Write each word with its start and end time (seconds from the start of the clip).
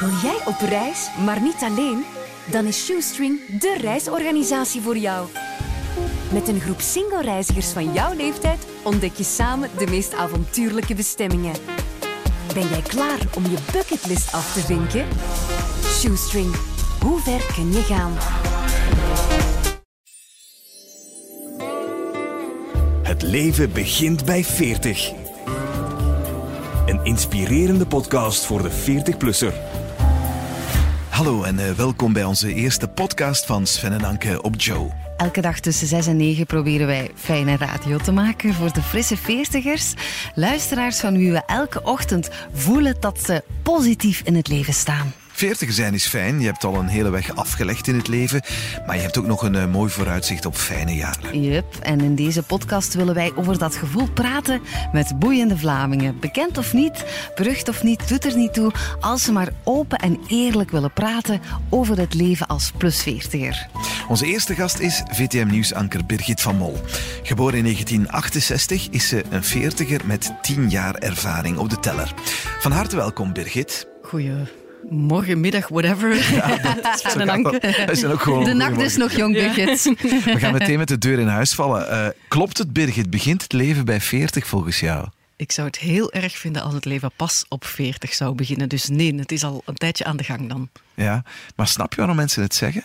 Wil 0.00 0.10
jij 0.22 0.38
op 0.44 0.60
reis, 0.68 1.10
maar 1.24 1.42
niet 1.42 1.60
alleen? 1.60 2.04
Dan 2.50 2.64
is 2.64 2.84
Shoestring 2.84 3.58
de 3.60 3.76
reisorganisatie 3.80 4.80
voor 4.80 4.96
jou. 4.96 5.28
Met 6.32 6.48
een 6.48 6.60
groep 6.60 6.80
single 6.80 7.22
reizigers 7.22 7.68
van 7.68 7.92
jouw 7.92 8.14
leeftijd 8.14 8.66
ontdek 8.82 9.14
je 9.14 9.24
samen 9.24 9.70
de 9.78 9.86
meest 9.86 10.14
avontuurlijke 10.14 10.94
bestemmingen. 10.94 11.54
Ben 12.54 12.68
jij 12.68 12.82
klaar 12.82 13.18
om 13.34 13.42
je 13.42 13.56
bucketlist 13.72 14.32
af 14.32 14.52
te 14.52 14.60
vinken? 14.60 15.06
Shoestring, 15.84 16.54
hoe 17.00 17.20
ver 17.20 17.52
kun 17.54 17.72
je 17.72 17.82
gaan? 17.82 18.12
Het 23.02 23.22
leven 23.22 23.72
begint 23.72 24.24
bij 24.24 24.44
40. 24.44 25.12
Een 26.86 27.04
inspirerende 27.04 27.86
podcast 27.86 28.44
voor 28.44 28.62
de 28.62 28.70
40-plusser. 28.70 29.75
Hallo 31.16 31.42
en 31.42 31.58
eh, 31.58 31.70
welkom 31.70 32.12
bij 32.12 32.24
onze 32.24 32.54
eerste 32.54 32.88
podcast 32.88 33.46
van 33.46 33.66
Sven 33.66 33.92
en 33.92 34.04
Anke 34.04 34.42
op 34.42 34.60
Joe. 34.60 34.90
Elke 35.16 35.40
dag 35.40 35.60
tussen 35.60 35.86
6 35.86 36.06
en 36.06 36.16
9 36.16 36.46
proberen 36.46 36.86
wij 36.86 37.10
fijne 37.14 37.56
radio 37.56 37.96
te 37.96 38.12
maken 38.12 38.54
voor 38.54 38.72
de 38.72 38.82
frisse 38.82 39.16
veertigers. 39.16 39.94
Luisteraars 40.34 41.00
van 41.00 41.18
wie 41.18 41.32
we 41.32 41.42
elke 41.46 41.82
ochtend 41.82 42.30
voelen 42.52 42.96
dat 43.00 43.22
ze 43.22 43.42
positief 43.62 44.20
in 44.24 44.34
het 44.34 44.48
leven 44.48 44.74
staan. 44.74 45.12
40 45.36 45.72
zijn 45.72 45.94
is 45.94 46.06
fijn, 46.06 46.40
je 46.40 46.46
hebt 46.46 46.64
al 46.64 46.74
een 46.74 46.86
hele 46.86 47.10
weg 47.10 47.34
afgelegd 47.34 47.86
in 47.86 47.96
het 47.96 48.08
leven, 48.08 48.42
maar 48.86 48.96
je 48.96 49.02
hebt 49.02 49.18
ook 49.18 49.26
nog 49.26 49.42
een 49.42 49.54
eh, 49.54 49.66
mooi 49.66 49.90
vooruitzicht 49.90 50.46
op 50.46 50.56
fijne 50.56 50.94
jaren. 50.94 51.42
Yup, 51.42 51.74
en 51.82 52.00
in 52.00 52.14
deze 52.14 52.42
podcast 52.42 52.94
willen 52.94 53.14
wij 53.14 53.32
over 53.34 53.58
dat 53.58 53.76
gevoel 53.76 54.10
praten 54.10 54.60
met 54.92 55.18
boeiende 55.18 55.58
Vlamingen. 55.58 56.18
Bekend 56.20 56.58
of 56.58 56.72
niet, 56.72 57.04
berucht 57.34 57.68
of 57.68 57.82
niet, 57.82 58.08
doet 58.08 58.24
er 58.24 58.36
niet 58.36 58.54
toe, 58.54 58.72
als 59.00 59.24
ze 59.24 59.32
maar 59.32 59.48
open 59.64 59.98
en 59.98 60.20
eerlijk 60.28 60.70
willen 60.70 60.92
praten 60.92 61.40
over 61.68 61.98
het 61.98 62.14
leven 62.14 62.46
als 62.46 62.72
plus 62.76 63.08
40er. 63.08 63.70
Onze 64.08 64.26
eerste 64.26 64.54
gast 64.54 64.78
is 64.78 65.02
VTM-nieuwsanker 65.10 66.06
Birgit 66.06 66.40
van 66.40 66.56
Mol. 66.56 66.80
Geboren 67.22 67.56
in 67.56 67.62
1968 67.62 68.88
is 68.90 69.08
ze 69.08 69.24
een 69.30 69.44
40er 69.44 70.06
met 70.06 70.32
10 70.42 70.70
jaar 70.70 70.94
ervaring 70.94 71.56
op 71.56 71.70
de 71.70 71.80
teller. 71.80 72.14
Van 72.58 72.72
harte 72.72 72.96
welkom, 72.96 73.32
Birgit. 73.32 73.86
Goedemorgen, 74.02 74.65
middag, 74.90 75.68
whatever. 75.68 76.14
Zo 76.16 76.40
gaat 76.40 76.62
dat. 76.62 78.04
Ook 78.12 78.20
gewoon 78.20 78.44
De 78.44 78.54
nacht 78.54 78.80
is 78.80 78.96
nog 78.96 79.12
jong, 79.12 79.32
Birgit. 79.32 79.82
We 80.24 80.38
gaan 80.38 80.52
meteen 80.52 80.78
met 80.78 80.88
de 80.88 80.98
deur 80.98 81.18
in 81.18 81.26
huis 81.26 81.52
vallen. 81.52 81.90
Eh, 81.90 82.08
klopt 82.28 82.58
het, 82.58 82.72
Birgit? 82.72 83.10
Begint 83.10 83.42
het 83.42 83.52
leven 83.52 83.84
bij 83.84 84.00
40 84.00 84.46
volgens 84.46 84.80
jou? 84.80 85.08
Ik 85.36 85.52
zou 85.52 85.66
het 85.66 85.78
heel 85.78 86.12
erg 86.12 86.38
vinden 86.38 86.62
als 86.62 86.74
het 86.74 86.84
leven 86.84 87.10
pas 87.16 87.44
op 87.48 87.64
40 87.64 88.14
zou 88.14 88.34
beginnen. 88.34 88.68
Dus 88.68 88.88
nee, 88.88 89.14
het 89.14 89.32
is 89.32 89.44
al 89.44 89.62
een 89.64 89.74
tijdje 89.74 90.04
aan 90.04 90.16
de 90.16 90.24
gang 90.24 90.48
dan. 90.48 90.68
Ja, 90.94 91.22
maar 91.56 91.68
snap 91.68 91.90
je 91.90 91.96
waarom 91.96 92.16
mensen 92.16 92.42
het 92.42 92.54
zeggen? 92.54 92.84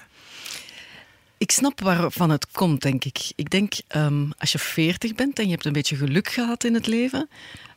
Ik 1.37 1.51
snap 1.51 1.81
waarvan 1.81 2.29
het 2.29 2.51
komt, 2.51 2.81
denk 2.81 3.05
ik. 3.05 3.31
Ik 3.35 3.49
denk, 3.49 3.73
ehm, 3.87 4.29
als 4.37 4.51
je 4.51 4.59
40 4.59 5.15
bent 5.15 5.39
en 5.39 5.45
je 5.45 5.51
hebt 5.51 5.65
een 5.65 5.73
beetje 5.73 5.95
geluk 5.95 6.29
gehad 6.29 6.63
in 6.63 6.73
het 6.73 6.87
leven, 6.87 7.29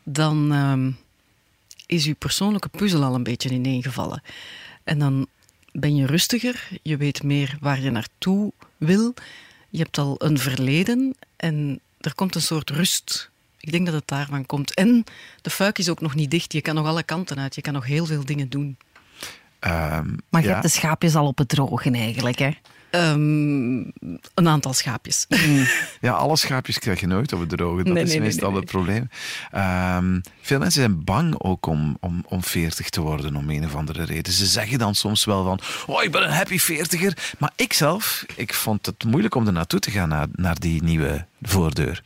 dan 0.03 0.53
ehm, 0.53 0.91
is 1.87 2.05
je 2.05 2.15
persoonlijke 2.15 2.69
puzzel 2.69 3.03
al 3.03 3.15
een 3.15 3.23
beetje 3.23 3.51
ineengevallen. 3.51 4.23
En 4.85 4.99
dan 4.99 5.27
ben 5.73 5.97
je 5.97 6.07
rustiger, 6.07 6.69
je 6.83 6.97
weet 6.97 7.23
meer 7.23 7.57
waar 7.61 7.81
je 7.81 7.91
naartoe 7.91 8.53
wil, 8.77 9.15
je 9.71 9.79
hebt 9.79 9.99
al 9.99 10.15
een 10.19 10.39
verleden 10.39 11.15
en 11.37 11.81
er 12.01 12.15
komt 12.15 12.35
een 12.35 12.43
soort 12.43 12.71
rust. 12.71 13.31
Ik 13.61 13.73
denk 13.73 13.87
dat 13.87 13.95
het 13.95 14.09
daarvan 14.09 14.47
komt. 14.47 14.75
En 14.75 15.05
de 15.43 15.51
fuik 15.51 15.79
is 15.79 15.89
ook 15.89 16.01
nog 16.01 16.15
niet 16.15 16.31
dicht, 16.31 16.53
je 16.53 16.61
kan 16.61 16.75
nog 16.75 16.87
alle 16.87 17.03
kanten 17.03 17.39
uit, 17.39 17.55
je 17.55 17.61
kan 17.61 17.73
nog 17.73 17.87
heel 17.87 18.07
veel 18.07 18.25
dingen 18.25 18.49
doen. 18.49 18.77
Ehm, 19.59 20.09
Maar 20.29 20.41
je 20.41 20.47
ja. 20.47 20.53
hebt 20.53 20.63
de 20.63 20.69
schaapjes 20.69 21.15
al 21.15 21.27
op 21.27 21.39
het 21.39 21.49
drogen 21.49 21.95
eigenlijk, 21.95 22.39
hè? 22.39 22.51
Ehm, 22.95 23.77
een 24.35 24.49
aantal 24.49 24.73
schaapjes. 24.73 25.27
Ja, 26.01 26.13
alle 26.13 26.37
schaapjes 26.37 26.79
krijg 26.79 27.01
je 27.01 27.07
nooit 27.07 27.33
op 27.33 27.41
het 27.41 27.49
droge. 27.49 27.83
Dat 27.83 27.93
Nee, 27.93 28.03
is 28.03 28.11
nee, 28.11 28.21
meestal 28.21 28.51
nee, 28.51 28.61
het 28.61 28.71
probleem. 28.71 29.09
Ehm, 29.51 30.21
veel 30.41 30.59
mensen 30.59 30.81
zijn 30.81 31.05
bang 31.05 31.35
ook 31.41 31.67
om, 31.67 31.97
om, 32.01 32.25
om 32.29 32.43
40 32.43 32.89
te 32.89 33.01
worden 33.01 33.37
om 33.37 33.51
een 33.51 33.65
of 33.65 33.75
andere 33.75 34.05
reden. 34.05 34.33
Ze 34.33 34.47
zeggen 34.47 34.79
dan 34.79 34.95
soms 34.95 35.25
wel 35.25 35.45
van, 35.45 35.61
oh, 35.87 36.03
ik 36.03 36.11
ben 36.13 36.23
een 36.23 36.31
happy 36.33 36.59
40er. 36.59 37.35
Maar 37.39 37.53
ik 37.57 37.73
zelf, 37.73 38.25
ik 38.37 38.55
vond 38.55 38.87
het 38.87 39.05
moeilijk 39.05 39.35
om 39.35 39.47
er 39.47 39.53
naartoe 39.53 39.81
te 39.81 39.91
gaan, 39.91 40.09
naar, 40.09 40.27
naar 40.33 40.59
die 40.59 40.83
nieuwe 40.83 41.27
voordeur. 41.43 42.03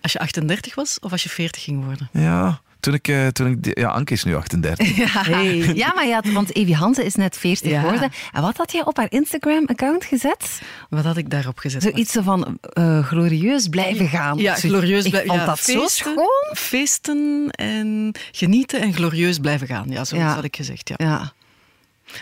Als 0.00 0.12
je 0.12 0.18
38 0.18 0.74
was 0.74 0.98
of 1.00 1.12
als 1.12 1.22
je 1.22 1.28
40 1.28 1.62
ging 1.62 1.84
worden? 1.84 2.08
Ja, 2.12 2.60
toen 2.80 2.94
ik, 2.94 3.08
eh, 3.08 3.26
toen 3.26 3.46
ik 3.46 3.78
ja, 3.78 3.88
Anke 3.88 4.12
is 4.12 4.24
nu 4.24 4.34
38. 4.44 4.96
Hey. 5.26 5.56
Ja, 5.74 5.92
maar 5.94 6.06
ja, 6.06 6.22
want 6.32 6.54
Evie 6.56 6.74
Hansen 6.74 7.04
is 7.04 7.14
net 7.14 7.36
40 7.36 7.70
Ja. 7.70 7.80
geworden. 7.80 8.10
En 8.32 8.42
wat 8.42 8.56
had 8.56 8.72
jij 8.72 8.84
op 8.84 8.96
haar 8.96 9.06
Instagram-account 9.10 10.04
gezet? 10.04 10.60
Wat 10.88 11.04
had 11.04 11.16
ik 11.16 11.30
daarop 11.30 11.58
gezet? 11.58 11.82
Zoiets 11.82 12.12
zo 12.12 12.22
van 12.22 12.58
eh, 12.60 13.06
glorieus 13.06 13.68
blijven 13.68 14.08
gaan. 14.08 14.38
Ja, 14.38 14.54
glorieus 14.54 15.08
blijven 15.08 15.34
ja, 15.34 15.44
dat 15.44 15.58
zo 15.60 15.72
feesten, 15.80 16.12
schoon. 16.12 16.56
Feesten 16.56 17.48
en 17.50 18.12
genieten 18.32 18.80
en 18.80 18.92
glorieus 18.94 19.38
blijven 19.38 19.66
gaan. 19.66 19.88
Ja, 19.88 20.04
zoiets 20.04 20.28
Ja. 20.28 20.34
had 20.34 20.44
ik 20.44 20.56
gezegd. 20.56 20.88
Ja. 20.88 20.94
Ja. 20.98 21.32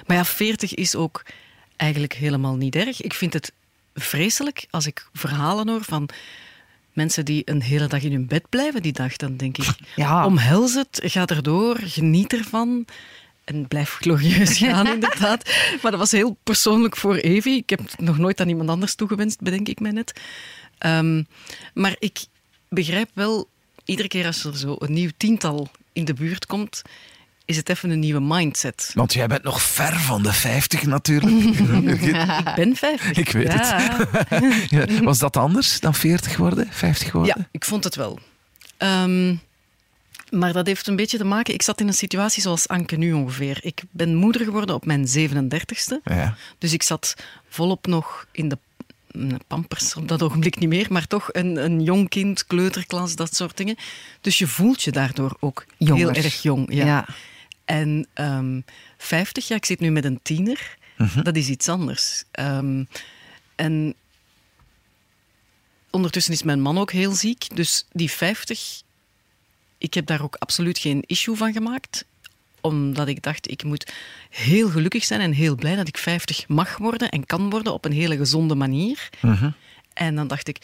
Maar 0.06 0.16
ja, 0.16 0.24
40 0.24 0.74
is 0.74 0.94
ook 0.96 1.22
eigenlijk 1.76 2.12
helemaal 2.12 2.56
niet 2.56 2.76
erg. 2.76 3.02
Ik 3.02 3.14
vind 3.14 3.32
het 3.32 3.52
vreselijk 3.94 4.66
als 4.70 4.86
ik 4.86 5.06
verhalen 5.12 5.68
hoor 5.68 5.84
van 5.84 6.08
mensen 6.98 7.24
die 7.24 7.42
een 7.44 7.62
hele 7.62 7.86
dag 7.86 8.02
in 8.02 8.12
hun 8.12 8.26
bed 8.26 8.48
blijven 8.48 8.82
die 8.82 8.92
dag. 8.92 9.16
Dan 9.16 9.36
denk 9.36 9.58
ik, 9.58 9.68
Ja. 9.96 10.24
omhels 10.26 10.74
het, 10.74 11.00
ga 11.04 11.26
erdoor, 11.26 11.76
geniet 11.80 12.32
ervan. 12.32 12.84
En 13.44 13.68
blijf 13.68 13.90
glorieus 14.00 14.58
gaan, 14.62 14.86
inderdaad. 14.86 15.50
Maar 15.82 15.90
dat 15.90 16.00
was 16.00 16.10
heel 16.10 16.36
persoonlijk 16.42 16.96
voor 16.96 17.14
Evie. 17.16 17.56
Ik 17.56 17.70
heb 17.70 17.78
het 17.78 18.00
nog 18.00 18.18
nooit 18.18 18.40
aan 18.40 18.48
iemand 18.48 18.68
anders 18.68 18.94
toegewenst, 18.94 19.40
bedenk 19.40 19.68
ik 19.68 19.80
mij 19.80 19.90
net. 19.90 20.20
Ehm, 20.78 21.22
maar 21.74 21.96
ik 21.98 22.24
begrijp 22.68 23.10
wel, 23.12 23.48
iedere 23.84 24.08
keer 24.08 24.26
als 24.26 24.44
er 24.44 24.56
zo 24.56 24.76
een 24.78 24.92
nieuw 24.92 25.10
tiental 25.16 25.70
in 25.92 26.04
de 26.04 26.14
buurt 26.14 26.46
komt, 26.46 26.82
is 27.48 27.56
het 27.56 27.68
even 27.68 27.90
een 27.90 27.98
nieuwe 27.98 28.20
mindset. 28.20 28.90
Want 28.94 29.12
jij 29.12 29.26
bent 29.26 29.42
nog 29.42 29.62
ver 29.62 30.00
van 30.00 30.22
de 30.22 30.32
50 30.32 30.86
natuurlijk. 30.86 31.36
Ik 32.08 32.54
ben 32.54 32.76
50. 32.76 33.16
Ik 33.16 33.32
weet 33.32 33.52
ja. 33.52 34.08
Ja, 34.86 35.02
was 35.02 35.18
dat 35.18 35.36
anders 35.36 35.80
dan 35.80 35.94
40 35.94 36.36
worden, 36.36 36.66
50 36.70 37.12
worden? 37.12 37.34
Ja, 37.38 37.48
ik 37.50 37.64
vond 37.64 37.84
het 37.84 37.94
wel. 37.94 38.18
Ehm, 38.76 39.34
maar 40.30 40.52
dat 40.52 40.66
heeft 40.66 40.86
een 40.86 40.96
beetje 40.96 41.18
te 41.18 41.24
maken... 41.24 41.54
Ik 41.54 41.62
zat 41.62 41.80
in 41.80 41.86
een 41.86 41.94
situatie 41.94 42.42
zoals 42.42 42.68
Anke 42.68 42.96
nu 42.96 43.12
ongeveer. 43.12 43.58
Ik 43.60 43.82
ben 43.90 44.14
moeder 44.14 44.44
geworden 44.44 44.74
op 44.74 44.86
mijn 44.86 45.06
37ste. 45.06 46.02
Ja. 46.04 46.36
Dus 46.58 46.72
ik 46.72 46.82
zat 46.82 47.14
volop 47.48 47.86
nog 47.86 48.26
in 48.32 48.48
de 48.48 48.58
mm, 49.12 49.38
pampers 49.46 49.94
op 49.94 50.08
dat 50.08 50.22
ogenblik 50.22 50.58
niet 50.58 50.68
meer, 50.68 50.86
maar 50.90 51.06
toch 51.06 51.28
een, 51.32 51.64
een 51.64 51.82
jong 51.82 52.08
kind, 52.08 52.46
kleuterklas, 52.46 53.16
dat 53.16 53.36
soort 53.36 53.56
dingen. 53.56 53.76
Dus 54.20 54.38
je 54.38 54.46
voelt 54.46 54.82
je 54.82 54.90
daardoor 54.90 55.36
ook 55.40 55.66
Jonger. 55.76 55.96
heel 55.96 56.24
erg 56.24 56.42
jong. 56.42 56.74
Ja. 56.74 56.86
Ja. 56.86 57.06
En 57.68 58.06
ehm 58.14 58.60
50, 58.98 59.48
ja, 59.48 59.56
ik 59.56 59.64
zit 59.64 59.80
nu 59.80 59.90
met 59.90 60.04
een 60.04 60.20
tiener. 60.22 60.76
Dat 61.22 61.36
is 61.36 61.48
iets 61.48 61.68
anders. 61.68 62.24
Ehm, 62.30 62.84
en 63.54 63.94
ondertussen 65.90 66.32
is 66.32 66.42
mijn 66.42 66.60
man 66.60 66.78
ook 66.78 66.92
heel 66.92 67.12
ziek. 67.12 67.56
Dus 67.56 67.86
die 67.92 68.10
50, 68.10 68.82
ik 69.78 69.94
heb 69.94 70.06
daar 70.06 70.22
ook 70.22 70.34
absoluut 70.38 70.78
geen 70.78 71.02
issue 71.06 71.36
van 71.36 71.52
gemaakt. 71.52 72.04
Omdat 72.60 73.08
ik 73.08 73.22
dacht, 73.22 73.50
ik 73.50 73.64
moet 73.64 73.92
heel 74.30 74.68
gelukkig 74.68 75.04
zijn 75.04 75.20
en 75.20 75.32
heel 75.32 75.54
blij 75.54 75.76
dat 75.76 75.88
ik 75.88 75.98
50 75.98 76.48
mag 76.48 76.76
worden 76.76 77.08
en 77.08 77.26
kan 77.26 77.50
worden 77.50 77.72
op 77.72 77.84
een 77.84 77.92
hele 77.92 78.16
gezonde 78.16 78.54
manier. 78.54 79.08
En 79.92 80.14
dan 80.14 80.26
dacht 80.28 80.48
ik, 80.48 80.58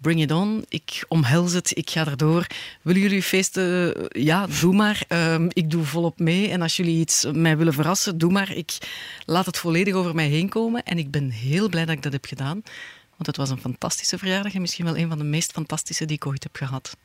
bring 0.00 0.20
it 0.20 0.30
on, 0.30 0.64
ik 0.68 1.04
omhels 1.08 1.52
het, 1.52 1.76
ik 1.76 1.90
ga 1.90 2.06
erdoor. 2.06 2.46
Willen 2.82 3.00
jullie 3.00 3.22
feesten? 3.22 3.94
Ja, 4.08 4.46
doe 4.60 4.74
maar. 4.74 5.04
Ehm, 5.08 5.46
ik 5.52 5.70
doe 5.70 5.84
volop 5.84 6.18
mee. 6.18 6.48
En 6.48 6.62
als 6.62 6.76
jullie 6.76 7.00
iets 7.00 7.26
mij 7.32 7.56
willen 7.56 7.72
verrassen, 7.72 8.18
doe 8.18 8.32
maar. 8.32 8.52
Ik 8.52 8.78
laat 9.24 9.46
het 9.46 9.58
volledig 9.58 9.94
over 9.94 10.14
mij 10.14 10.28
heen 10.28 10.48
komen. 10.48 10.82
En 10.82 10.98
ik 10.98 11.10
ben 11.10 11.30
heel 11.30 11.68
blij 11.68 11.84
dat 11.84 11.94
ik 11.94 12.02
dat 12.02 12.12
heb 12.12 12.24
gedaan. 12.24 12.62
Want 13.10 13.26
het 13.26 13.36
was 13.36 13.50
een 13.50 13.60
fantastische 13.60 14.18
verjaardag 14.18 14.54
en 14.54 14.60
misschien 14.60 14.84
wel 14.84 14.96
een 14.96 15.08
van 15.08 15.18
de 15.18 15.24
meest 15.24 15.52
fantastische 15.52 16.04
die 16.04 16.16
ik 16.16 16.26
ooit 16.26 16.42
heb 16.42 16.56
gehad. 16.56 16.96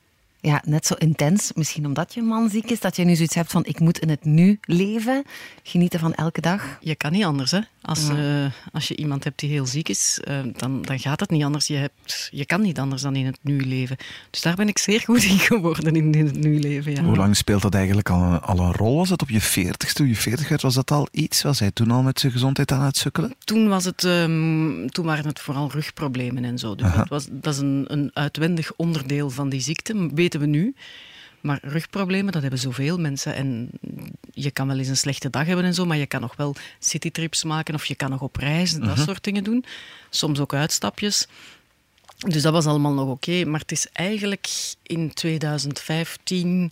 Ja, 0.45 0.62
net 0.66 0.86
zo 0.86 0.94
intens. 0.94 1.51
Misschien 1.56 1.86
omdat 1.86 2.13
je 2.13 2.22
man 2.22 2.50
ziek 2.50 2.72
is, 2.72 2.80
dat 2.80 2.95
je 2.95 3.04
nu 3.04 3.16
zoiets 3.16 3.36
hebt 3.36 3.51
van 3.51 3.66
ik 3.66 3.80
moet 3.80 4.00
in 4.00 4.10
het 4.10 4.25
nu 4.25 4.60
leven. 4.62 5.24
Genieten 5.63 6.00
van 6.00 6.13
elke 6.13 6.42
dag. 6.42 6.78
Je 6.80 6.95
kan 6.95 7.12
niet 7.12 7.24
anders, 7.24 7.51
hè? 7.51 7.60
Als, 7.81 8.10
eh, 8.10 8.45
als 8.72 8.88
je 8.88 8.95
iemand 8.95 9.24
hebt 9.24 9.40
die 9.40 9.50
heel 9.50 9.66
ziek 9.66 9.90
is, 9.90 10.19
eh, 10.24 10.38
dan, 10.57 10.81
dan 10.81 11.00
gaat 11.00 11.19
het 11.19 11.30
niet 11.30 11.44
anders. 11.44 11.68
Je, 11.68 11.75
hebt, 11.75 12.30
je 12.31 12.45
kan 12.45 12.62
niet 12.62 12.80
anders 12.80 13.01
dan 13.01 13.16
in 13.16 13.25
het 13.25 13.38
nu 13.42 13.66
leven. 13.66 13.98
Dus 14.30 14.42
daar 14.42 14.56
ben 14.56 14.68
ik 14.68 14.78
zeer 14.78 15.00
goed 15.00 15.24
in 15.24 15.40
geworden, 15.40 15.95
in, 15.95 16.13
in 16.13 16.25
het 16.25 16.40
nu 16.40 16.60
leven. 16.60 16.92
Ja. 16.92 17.04
Hoe 17.04 17.16
lang 17.16 17.36
speelt 17.36 17.62
dat 17.62 17.74
eigenlijk 17.74 18.10
al 18.10 18.22
een, 18.22 18.42
al 18.42 18.60
een 18.60 18.74
rol? 18.74 18.98
Was 18.98 19.10
dat 19.10 19.22
op 19.22 19.30
je 19.30 19.42
40 19.42 19.94
toen 19.94 20.07
je 20.07 20.16
40 20.16 20.50
werd? 20.50 20.62
Was 20.62 20.74
dat 20.74 20.92
al 20.92 21.07
iets? 21.12 21.42
Was 21.42 21.60
hij 21.60 21.72
toen 21.72 21.92
al 21.92 22.01
met 22.01 22.19
zijn 22.19 22.31
gezondheid 22.31 22.72
aan 22.72 22.81
het 22.81 22.98
sukkelen? 22.98 23.36
Toen, 23.44 23.68
was 23.68 23.86
het, 23.86 24.04
ehm, 24.04 24.88
toen 24.88 25.06
waren 25.06 25.25
het 25.25 25.39
vooral 25.39 25.72
rugproblemen 25.72 26.44
en 26.44 26.57
zo. 26.57 26.75
Dus 26.75 26.94
dat, 26.96 27.07
was, 27.07 27.28
dat 27.31 27.54
is 27.54 27.60
een, 27.60 27.86
een 27.88 28.12
uitwendig 28.13 28.74
onderdeel 28.75 29.30
van 29.30 29.50
die 29.50 29.62
ziekte, 29.62 30.10
weten 30.40 30.52
we 30.52 30.58
nu. 30.58 30.76
Maar 31.42 31.60
rugproblemen, 31.62 32.32
dat 32.32 32.42
hebben 32.42 32.60
zoveel 32.60 33.00
mensen. 33.00 33.36
En 33.36 33.70
je 34.34 34.52
kan 34.52 34.68
wel 34.68 34.78
eens 34.78 34.88
een 34.88 34.98
slechte 34.98 35.30
dag 35.30 35.46
hebben 35.46 35.66
en 35.66 35.74
zo, 35.74 35.86
maar 35.86 35.98
je 35.98 36.06
kan 36.06 36.22
nog 36.22 36.36
wel 36.36 36.56
citytrips 36.80 37.44
maken 37.44 37.74
of 37.74 37.86
je 37.86 37.96
kan 37.96 38.10
nog 38.10 38.22
op 38.22 38.36
reis, 38.36 38.74
dat 38.74 38.98
soort 39.00 39.24
dingen 39.24 39.44
doen. 39.44 39.66
Soms 40.10 40.40
ook 40.40 40.54
uitstapjes. 40.54 41.28
Dus 42.18 42.42
dat 42.42 42.54
was 42.54 42.66
allemaal 42.66 42.94
nog 42.94 43.10
oké. 43.10 43.46
Maar 43.46 43.60
het 43.60 43.72
is 43.72 43.88
eigenlijk 43.94 44.50
in 44.84 45.14
2015 45.14 46.72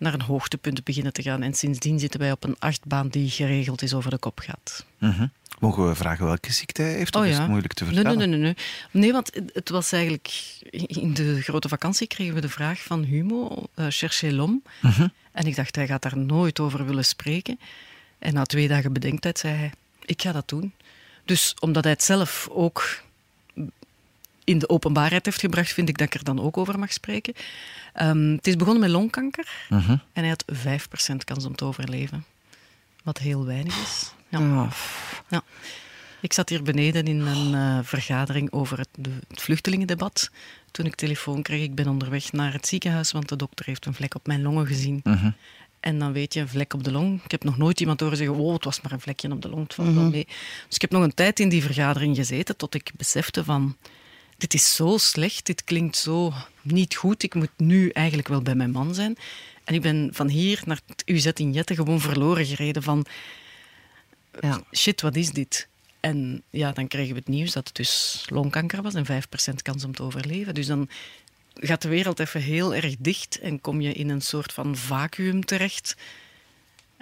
naar 0.00 0.14
een 0.14 0.22
hoogtepunt 0.22 0.84
beginnen 0.84 1.12
te 1.12 1.22
gaan. 1.22 1.42
En 1.42 1.54
sindsdien 1.54 1.98
zitten 1.98 2.20
wij 2.20 2.32
op 2.32 2.44
een 2.44 2.56
achtbaan 2.58 3.08
die 3.08 3.30
geregeld 3.30 3.82
is 3.82 3.94
over 3.94 4.10
de 4.10 4.18
kop 4.18 4.38
gaat. 4.38 4.84
Mhm. 4.98 5.26
Mogen 5.58 5.88
we 5.88 5.94
vragen 5.94 6.26
welke 6.26 6.52
ziekte 6.52 6.82
hij 6.82 6.92
heeft? 6.92 7.14
Of 7.14 7.20
Oh 7.22 7.26
is 7.26 7.34
ja. 7.34 7.40
het 7.40 7.48
moeilijk 7.48 7.72
te 7.72 7.84
vertellen? 7.84 8.18
nee, 8.18 8.26
nee, 8.26 8.38
nee, 8.38 8.54
nee. 8.92 9.02
Nee, 9.02 9.12
want 9.12 9.40
het 9.52 9.68
was 9.68 9.92
eigenlijk... 9.92 10.32
In 10.86 11.14
de 11.14 11.42
grote 11.42 11.68
vakantie 11.68 12.06
kregen 12.06 12.34
we 12.34 12.40
de 12.40 12.48
vraag 12.48 12.82
van 12.82 13.02
Humo, 13.02 13.66
uh, 13.76 13.86
cherchez 13.88 14.32
l'homme. 14.32 14.60
Mhm. 14.80 15.08
En 15.32 15.46
ik 15.46 15.56
dacht, 15.56 15.76
hij 15.76 15.86
gaat 15.86 16.02
daar 16.02 16.16
nooit 16.16 16.60
over 16.60 16.86
willen 16.86 17.04
spreken. 17.04 17.60
En 18.18 18.34
na 18.34 18.44
twee 18.44 18.68
dagen 18.68 18.92
bedenktijd 18.92 19.38
zei 19.38 19.54
hij, 19.54 19.72
ik 20.04 20.22
ga 20.22 20.32
dat 20.32 20.48
doen. 20.48 20.72
Dus 21.24 21.54
omdat 21.58 21.84
hij 21.84 21.92
het 21.92 22.02
zelf 22.02 22.48
ook 22.50 23.02
in 24.44 24.58
de 24.58 24.68
openbaarheid 24.68 25.24
heeft 25.24 25.40
gebracht, 25.40 25.72
vind 25.72 25.88
ik 25.88 25.98
dat 25.98 26.06
ik 26.06 26.14
er 26.14 26.24
dan 26.24 26.40
ook 26.40 26.56
over 26.56 26.78
mag 26.78 26.92
spreken. 26.92 27.34
Um, 28.02 28.32
het 28.32 28.46
is 28.46 28.56
begonnen 28.56 28.82
met 28.82 28.90
longkanker. 28.90 29.48
Mhm. 29.68 29.90
En 29.90 30.00
hij 30.24 30.28
had 30.28 30.44
5% 30.52 31.24
kans 31.24 31.44
om 31.44 31.54
te 31.54 31.64
overleven. 31.64 32.24
Wat 33.02 33.18
heel 33.18 33.46
weinig 33.46 33.82
is. 33.82 34.12
Ja. 34.28 34.38
Oh. 34.38 34.70
Ja. 35.28 35.42
Ik 36.20 36.32
zat 36.32 36.48
hier 36.48 36.62
beneden 36.62 37.04
in 37.04 37.20
een 37.20 37.52
uh, 37.52 37.78
vergadering 37.82 38.52
over 38.52 38.78
het, 38.78 38.88
de, 38.94 39.10
het, 39.28 39.42
vluchtelingendebat. 39.42 40.30
Toen 40.70 40.86
ik 40.86 40.94
telefoon 40.94 41.42
kreeg, 41.42 41.62
ik 41.62 41.74
ben 41.74 41.88
onderweg 41.88 42.32
naar 42.32 42.52
het 42.52 42.66
ziekenhuis, 42.66 43.12
want 43.12 43.28
de 43.28 43.36
dokter 43.36 43.66
heeft 43.66 43.86
een 43.86 43.94
vlek 43.94 44.14
op 44.14 44.26
mijn 44.26 44.42
longen 44.42 44.66
gezien. 44.66 45.00
Mhm. 45.04 45.30
En 45.80 45.98
dan 45.98 46.12
weet 46.12 46.34
je, 46.34 46.40
een 46.40 46.48
vlek 46.48 46.74
op 46.74 46.84
de 46.84 46.92
long. 46.92 47.24
Ik 47.24 47.30
heb 47.30 47.44
nog 47.44 47.58
nooit 47.58 47.80
iemand 47.80 48.00
horen 48.00 48.16
zeggen, 48.16 48.36
oh, 48.36 48.52
het 48.52 48.64
was 48.64 48.80
maar 48.80 48.92
een 48.92 49.00
vlekje 49.00 49.30
op 49.30 49.42
de 49.42 49.48
long, 49.48 49.62
het 49.62 49.74
valt 49.74 49.94
wel 49.94 50.10
mee. 50.10 50.26
Dus 50.66 50.74
ik 50.74 50.80
heb 50.80 50.90
nog 50.90 51.02
een 51.02 51.14
tijd 51.14 51.40
in 51.40 51.48
die 51.48 51.62
vergadering 51.62 52.16
gezeten, 52.16 52.56
tot 52.56 52.74
ik 52.74 52.90
besefte 52.96 53.44
van, 53.44 53.76
dit 54.40 54.54
is 54.54 54.74
zo 54.74 54.96
slecht, 54.98 55.46
dit 55.46 55.64
klinkt 55.64 55.96
zo 55.96 56.32
niet 56.62 56.94
goed, 56.94 57.22
ik 57.22 57.34
moet 57.34 57.50
nu 57.56 57.88
eigenlijk 57.88 58.28
wel 58.28 58.42
bij 58.42 58.54
mijn 58.54 58.70
man 58.70 58.94
zijn. 58.94 59.16
En 59.64 59.74
ik 59.74 59.82
ben 59.82 60.10
van 60.12 60.28
hier 60.28 60.62
naar 60.64 60.80
het 60.86 61.02
UZ 61.06 61.26
in 61.26 61.52
Jette 61.52 61.74
gewoon 61.74 62.00
verloren 62.00 62.46
gereden 62.46 62.82
van, 62.82 63.06
ja. 64.40 64.62
shit, 64.72 65.00
wat 65.00 65.16
is 65.16 65.30
dit? 65.30 65.68
En 66.00 66.42
ja, 66.50 66.72
dan 66.72 66.88
kregen 66.88 67.12
we 67.12 67.18
het 67.18 67.28
nieuws 67.28 67.52
dat 67.52 67.66
het 67.66 67.76
dus 67.76 68.24
longkanker 68.28 68.82
was 68.82 68.94
en 68.94 69.06
5% 69.06 69.54
kans 69.62 69.84
om 69.84 69.94
te 69.94 70.02
overleven. 70.02 70.54
Dus 70.54 70.66
dan 70.66 70.88
gaat 71.54 71.82
de 71.82 71.88
wereld 71.88 72.18
even 72.18 72.40
heel 72.40 72.74
erg 72.74 72.94
dicht 72.98 73.38
en 73.38 73.60
kom 73.60 73.80
je 73.80 73.92
in 73.92 74.08
een 74.08 74.22
soort 74.22 74.52
van 74.52 74.76
vacuüm 74.76 75.44
terecht. 75.44 75.96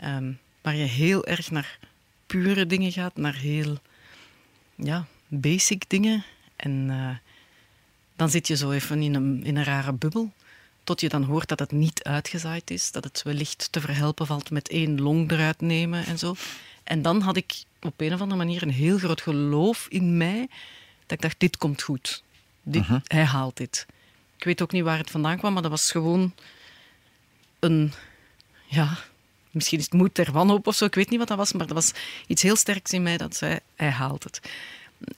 Um, 0.05 0.39
waar 0.61 0.77
je 0.77 0.85
heel 0.85 1.27
erg 1.27 1.51
naar 1.51 1.79
pure 2.27 2.67
dingen 2.67 2.93
gaat, 2.93 3.17
naar 3.17 3.37
heel 3.37 3.79
ja, 4.75 5.07
basic 5.29 5.85
dingen. 5.89 6.25
En 6.59 6.89
uh, 6.89 7.17
dan 8.17 8.31
zit 8.31 8.47
je 8.47 8.57
zo 8.57 8.71
even 8.71 9.03
in 9.03 9.15
een, 9.15 9.45
in 9.45 9.57
een 9.57 9.65
rare 9.65 9.93
bubbel. 9.93 10.33
Tot 10.85 11.01
je 11.01 11.09
dan 11.09 11.23
hoort 11.23 11.49
dat 11.49 11.59
het 11.59 11.73
niet 11.73 12.05
uitgezaaid 12.05 12.71
is. 12.71 12.93
Dat 12.93 13.05
het 13.05 13.23
wellicht 13.23 13.69
te 13.73 13.81
verhelpen 13.81 14.27
valt 14.27 14.51
met 14.51 14.69
één 14.69 15.01
long 15.01 15.31
eruit 15.31 15.61
nemen 15.61 16.07
en 16.07 16.19
zo. 16.19 16.35
En 16.85 17.03
dan 17.03 17.21
had 17.21 17.37
ik 17.37 17.63
op 17.81 18.01
een 18.01 18.13
of 18.13 18.21
andere 18.21 18.45
manier 18.45 18.63
een 18.63 18.71
heel 18.71 18.99
groot 18.99 19.21
geloof 19.21 19.87
in 19.89 20.17
mij. 20.17 20.49
Dat 21.01 21.13
ik 21.13 21.21
dacht, 21.21 21.41
dit 21.41 21.57
komt 21.57 21.83
goed. 21.83 22.23
Dit, 22.63 22.83
uh 22.83 22.89
-huh. 22.89 23.01
Hij 23.07 23.25
haalt 23.25 23.57
dit. 23.57 23.87
Ik 24.37 24.45
weet 24.45 24.63
ook 24.63 24.73
niet 24.73 24.85
waar 24.85 24.99
het 24.99 25.11
vandaan 25.11 25.39
kwam, 25.39 25.53
maar 25.53 25.63
dat 25.63 25.71
was 25.71 25.91
gewoon 25.91 26.35
een... 27.59 27.93
Ja, 28.67 28.99
misschien 29.51 29.79
is 29.79 29.85
het 29.85 29.93
moed 29.93 30.15
ter 30.15 30.33
wanhoop 30.33 30.67
of 30.67 30.75
zo. 30.75 30.85
Ik 30.85 30.95
weet 30.95 31.11
niet 31.11 31.19
wat 31.19 31.29
dat 31.29 31.37
was, 31.37 31.53
maar 31.53 31.67
dat 31.67 31.75
was 31.75 31.93
iets 32.27 32.43
heel 32.43 32.57
sterks 32.57 32.93
in 32.93 33.03
mij 33.03 33.17
dat 33.17 33.37
zei, 33.37 33.59
hij 33.75 33.91
haalt 33.91 34.25
het. 34.25 34.41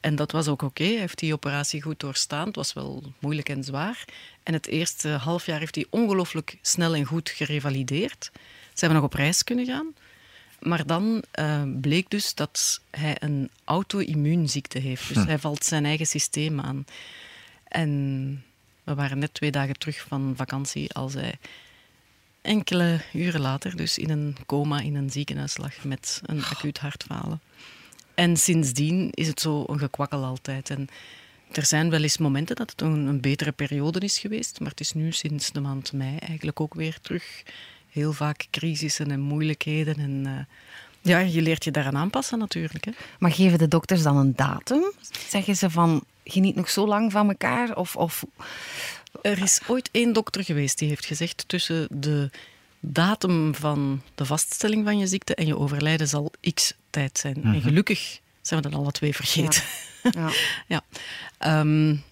En 0.00 0.16
dat 0.16 0.32
was 0.32 0.48
ook 0.48 0.62
oké. 0.62 0.82
Okay. 0.82 0.86
Hij 0.86 1.00
heeft 1.00 1.18
die 1.18 1.32
operatie 1.32 1.82
goed 1.82 2.00
doorstaan. 2.00 2.46
Het 2.46 2.56
was 2.56 2.72
wel 2.72 3.12
moeilijk 3.18 3.48
en 3.48 3.64
zwaar. 3.64 4.04
En 4.42 4.52
het 4.52 4.66
eerste 4.66 5.08
half 5.08 5.46
jaar 5.46 5.58
heeft 5.58 5.74
hij 5.74 5.86
ongelooflijk 5.90 6.58
snel 6.62 6.94
en 6.94 7.04
goed 7.04 7.30
gerevalideerd. 7.30 8.30
Ze 8.72 8.86
hebben 8.86 8.98
nog 8.98 9.10
op 9.10 9.14
reis 9.14 9.44
kunnen 9.44 9.66
gaan. 9.66 9.94
Maar 10.58 10.86
dan 10.86 11.22
uh, 11.38 11.62
bleek 11.80 12.10
dus 12.10 12.34
dat 12.34 12.80
hij 12.90 13.16
een 13.18 13.50
auto-immuunziekte 13.64 14.78
heeft. 14.78 15.08
Dus 15.08 15.22
hm. 15.22 15.26
hij 15.26 15.38
valt 15.38 15.64
zijn 15.64 15.84
eigen 15.84 16.06
systeem 16.06 16.60
aan. 16.60 16.84
En 17.64 18.44
we 18.84 18.94
waren 18.94 19.18
net 19.18 19.34
twee 19.34 19.50
dagen 19.50 19.78
terug 19.78 20.04
van 20.08 20.34
vakantie 20.36 20.92
als 20.92 21.14
hij 21.14 21.38
enkele 22.40 23.00
uren 23.12 23.40
later 23.40 23.76
dus 23.76 23.98
in 23.98 24.10
een 24.10 24.36
coma 24.46 24.80
in 24.80 24.94
een 24.94 25.10
ziekenhuis 25.10 25.56
lag 25.56 25.84
met 25.84 26.20
een 26.24 26.44
acuut 26.44 26.78
hartfalen. 26.78 27.40
En 28.20 28.36
sindsdien 28.36 29.10
is 29.10 29.26
het 29.26 29.40
zo 29.40 29.64
een 29.66 29.78
gekwakkel 29.78 30.24
altijd. 30.24 30.70
En 30.70 30.88
er 31.52 31.66
zijn 31.66 31.90
wel 31.90 32.02
eens 32.02 32.18
momenten 32.18 32.56
dat 32.56 32.70
het 32.70 32.80
een, 32.80 33.06
een 33.06 33.20
betere 33.20 33.52
periode 33.52 33.98
is 33.98 34.18
geweest, 34.18 34.60
maar 34.60 34.70
het 34.70 34.80
is 34.80 34.92
nu 34.92 35.12
sinds 35.12 35.52
de 35.52 35.60
maand 35.60 35.92
mei 35.92 36.16
eigenlijk 36.16 36.60
ook 36.60 36.74
weer 36.74 36.98
terug 37.00 37.42
heel 37.90 38.12
vaak 38.12 38.46
crisissen 38.50 39.10
en 39.10 39.20
moeilijkheden. 39.20 39.96
En 39.96 40.24
uh, 40.26 40.38
ja, 41.00 41.18
je 41.18 41.42
leert 41.42 41.64
je 41.64 41.70
daaraan 41.70 41.96
aanpassen 41.96 42.38
natuurlijk. 42.38 42.84
Hè. 42.84 42.92
Maar 43.18 43.32
geven 43.32 43.58
de 43.58 43.68
dokters 43.68 44.02
dan 44.02 44.16
een 44.16 44.36
datum? 44.36 44.92
Zeggen 45.28 45.56
ze 45.56 45.70
van, 45.70 46.04
geniet 46.24 46.56
nog 46.56 46.70
zo 46.70 46.86
lang 46.86 47.12
van 47.12 47.28
elkaar? 47.28 47.76
Of, 47.76 47.96
of... 47.96 48.24
Er 49.22 49.42
is 49.42 49.60
ooit 49.66 49.88
één 49.92 50.12
dokter 50.12 50.44
geweest 50.44 50.78
die 50.78 50.88
heeft 50.88 51.06
gezegd 51.06 51.44
tussen 51.46 51.88
de 51.90 52.30
datum 52.80 53.54
van 53.54 54.02
de 54.14 54.24
vaststelling 54.24 54.84
van 54.84 54.98
je 54.98 55.06
ziekte 55.06 55.34
en 55.34 55.46
je 55.46 55.58
overlijden 55.58 56.08
zal 56.08 56.32
x 56.54 56.74
tijd 56.90 57.18
zijn. 57.18 57.36
Mm 57.36 57.42
-hmm. 57.42 57.54
En 57.54 57.60
gelukkig 57.60 58.20
zijn 58.40 58.62
we 58.62 58.68
dat 58.68 58.78
alle 58.78 58.92
twee 58.92 59.14
vergeten. 59.14 59.62
Ja. 60.02 60.10
ja. 60.12 60.30
ja. 61.38 61.60
Um, 61.60 62.02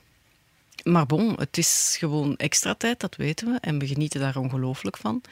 maar 0.83 1.07
bon, 1.07 1.35
het 1.39 1.59
is 1.59 1.97
gewoon 1.99 2.37
extra 2.37 2.75
tijd, 2.75 3.01
dat 3.01 3.17
weten 3.17 3.53
we. 3.53 3.59
En 3.61 3.79
we 3.79 3.87
genieten 3.87 4.21
daar 4.21 4.37
ongelooflijk 4.37 4.97
van. 4.97 5.23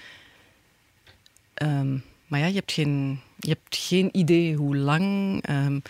Um, 1.62 2.04
maar 2.26 2.40
ja, 2.40 2.46
je 2.46 2.54
hebt 2.54 2.72
geen, 2.72 3.20
je 3.38 3.48
hebt 3.48 3.76
geen 3.76 4.08
idee 4.12 4.54
hoe 4.54 4.76
lang. 4.76 5.04
Um, 5.48 5.82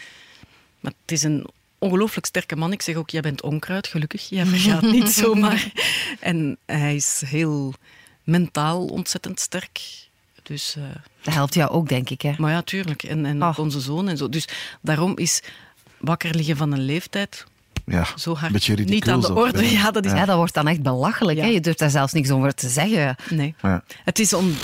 maar 0.80 0.92
het 1.00 1.12
is 1.12 1.22
een 1.22 1.46
ongelooflijk 1.78 2.26
sterke 2.26 2.56
man. 2.56 2.72
Ik 2.72 2.82
zeg 2.82 2.96
ook, 2.96 3.10
jij 3.10 3.20
bent 3.20 3.42
onkruid, 3.42 3.86
gelukkig. 3.86 4.28
Jij 4.28 4.46
vergaat 4.56 4.82
niet 4.82 5.08
zomaar. 5.08 5.72
En 6.20 6.58
hij 6.66 6.94
is 6.94 7.22
heel 7.26 7.74
mentaal 8.24 8.86
ontzettend 8.86 9.40
sterk. 9.40 10.05
Dus, 10.46 10.74
uh, 10.78 10.84
dat 11.22 11.34
helpt 11.34 11.54
jou 11.54 11.70
ook, 11.70 11.88
denk 11.88 12.10
ik. 12.10 12.22
Hè? 12.22 12.32
Maar 12.38 12.52
ja, 12.52 12.62
tuurlijk. 12.62 13.02
En, 13.02 13.26
en 13.26 13.42
oh. 13.42 13.58
onze 13.58 13.80
zoon 13.80 14.08
en 14.08 14.16
zo. 14.16 14.28
Dus 14.28 14.48
daarom 14.80 15.18
is 15.18 15.42
wakker 15.98 16.34
liggen 16.34 16.56
van 16.56 16.72
een 16.72 16.84
leeftijd 16.84 17.46
ja, 17.86 18.06
zo 18.16 18.34
hard 18.34 18.68
niet 18.84 19.08
aan 19.08 19.20
de 19.20 19.34
orde. 19.34 19.64
ja. 19.64 19.70
Ja, 19.70 19.90
dat, 19.90 20.04
is... 20.04 20.12
ja, 20.12 20.24
dat 20.24 20.36
wordt 20.36 20.54
dan 20.54 20.68
echt 20.68 20.82
belachelijk. 20.82 21.38
Ja. 21.38 21.44
Hè? 21.44 21.50
Je 21.50 21.60
durft 21.60 21.78
daar 21.78 21.90
zelfs 21.90 22.12
niks 22.12 22.30
over 22.30 22.54
te 22.54 22.68
zeggen. 22.68 23.16
Nee. 23.30 23.54
Ja. 23.62 23.82
Het, 24.04 24.18
is 24.18 24.32
on... 24.32 24.54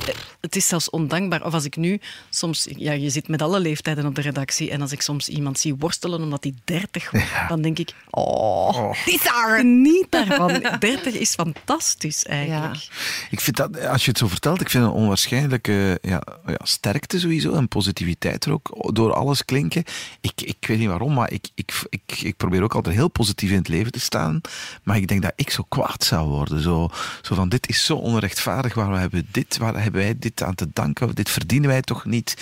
het 0.40 0.56
is 0.56 0.68
zelfs 0.68 0.90
ondankbaar. 0.90 1.44
Of 1.44 1.54
als 1.54 1.64
ik 1.64 1.76
nu 1.76 2.00
soms... 2.30 2.66
Ja, 2.76 2.92
je 2.92 3.10
zit 3.10 3.28
met 3.28 3.42
alle 3.42 3.60
leeftijden 3.60 4.06
op 4.06 4.14
de 4.14 4.20
redactie 4.20 4.70
en 4.70 4.80
als 4.80 4.92
ik 4.92 5.00
soms 5.02 5.28
iemand 5.28 5.58
zie 5.58 5.74
worstelen 5.74 6.22
omdat 6.22 6.42
hij 6.42 6.54
30 6.64 7.10
wordt, 7.10 7.26
dan 7.48 7.62
denk 7.62 7.78
ik... 7.78 7.94
Oh, 8.10 8.62
Oh. 8.62 9.06
niet 9.06 9.24
daar! 9.24 9.64
Niet 9.64 10.06
daarvan. 10.10 10.62
30 10.78 11.14
is 11.14 11.34
fantastisch, 11.34 12.24
eigenlijk. 12.24 12.88
Ik 13.30 13.40
vind 13.40 13.56
dat, 13.56 13.86
als 13.86 14.04
je 14.04 14.10
het 14.10 14.18
zo 14.18 14.28
vertelt, 14.28 14.60
ik 14.60 14.70
vind 14.70 14.84
een 14.84 14.90
onwaarschijnlijke 14.90 15.98
ja, 16.02 16.22
ja, 16.46 16.58
sterkte 16.62 17.18
sowieso 17.20 17.52
en 17.52 17.68
positiviteit 17.68 18.44
er 18.44 18.52
ook 18.52 18.94
door 18.94 19.14
alles 19.14 19.44
klinken. 19.44 19.84
Ik, 20.20 20.40
ik 20.40 20.56
weet 20.66 20.78
niet 20.78 20.88
waarom, 20.88 21.14
maar 21.14 21.32
ik, 21.32 21.48
ik, 21.54 21.72
ik, 21.88 22.20
ik 22.22 22.36
probeer 22.36 22.62
ook 22.62 22.74
altijd 22.74 22.94
heel 22.94 23.08
positief 23.12 23.50
in 23.50 23.56
het 23.56 23.68
leven 23.68 23.92
te 23.92 24.00
staan. 24.00 24.40
Maar 24.82 24.96
ik 24.96 25.08
denk 25.08 25.22
dat 25.22 25.32
ik 25.36 25.50
zo 25.50 25.64
kwaad 25.68 26.04
zou 26.04 26.28
worden. 26.28 26.60
Zo, 26.60 26.90
zo 27.22 27.34
van, 27.34 27.48
dit 27.48 27.68
is 27.68 27.84
zo 27.84 27.96
onrechtvaardig, 27.96 28.74
waar 28.74 29.00
hebben, 29.00 29.26
dit, 29.30 29.56
waar 29.56 29.82
hebben 29.82 30.00
wij 30.00 30.18
dit 30.18 30.42
aan 30.42 30.54
te 30.54 30.68
danken? 30.72 31.14
Dit 31.14 31.30
verdienen 31.30 31.68
wij 31.68 31.82
toch 31.82 32.04
niet? 32.04 32.36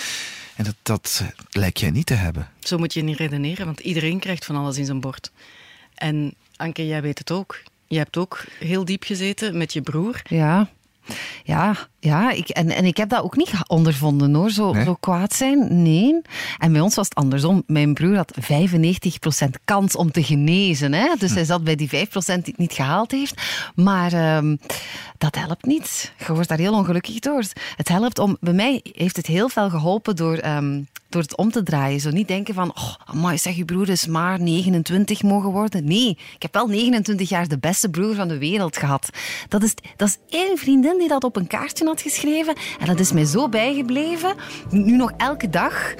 En 0.55 0.63
dat, 0.63 0.75
dat 0.81 1.23
lijkt 1.51 1.79
jij 1.79 1.91
niet 1.91 2.05
te 2.05 2.13
hebben. 2.13 2.49
Zo 2.59 2.77
moet 2.77 2.93
je 2.93 3.01
niet 3.01 3.17
redeneren, 3.17 3.65
want 3.65 3.79
iedereen 3.79 4.19
krijgt 4.19 4.45
van 4.45 4.55
alles 4.55 4.77
in 4.77 4.85
zijn 4.85 4.99
bord. 4.99 5.31
En 5.95 6.33
Anke, 6.55 6.87
jij 6.87 7.01
weet 7.01 7.19
het 7.19 7.31
ook. 7.31 7.61
Je 7.87 7.97
hebt 7.97 8.17
ook 8.17 8.45
heel 8.59 8.85
diep 8.85 9.03
gezeten 9.03 9.57
met 9.57 9.73
je 9.73 9.81
broer. 9.81 10.21
Ja. 10.23 10.69
Ja, 11.43 11.75
ja 11.99 12.31
ik, 12.31 12.49
en, 12.49 12.69
en 12.69 12.85
ik 12.85 12.97
heb 12.97 13.09
dat 13.09 13.23
ook 13.23 13.35
niet 13.35 13.51
ondervonden 13.67 14.33
hoor, 14.33 14.49
zo, 14.51 14.73
Nee? 14.73 14.83
zo 14.83 14.93
kwaad 14.99 15.33
zijn. 15.33 15.81
Nee. 15.81 16.21
En 16.57 16.71
bij 16.71 16.81
ons 16.81 16.95
was 16.95 17.05
het 17.05 17.17
andersom. 17.17 17.63
Mijn 17.67 17.93
broer 17.93 18.15
had 18.15 18.33
95% 18.41 19.47
kans 19.65 19.95
om 19.95 20.11
te 20.11 20.23
genezen. 20.23 20.93
Hè? 20.93 21.07
Dus 21.19 21.33
hij 21.33 21.45
zat 21.45 21.63
bij 21.63 21.75
die 21.75 21.89
5% 21.89 21.91
die 21.91 22.33
het 22.35 22.57
niet 22.57 22.73
gehaald 22.73 23.11
heeft. 23.11 23.41
Maar 23.75 24.13
ehm, 24.13 24.55
dat 25.17 25.35
helpt 25.35 25.65
niet. 25.65 26.13
Je 26.27 26.33
wordt 26.33 26.49
daar 26.49 26.57
heel 26.57 26.73
ongelukkig 26.73 27.19
door. 27.19 27.43
Het 27.75 27.87
helpt 27.87 28.19
om... 28.19 28.37
Bij 28.39 28.53
mij 28.53 28.79
heeft 28.93 29.15
het 29.15 29.25
heel 29.25 29.49
veel 29.49 29.69
geholpen 29.69 30.15
door... 30.15 30.35
ehm, 30.37 30.79
door 31.11 31.21
het 31.21 31.35
om 31.35 31.51
te 31.51 31.63
draaien. 31.63 31.99
Zo 31.99 32.09
niet 32.09 32.27
denken 32.27 32.53
van, 32.53 32.69
oh, 32.69 32.93
amai, 33.05 33.37
zeg, 33.37 33.55
je 33.55 33.65
broer 33.65 33.89
is 33.89 34.07
maar 34.07 34.39
29 34.39 35.23
mogen 35.23 35.49
worden. 35.49 35.85
Nee, 35.85 36.17
ik 36.35 36.41
heb 36.41 36.53
wel 36.53 36.67
29 36.67 37.29
jaar 37.29 37.47
de 37.47 37.59
beste 37.59 37.89
broer 37.89 38.15
van 38.15 38.27
de 38.27 38.37
wereld 38.37 38.77
gehad. 38.77 39.09
Dat 39.47 39.63
is, 39.63 39.73
dat 39.95 40.07
is 40.07 40.17
één 40.39 40.57
vriendin 40.57 40.97
die 40.97 41.07
dat 41.07 41.23
op 41.23 41.35
een 41.35 41.47
kaartje 41.47 41.85
had 41.85 42.01
geschreven. 42.01 42.55
En 42.79 42.85
dat 42.85 42.99
is 42.99 43.11
mij 43.11 43.25
zo 43.25 43.49
bijgebleven. 43.49 44.35
Nu 44.69 44.95
nog 44.95 45.11
elke 45.17 45.49
dag. 45.49 45.93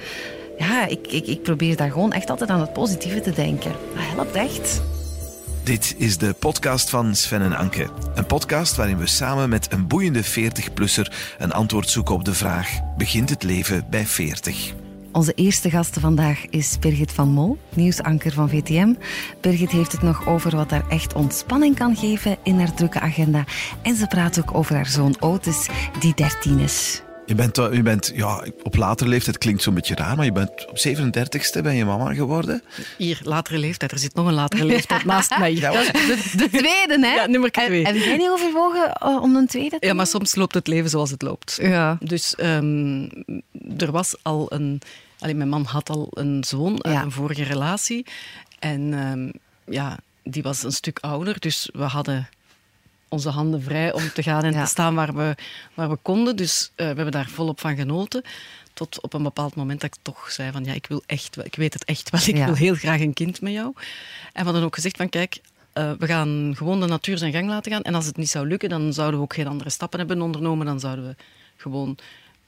Ja, 0.58 0.86
ik, 0.86 1.08
ik, 1.08 1.28
ik 1.28 1.42
probeer 1.42 1.76
daar 1.76 1.92
gewoon 1.92 2.14
echt 2.14 2.30
altijd 2.30 2.50
aan 2.50 2.60
het 2.60 2.74
positieve 2.74 3.22
te 3.22 3.32
denken. 3.32 3.72
Dat 3.72 4.04
helpt 4.16 4.36
echt. 4.36 4.82
Dit 5.64 5.96
is 5.98 6.18
de 6.18 6.34
podcast 6.40 6.90
van 6.90 7.16
Sven 7.16 7.42
en 7.42 7.54
Anke. 7.54 7.90
Een 8.16 8.26
podcast 8.26 8.76
waarin 8.76 8.98
we 8.98 9.08
samen 9.08 9.50
met 9.50 9.72
een 9.72 9.88
boeiende 9.88 10.24
40-plusser 10.24 11.14
een 11.38 11.52
antwoord 11.52 11.90
zoeken 11.90 12.16
op 12.16 12.26
de 12.26 12.34
vraag: 12.34 12.80
begint 12.98 13.30
het 13.30 13.44
leven 13.44 13.86
bij 13.90 14.06
40? 14.06 14.74
Onze 15.12 15.34
eerste 15.34 15.70
gast 15.70 16.00
vandaag 16.00 16.46
is 16.50 16.80
Birgit 16.80 17.12
van 17.12 17.30
Mol, 17.30 17.58
nieuwsanker 17.76 18.32
van 18.32 18.50
VTM. 18.50 18.94
Birgit 19.42 19.72
heeft 19.72 19.92
het 19.92 20.02
nog 20.02 20.28
over 20.28 20.56
wat 20.56 20.72
haar 20.72 20.88
echt 20.90 21.14
ontspanning 21.14 21.76
kan 21.76 21.96
geven 21.96 22.38
in 22.44 22.58
haar 22.58 22.74
drukke 22.74 23.00
agenda. 23.00 23.44
En 23.82 23.96
ze 23.96 24.08
praat 24.08 24.40
ook 24.40 24.54
over 24.54 24.76
haar 24.76 24.86
zoon 24.86 25.16
Otis, 25.20 25.70
die 26.00 26.14
13 26.14 26.60
is. 26.60 27.02
Je 27.26 27.36
bent, 27.36 27.58
eh, 27.58 27.74
je 27.74 27.82
bent 27.82 28.12
ja, 28.16 28.46
op 28.64 28.76
latere 28.76 29.10
leeftijd, 29.10 29.38
klinkt 29.38 29.62
zo'n 29.62 29.74
beetje 29.74 29.96
raar, 29.96 30.16
maar 30.16 30.26
je 30.26 30.32
bent 30.32 30.68
op 30.70 30.78
37ste 30.88 31.62
ben 31.62 31.76
je 31.76 31.86
mama 31.86 32.14
geworden. 32.14 32.64
Hier, 32.98 33.20
latere 33.24 33.58
leeftijd. 33.58 33.92
Er 33.92 34.00
zit 34.00 34.14
nog 34.16 34.28
een 34.28 34.34
latere 34.34 34.66
leeftijd 34.66 35.06
naast 35.06 35.38
mij. 35.40 35.54
Ja, 35.56 35.72
Dat 35.72 35.82
is 35.84 35.92
de, 35.92 36.38
de 36.38 36.50
tweede, 36.58 36.98
hè? 37.08 37.14
Ja, 37.14 37.26
nummer 37.26 37.52
twee. 37.52 37.86
Heb, 37.86 37.94
heb 37.96 38.04
jij 38.04 38.18
niet 38.18 38.30
overwogen 38.30 38.94
eh, 38.94 39.22
om 39.22 39.36
een 39.36 39.48
tweede 39.48 39.80
te 39.80 39.86
Ja, 39.88 39.94
maar 39.94 40.08
soms 40.08 40.36
loopt 40.36 40.54
het 40.54 40.68
leven 40.68 40.90
zoals 40.90 41.10
het 41.12 41.22
loopt. 41.22 41.58
Ja. 41.62 41.98
Dus 42.00 42.36
ehm, 42.36 43.04
er 43.78 43.92
was 43.92 44.16
al 44.22 44.46
een... 44.54 44.82
Allee, 45.20 45.36
mijn 45.36 45.50
man 45.50 45.64
had 45.66 45.90
al 45.90 46.08
een 46.12 46.44
zoon 46.44 46.84
uit 46.84 46.94
Ja. 46.96 47.02
een 47.02 47.12
vorige 47.12 47.44
relatie. 47.44 48.06
En 48.60 48.94
ehm, 48.94 49.30
ja, 49.76 49.98
die 50.24 50.44
was 50.44 50.64
een 50.64 50.72
stuk 50.72 50.98
ouder. 51.02 51.40
Dus 51.40 51.70
we 51.74 51.84
hadden 51.84 52.30
onze 53.12 53.30
handen 53.30 53.62
vrij 53.64 53.94
om 53.94 54.10
te 54.14 54.24
gaan 54.24 54.44
en 54.44 54.54
Ja. 54.54 54.64
te 54.64 54.70
staan 54.70 54.96
waar 54.96 55.14
we, 55.16 55.36
waar 55.74 55.90
we 55.90 55.96
konden. 56.02 56.36
Dus 56.36 56.72
eh, 56.76 56.76
we 56.76 56.84
hebben 56.84 57.12
daar 57.12 57.30
volop 57.30 57.60
van 57.60 57.76
genoten. 57.76 58.22
Tot 58.74 59.02
op 59.02 59.14
een 59.14 59.24
bepaald 59.24 59.56
moment 59.56 59.82
dat 59.82 59.94
ik 59.96 60.02
toch 60.02 60.32
zei 60.32 60.52
van 60.52 60.64
ja, 60.64 60.74
ik 60.74 60.86
wil 60.88 61.04
echt 61.06 61.36
wel, 61.36 61.46
ik 61.46 61.56
weet 61.56 61.74
het 61.74 61.86
echt 61.86 62.10
wel, 62.10 62.22
ik 62.26 62.36
Ja. 62.36 62.46
wil 62.46 62.56
heel 62.56 62.76
graag 62.76 63.00
een 63.00 63.14
kind 63.14 63.42
met 63.42 63.54
jou. 63.54 63.74
En 64.34 64.40
we 64.40 64.44
hadden 64.44 64.64
ook 64.64 64.76
gezegd 64.76 64.98
van 64.98 65.10
kijk, 65.10 65.42
eh, 65.74 65.92
we 66.00 66.06
gaan 66.06 66.54
gewoon 66.58 66.80
de 66.80 66.86
natuur 66.88 67.18
zijn 67.18 67.32
gang 67.34 67.48
laten 67.48 67.72
gaan. 67.72 67.82
En 67.82 67.96
als 67.96 68.06
het 68.06 68.18
niet 68.18 68.30
zou 68.30 68.48
lukken, 68.48 68.70
dan 68.70 68.94
zouden 68.94 69.18
we 69.20 69.26
ook 69.26 69.34
geen 69.34 69.48
andere 69.48 69.70
stappen 69.70 70.00
hebben 70.00 70.22
ondernomen. 70.22 70.66
Dan 70.66 70.80
zouden 70.80 71.08
we 71.08 71.16
gewoon 71.58 71.98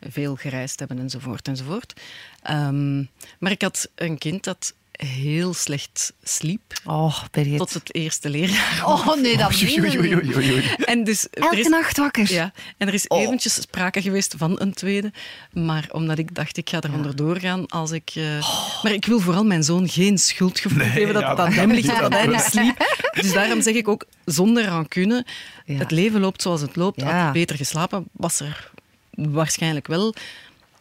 veel 0.10 0.36
gereisd 0.36 0.80
hebben 0.80 1.00
enzovoort 1.00 1.48
enzovoort. 1.48 1.94
Ehm, 2.42 2.98
maar 3.40 3.52
ik 3.52 3.62
had 3.62 3.90
een 3.96 4.18
kind 4.18 4.44
dat 4.44 4.74
heel 4.98 5.54
slecht 5.54 6.14
sliep 6.24 6.62
Oh, 6.86 7.24
Birgit. 7.32 7.58
tot 7.58 7.74
het 7.74 7.94
eerste 7.96 8.30
leerjaar. 8.30 8.82
Oh 8.86 9.16
nee, 9.22 9.38
dat 9.38 9.62
oei. 9.62 10.64
En 10.86 11.04
dus 11.04 11.28
er 11.32 11.42
Elke 11.44 11.60
is, 11.60 11.68
nacht 11.68 11.98
wakker. 11.98 12.32
ja, 12.34 12.52
en 12.78 12.88
er 12.88 12.94
is 12.94 13.08
Oh. 13.08 13.22
eventjes 13.22 13.54
sprake 13.54 14.02
geweest 14.02 14.36
van 14.38 14.60
een 14.62 14.74
tweede. 14.74 15.12
Maar 15.52 15.88
omdat 15.92 16.18
ik 16.18 16.36
dacht, 16.36 16.58
ik 16.58 16.70
ga 16.70 16.82
er 16.82 16.94
onderdoor 16.94 17.40
gaan 17.40 17.68
als 17.68 17.92
ik... 17.92 18.12
eh, 18.14 18.24
Maar 18.84 18.92
ik 18.94 19.06
wil 19.06 19.20
vooral 19.20 19.44
mijn 19.46 19.64
zoon 19.64 19.90
geen 19.90 20.18
schuldgevoel 20.18 20.78
Nee, 20.78 20.90
geven 20.90 21.14
dat 21.14 21.22
ja, 21.24 21.30
het 21.30 21.40
aan 21.40 21.46
dat 21.46 21.56
hem 21.56 21.72
ligt 21.72 21.88
niet 21.88 22.00
dat 22.00 22.14
hij 22.14 22.28
niet 22.28 22.40
sliep. 22.42 23.10
Dus 23.14 23.34
daarom 23.34 23.62
zeg 23.62 23.74
ik 23.74 23.88
ook, 23.88 24.06
zonder 24.26 24.66
rancune, 24.66 25.26
Ja. 25.66 25.78
het 25.78 25.92
leven 25.92 26.20
loopt 26.20 26.42
zoals 26.42 26.62
het 26.62 26.76
loopt. 26.76 27.00
Ja. 27.02 27.06
Had 27.06 27.14
hij 27.14 27.32
beter 27.32 27.56
geslapen, 27.56 28.06
was 28.12 28.40
er 28.40 28.72
waarschijnlijk 29.12 29.88
wel 29.88 30.14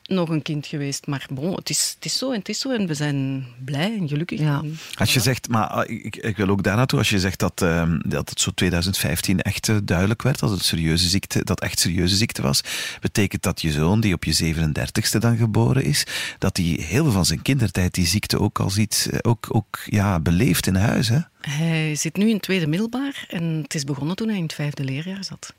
nog 0.02 0.28
een 0.28 0.42
kind 0.42 0.66
geweest. 0.66 1.06
Maar 1.06 1.26
bon, 1.30 1.54
het 1.54 1.71
is, 1.71 1.92
het 1.94 2.04
is 2.04 2.18
zo 2.18 2.30
en 2.32 2.38
het 2.38 2.49
is 2.49 2.59
zo. 2.59 2.71
En 2.71 2.87
we 2.87 2.94
zijn 2.94 3.47
blij 3.64 3.97
en 3.99 4.09
gelukkig. 4.09 4.40
Ja. 4.40 4.61
En 4.62 4.78
Als 4.94 5.12
je 5.14 5.21
voilà. 5.21 5.23
zegt, 5.23 5.49
maar 5.49 5.66
ah, 5.66 5.90
ik, 5.90 6.16
ik 6.16 6.37
wil 6.37 6.49
ook 6.49 6.62
daar 6.62 6.76
naartoe, 6.76 6.99
als 6.99 7.11
je 7.11 7.21
zegt 7.21 7.38
dat, 7.38 7.62
ehm, 7.62 8.00
dat 8.04 8.28
het 8.28 8.40
zo 8.40 8.50
2015 8.54 9.40
echt 9.40 9.68
eh, 9.68 9.76
duidelijk 9.85 10.23
werd, 10.23 10.38
dat 10.38 10.50
het 10.50 10.64
serieuze 10.64 11.09
ziekte, 11.09 11.44
dat 11.44 11.61
echt 11.61 11.78
serieuze 11.78 12.16
ziekte 12.16 12.42
was, 12.42 12.61
betekent 13.00 13.42
dat 13.42 13.61
je 13.61 13.71
zoon, 13.71 14.00
die 14.00 14.14
op 14.14 14.25
je 14.25 14.54
37ste 14.54 15.18
dan 15.18 15.37
geboren 15.37 15.85
is, 15.85 16.06
dat 16.38 16.56
hij 16.56 16.66
heel 16.66 17.02
veel 17.02 17.12
van 17.12 17.26
zijn 17.26 17.42
kindertijd 17.42 17.94
die 17.94 18.06
ziekte 18.06 18.40
ook 18.40 18.61
al 18.61 18.71
ziet, 18.71 19.09
eh, 19.11 19.18
ook, 19.23 19.47
ook 19.49 19.80
ja, 19.85 20.21
beleeft 20.21 20.66
in 20.66 20.75
huis. 20.75 21.09
Hè? 21.09 21.18
Hij 21.40 21.94
zit 21.94 22.16
nu 22.16 22.26
in 22.26 22.35
het 22.35 22.42
tweede 22.42 22.66
middelbaar 22.66 23.26
en 23.28 23.44
het 23.62 23.75
is 23.75 23.85
begonnen 23.85 24.16
toen 24.16 24.28
hij 24.28 24.37
in 24.37 24.42
het 24.42 24.54
vijfde 24.54 24.85
leerjaar 24.85 25.25
zat. 25.25 25.54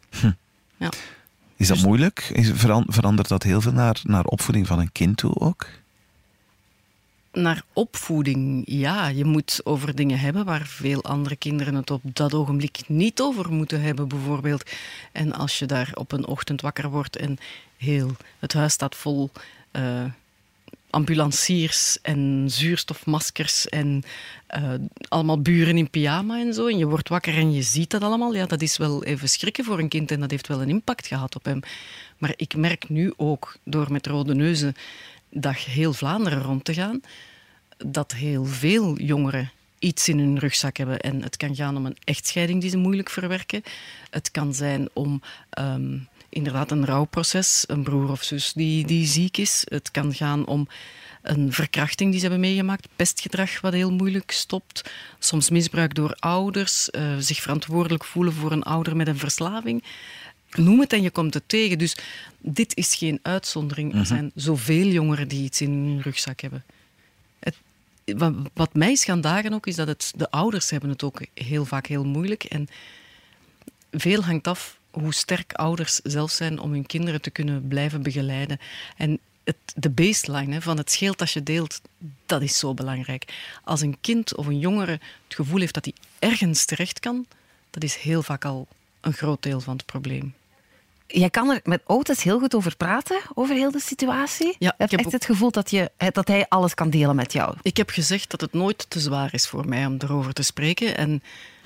Ja. 0.78 0.90
Is 1.56 1.68
dat 1.68 1.78
Dus- 1.78 1.86
moeilijk? 1.86 2.30
Is, 2.34 2.52
veran- 2.54 2.86
verandert 2.88 3.28
dat 3.28 3.44
heel 3.44 3.62
veel 3.62 3.72
naar, 3.72 4.00
naar 4.04 4.26
opvoeding 4.26 4.68
van 4.68 4.80
een 4.80 4.92
kind 4.92 5.18
toe 5.18 5.36
ook? 5.40 5.68
Naar 7.32 7.64
opvoeding, 7.74 8.64
ja. 8.66 9.08
Je 9.08 9.26
moet 9.26 9.62
over 9.64 9.96
dingen 9.96 10.20
hebben 10.20 10.46
waar 10.46 10.66
veel 10.66 11.04
andere 11.04 11.36
kinderen 11.36 11.76
het 11.76 11.92
op 11.92 12.02
dat 12.04 12.34
ogenblik 12.34 12.82
niet 12.88 13.22
over 13.22 13.52
moeten 13.52 13.82
hebben, 13.82 14.08
bijvoorbeeld. 14.08 14.72
En 15.12 15.34
als 15.34 15.60
je 15.60 15.66
daar 15.66 15.92
op 15.94 16.12
een 16.12 16.26
ochtend 16.28 16.62
wakker 16.62 16.90
wordt 16.90 17.16
en 17.16 17.38
heel 17.78 18.16
het 18.40 18.54
huis 18.54 18.74
staat 18.74 18.96
vol 18.96 19.32
eh, 19.72 20.04
ambulanciers 20.94 21.98
en 22.02 22.46
zuurstofmaskers 22.48 23.70
en 23.70 24.04
eh, 24.48 24.74
allemaal 25.08 25.42
buren 25.42 25.78
in 25.78 25.90
pyjama 25.90 26.40
en 26.40 26.54
zo. 26.54 26.68
En 26.68 26.78
je 26.78 26.86
wordt 26.86 27.10
wakker 27.10 27.38
en 27.38 27.54
je 27.54 27.62
ziet 27.62 27.90
dat 27.90 28.02
allemaal. 28.02 28.34
Ja, 28.34 28.46
dat 28.46 28.62
is 28.62 28.78
wel 28.78 29.04
even 29.04 29.30
schrikken 29.30 29.64
voor 29.64 29.80
een 29.80 29.88
kind 29.88 30.12
en 30.12 30.20
dat 30.20 30.32
heeft 30.32 30.48
wel 30.48 30.62
een 30.62 30.70
impact 30.70 31.08
gehad 31.08 31.36
op 31.36 31.46
hem. 31.46 31.60
Maar 32.18 32.34
ik 32.36 32.56
merk 32.56 32.90
nu 32.90 33.14
ook, 33.18 33.58
door 33.64 33.92
met 33.92 34.08
rode 34.08 34.36
neuzen 34.36 34.76
dag 35.30 35.66
heel 35.66 35.94
Vlaanderen 35.94 36.42
rond 36.42 36.66
te 36.66 36.74
gaan, 36.74 37.02
dat 37.78 38.12
heel 38.12 38.46
veel 38.46 38.98
jongeren 39.00 39.52
iets 39.80 40.10
in 40.10 40.20
hun 40.20 40.40
rugzak 40.40 40.78
hebben. 40.78 41.00
En 41.00 41.24
het 41.24 41.38
kan 41.38 41.56
gaan 41.56 41.78
om 41.78 41.86
een 41.86 41.98
echtscheiding 42.04 42.62
die 42.62 42.70
ze 42.70 42.78
moeilijk 42.78 43.10
verwerken. 43.10 43.64
Het 44.10 44.32
kan 44.32 44.54
zijn 44.54 44.90
om 44.94 45.22
ehm, 45.50 45.98
inderdaad 46.34 46.72
een 46.72 46.86
rouwproces, 46.86 47.64
een 47.68 47.84
broer 47.84 48.10
of 48.10 48.24
zus 48.24 48.54
die, 48.54 48.86
die 48.86 49.08
ziek 49.08 49.38
is. 49.38 49.62
Het 49.70 49.92
kan 49.92 50.14
gaan 50.14 50.46
om 50.46 50.68
een 51.22 51.54
verkrachting 51.54 52.10
die 52.10 52.20
ze 52.20 52.26
hebben 52.28 52.48
meegemaakt, 52.50 52.88
pestgedrag 52.96 53.62
wat 53.62 53.74
heel 53.74 53.92
moeilijk 53.92 54.32
stopt, 54.32 54.92
soms 55.20 55.50
misbruik 55.50 55.96
door 55.96 56.16
ouders, 56.20 56.90
eh, 56.90 57.18
zich 57.20 57.42
verantwoordelijk 57.42 58.04
voelen 58.04 58.34
voor 58.34 58.52
een 58.52 58.64
ouder 58.64 58.96
met 58.96 59.08
een 59.08 59.18
verslaving. 59.18 59.84
Noem 60.52 60.80
het 60.80 60.94
en 60.94 61.02
je 61.02 61.12
komt 61.12 61.34
het 61.34 61.44
tegen. 61.46 61.78
Dus 61.78 61.98
dit 62.38 62.78
is 62.78 62.96
geen 62.96 63.20
uitzondering. 63.22 63.96
Er 63.96 64.06
zijn 64.06 64.32
zoveel 64.36 64.88
jongeren 64.88 65.28
die 65.28 65.44
iets 65.44 65.62
in 65.62 65.72
hun 65.72 66.02
rugzak 66.02 66.42
hebben. 66.42 66.64
Het, 67.40 67.56
wat, 68.54 68.74
mij 68.74 68.98
dagen 69.22 69.54
ook, 69.54 69.68
is 69.68 69.76
dat 69.76 69.88
het, 69.88 70.14
de 70.16 70.32
ouders 70.32 70.70
hebben 70.70 70.90
het 70.90 71.04
ook 71.04 71.22
heel 71.34 71.66
vaak 71.66 71.88
heel 71.88 72.06
moeilijk. 72.06 72.44
En 72.44 72.68
veel 73.92 74.24
hangt 74.24 74.48
af 74.48 74.78
hoe 74.94 75.14
sterk 75.14 75.54
ouders 75.54 75.96
zelf 75.96 76.32
zijn 76.32 76.60
om 76.60 76.72
hun 76.72 76.86
kinderen 76.86 77.22
te 77.22 77.30
kunnen 77.30 77.68
blijven 77.68 78.04
begeleiden. 78.04 78.60
En 78.98 79.20
het, 79.44 79.56
de 79.76 79.90
baseline 79.90 80.54
hè, 80.54 80.62
van 80.62 80.78
het 80.78 80.92
scheelt 80.92 81.22
als 81.22 81.34
je 81.34 81.44
deelt, 81.44 81.82
dat 82.26 82.42
is 82.42 82.60
zo 82.60 82.74
belangrijk. 82.74 83.34
Als 83.64 83.82
een 83.82 83.98
kind 84.02 84.36
of 84.36 84.48
een 84.48 84.60
jongere 84.60 84.92
het 84.92 85.36
gevoel 85.36 85.60
heeft 85.60 85.74
dat 85.74 85.86
hij 85.86 85.94
ergens 86.20 86.66
terecht 86.66 87.00
kan, 87.00 87.26
dat 87.70 87.84
is 87.84 87.96
heel 87.96 88.24
vaak 88.24 88.46
al 88.46 88.68
een 89.02 89.14
groot 89.14 89.44
deel 89.44 89.60
van 89.60 89.76
het 89.76 89.86
probleem. 89.86 90.34
Jij 91.08 91.30
kan 91.30 91.50
er 91.50 91.60
met 91.64 91.82
Otis 91.86 92.24
heel 92.24 92.40
goed 92.40 92.56
over 92.56 92.76
praten, 92.76 93.22
over 93.34 93.56
heel 93.56 93.72
de 93.72 93.80
situatie. 93.80 94.56
Ja, 94.60 94.76
je 94.78 94.84
ik 94.84 94.92
heb 94.92 95.00
echt 95.00 95.12
het 95.12 95.26
gevoel 95.26 95.52
dat, 95.52 95.72
je, 95.72 95.92
dat 96.12 96.28
hij 96.28 96.46
alles 96.50 96.74
kan 96.74 96.90
delen 96.90 97.16
met 97.16 97.34
jou. 97.34 97.56
Ik 97.62 97.78
heb 97.78 97.90
gezegd 97.90 98.32
dat 98.32 98.42
het 98.42 98.54
nooit 98.54 98.86
te 98.90 99.00
zwaar 99.00 99.34
is 99.34 99.48
voor 99.48 99.68
mij 99.68 99.86
om 99.86 99.96
erover 100.00 100.34
te 100.34 100.44
spreken. 100.44 100.98
En 100.98 101.24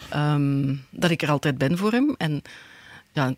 ehm, 0.09 0.75
dat 0.89 1.11
ik 1.11 1.21
er 1.21 1.29
altijd 1.29 1.57
ben 1.57 1.77
voor 1.77 1.91
hem. 1.91 2.15
En 2.17 2.41
ja, 3.17 3.33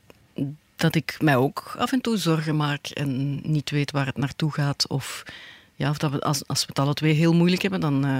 dat 0.76 0.96
ik 0.96 1.18
mij 1.22 1.36
ook 1.36 1.76
af 1.78 1.92
en 1.92 2.02
toe 2.02 2.18
zorgen 2.18 2.56
maak 2.56 2.88
en 2.88 3.40
niet 3.52 3.70
weet 3.70 3.92
waar 3.92 4.06
het 4.06 4.18
naartoe 4.18 4.52
gaat. 4.52 4.88
Of, 4.88 5.24
ja, 5.76 5.90
of 5.90 5.98
dat 5.98 6.12
we, 6.12 6.22
als, 6.22 6.48
als 6.48 6.62
we 6.62 6.66
het 6.70 6.80
alle 6.80 6.94
twee 6.94 7.14
heel 7.14 7.34
moeilijk 7.34 7.62
hebben, 7.62 7.80
dan 7.80 8.06
eh 8.06 8.20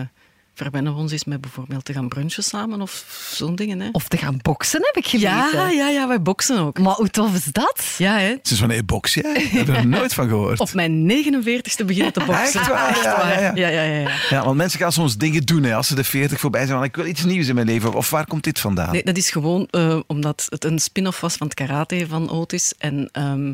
verwennen 0.64 0.94
we 0.94 1.00
ons 1.00 1.12
eens 1.12 1.26
met 1.26 1.42
bijvoorbeeld 1.42 1.86
te 1.86 1.94
gaan 1.94 2.08
brunchen 2.08 2.44
samen 2.44 2.82
of 2.82 3.06
zo'n 3.34 3.56
dingen. 3.56 3.80
Hè. 3.80 3.90
Of 3.92 4.08
te 4.08 4.18
gaan 4.18 4.40
boksen, 4.42 4.82
heb 4.84 4.96
ik 4.96 5.08
gelezen. 5.08 5.30
ja, 5.30 5.70
ja, 5.70 5.90
ja, 5.90 6.08
wij 6.08 6.22
boksen 6.22 6.60
ook. 6.60 6.80
Maar 6.80 6.94
hoe 6.94 7.10
tof 7.10 7.36
is 7.36 7.44
dat? 7.44 7.96
Ja, 7.98 8.18
hè. 8.18 8.36
Sinds 8.42 8.60
wanneer 8.60 8.86
box 8.86 9.14
jij? 9.14 9.24
Daar 9.24 9.34
heb 9.34 9.68
ik 9.68 9.76
er 9.76 9.88
nooit 9.88 10.14
van 10.14 10.28
gehoord. 10.28 10.60
Op 10.60 10.74
mijn 10.74 11.12
49ste 11.12 11.86
beginnen 11.86 12.14
te 12.14 12.24
boksen. 12.26 12.60
Echt 12.60 12.68
waar? 12.68 12.98
Ja, 13.04 13.30
ja, 13.30 13.40
ja. 13.40 13.52
Ja, 13.56 13.68
ja, 13.68 13.82
ja, 13.84 14.00
ja. 14.00 14.12
Ja, 14.30 14.44
want 14.44 14.58
mensen 14.58 14.80
gaan 14.80 14.92
soms 14.92 15.18
dingen 15.18 15.46
doen 15.46 15.64
hè, 15.64 15.76
als 15.76 15.88
ze 15.88 15.96
de 15.96 16.04
40 16.04 16.40
voorbij 16.40 16.66
zijn. 16.66 16.78
Van, 16.78 16.88
ik 16.88 16.96
wil 16.96 17.06
iets 17.06 17.24
nieuws 17.24 17.48
in 17.48 17.56
mijn 17.56 17.68
leven. 17.68 17.94
Of 17.94 18.10
waar 18.10 18.28
komt 18.28 18.44
dit 18.44 18.60
vandaan? 18.60 18.92
Nee, 18.92 19.04
dat 19.04 19.18
is 19.18 19.30
gewoon 19.30 19.68
eh, 19.72 20.00
omdat 20.08 20.48
het 20.50 20.64
een 20.64 20.80
spin-off 20.80 21.20
was 21.20 21.36
van 21.36 21.48
het 21.48 21.56
karate 21.56 22.06
van 22.10 22.30
Otis. 22.30 22.74
En 22.78 23.10
ehm, 23.12 23.54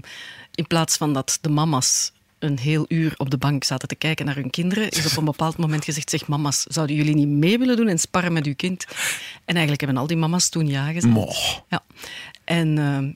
in 0.55 0.67
plaats 0.67 0.97
van 0.97 1.13
dat 1.13 1.37
de 1.41 1.49
mama's 1.49 2.11
een 2.39 2.59
heel 2.59 2.85
uur 2.87 3.13
op 3.17 3.29
de 3.29 3.37
bank 3.37 3.63
zaten 3.63 3.87
te 3.87 3.95
kijken 3.95 4.25
naar 4.25 4.35
hun 4.35 4.49
kinderen, 4.49 4.89
is 4.89 5.11
op 5.11 5.17
een 5.17 5.25
bepaald 5.25 5.57
moment 5.57 5.83
gezegd, 5.83 6.09
zeg 6.09 6.27
mama's, 6.27 6.63
zouden 6.63 6.95
jullie 6.95 7.15
niet 7.15 7.27
mee 7.27 7.57
willen 7.57 7.75
doen 7.75 7.87
en 7.87 7.99
sparren 7.99 8.33
met 8.33 8.45
uw 8.45 8.55
kind? 8.55 8.85
En 9.45 9.53
eigenlijk 9.53 9.81
hebben 9.81 9.99
al 9.99 10.07
die 10.07 10.17
mama's 10.17 10.49
toen 10.49 10.67
ja 10.67 10.85
gezegd. 10.85 11.13
Moch. 11.13 11.63
Ja. 11.69 11.83
En 12.43 12.77
ehm, 12.77 13.11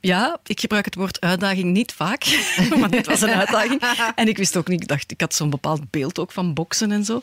Ja, 0.00 0.38
ik 0.46 0.60
gebruik 0.60 0.84
het 0.84 0.94
woord 0.94 1.20
uitdaging 1.20 1.72
niet 1.72 1.92
vaak, 1.92 2.46
maar 2.80 2.90
dit 2.90 3.06
was 3.06 3.20
een 3.20 3.30
uitdaging. 3.34 3.82
En 4.14 4.28
ik 4.28 4.36
wist 4.36 4.56
ook 4.56 4.68
niet, 4.68 4.82
ik 4.82 4.88
dacht, 4.88 5.10
ik 5.10 5.20
had 5.20 5.34
zo'n 5.34 5.50
bepaald 5.50 5.90
beeld 5.90 6.18
ook 6.18 6.32
van 6.32 6.54
boksen 6.54 6.92
en 6.92 7.04
zo. 7.04 7.22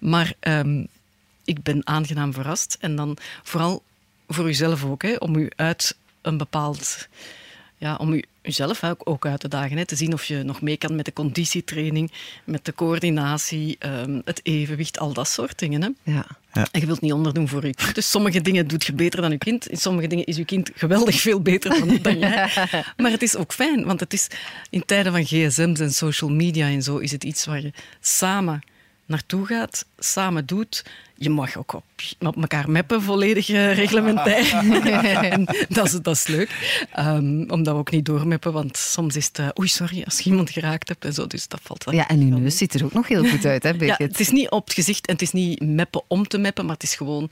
Maar 0.00 0.32
um, 0.40 0.86
ik 1.44 1.62
ben 1.62 1.86
aangenaam 1.86 2.32
verrast. 2.32 2.76
En 2.80 2.96
dan 2.96 3.16
vooral 3.42 3.82
voor 4.28 4.48
uzelf 4.48 4.84
ook, 4.84 5.02
hè, 5.02 5.14
om 5.14 5.36
u 5.36 5.50
uit 5.56 5.96
een 6.22 6.36
bepaald 6.36 7.08
ja, 7.80 7.96
om 7.96 8.12
u, 8.12 8.24
uzelf 8.42 8.82
ook 8.98 9.26
uit 9.26 9.40
te 9.40 9.48
dagen. 9.48 9.76
Hè, 9.76 9.86
te 9.86 9.96
zien 9.96 10.12
of 10.12 10.24
je 10.24 10.42
nog 10.42 10.60
mee 10.60 10.76
kan 10.76 10.96
met 10.96 11.04
de 11.04 11.12
conditietraining, 11.12 12.12
met 12.44 12.64
de 12.64 12.74
coördinatie, 12.74 13.76
um, 13.86 14.22
het 14.24 14.40
evenwicht, 14.42 14.98
al 14.98 15.12
dat 15.12 15.28
soort 15.28 15.58
dingen. 15.58 15.82
Hè. 15.82 16.12
Ja. 16.12 16.26
Ja. 16.52 16.68
En 16.72 16.80
je 16.80 16.86
wilt 16.86 17.00
niet 17.00 17.12
onderdoen 17.12 17.48
voor 17.48 17.66
je 17.66 17.74
kind. 17.74 17.94
Dus 17.94 18.10
sommige 18.10 18.40
dingen 18.40 18.68
doet 18.68 18.84
je 18.84 18.92
beter 18.92 19.20
dan 19.20 19.30
je 19.30 19.38
kind. 19.38 19.68
In 19.68 19.76
sommige 19.76 20.06
dingen 20.06 20.24
is 20.24 20.36
je 20.36 20.44
kind 20.44 20.70
geweldig 20.74 21.20
veel 21.20 21.40
beter 21.40 21.70
dan, 21.70 21.98
dan 22.02 22.18
jij. 22.18 22.50
Maar 22.96 23.10
het 23.10 23.22
is 23.22 23.36
ook 23.36 23.52
fijn, 23.52 23.84
want 23.84 24.00
het 24.00 24.12
is 24.12 24.28
in 24.70 24.84
tijden 24.84 25.12
van 25.12 25.24
gsm's 25.24 25.80
en 25.80 25.92
social 25.92 26.30
media 26.30 26.66
en 26.66 26.82
zo, 26.82 26.96
is 26.96 27.12
het 27.12 27.24
iets 27.24 27.44
waar 27.44 27.60
je 27.60 27.72
samen 28.00 28.60
naartoe 29.10 29.46
gaat, 29.46 29.86
samen 29.98 30.46
doet. 30.46 30.84
Je 31.16 31.30
mag 31.30 31.56
ook 31.56 31.72
op, 31.72 31.84
op 32.18 32.36
elkaar 32.36 32.70
meppen, 32.70 33.02
volledig 33.02 33.48
uh, 33.48 33.74
reglementair. 33.74 34.62
dat, 35.68 35.86
is, 35.86 35.92
dat 35.92 36.14
is 36.14 36.26
leuk. 36.26 36.86
Um, 36.98 37.50
omdat 37.50 37.74
we 37.74 37.80
ook 37.80 37.90
niet 37.90 38.04
doormeppen, 38.04 38.52
want 38.52 38.76
soms 38.76 39.16
is 39.16 39.26
het... 39.26 39.38
Uh, 39.38 39.48
oei, 39.58 39.68
sorry, 39.68 40.02
als 40.04 40.18
je 40.18 40.30
iemand 40.30 40.50
geraakt 40.50 40.88
hebt 40.88 41.04
en 41.04 41.12
zo, 41.12 41.26
dus 41.26 41.48
dat 41.48 41.60
valt 41.62 41.84
wel. 41.84 41.94
Ja, 41.94 42.08
en 42.08 42.20
uw 42.20 42.38
neus 42.38 42.56
ziet 42.56 42.74
er 42.74 42.84
ook 42.84 42.92
nog 42.92 43.08
heel 43.08 43.24
goed 43.24 43.44
uit, 43.44 43.62
hè, 43.62 43.70
Ja, 43.78 43.94
het 43.98 44.20
is 44.20 44.30
niet 44.30 44.50
op 44.50 44.64
het 44.64 44.74
gezicht 44.74 45.06
en 45.06 45.12
het 45.12 45.22
is 45.22 45.32
niet 45.32 45.60
meppen 45.60 46.02
om 46.08 46.28
te 46.28 46.38
meppen, 46.38 46.64
maar 46.64 46.74
het 46.74 46.82
is 46.82 46.94
gewoon... 46.94 47.30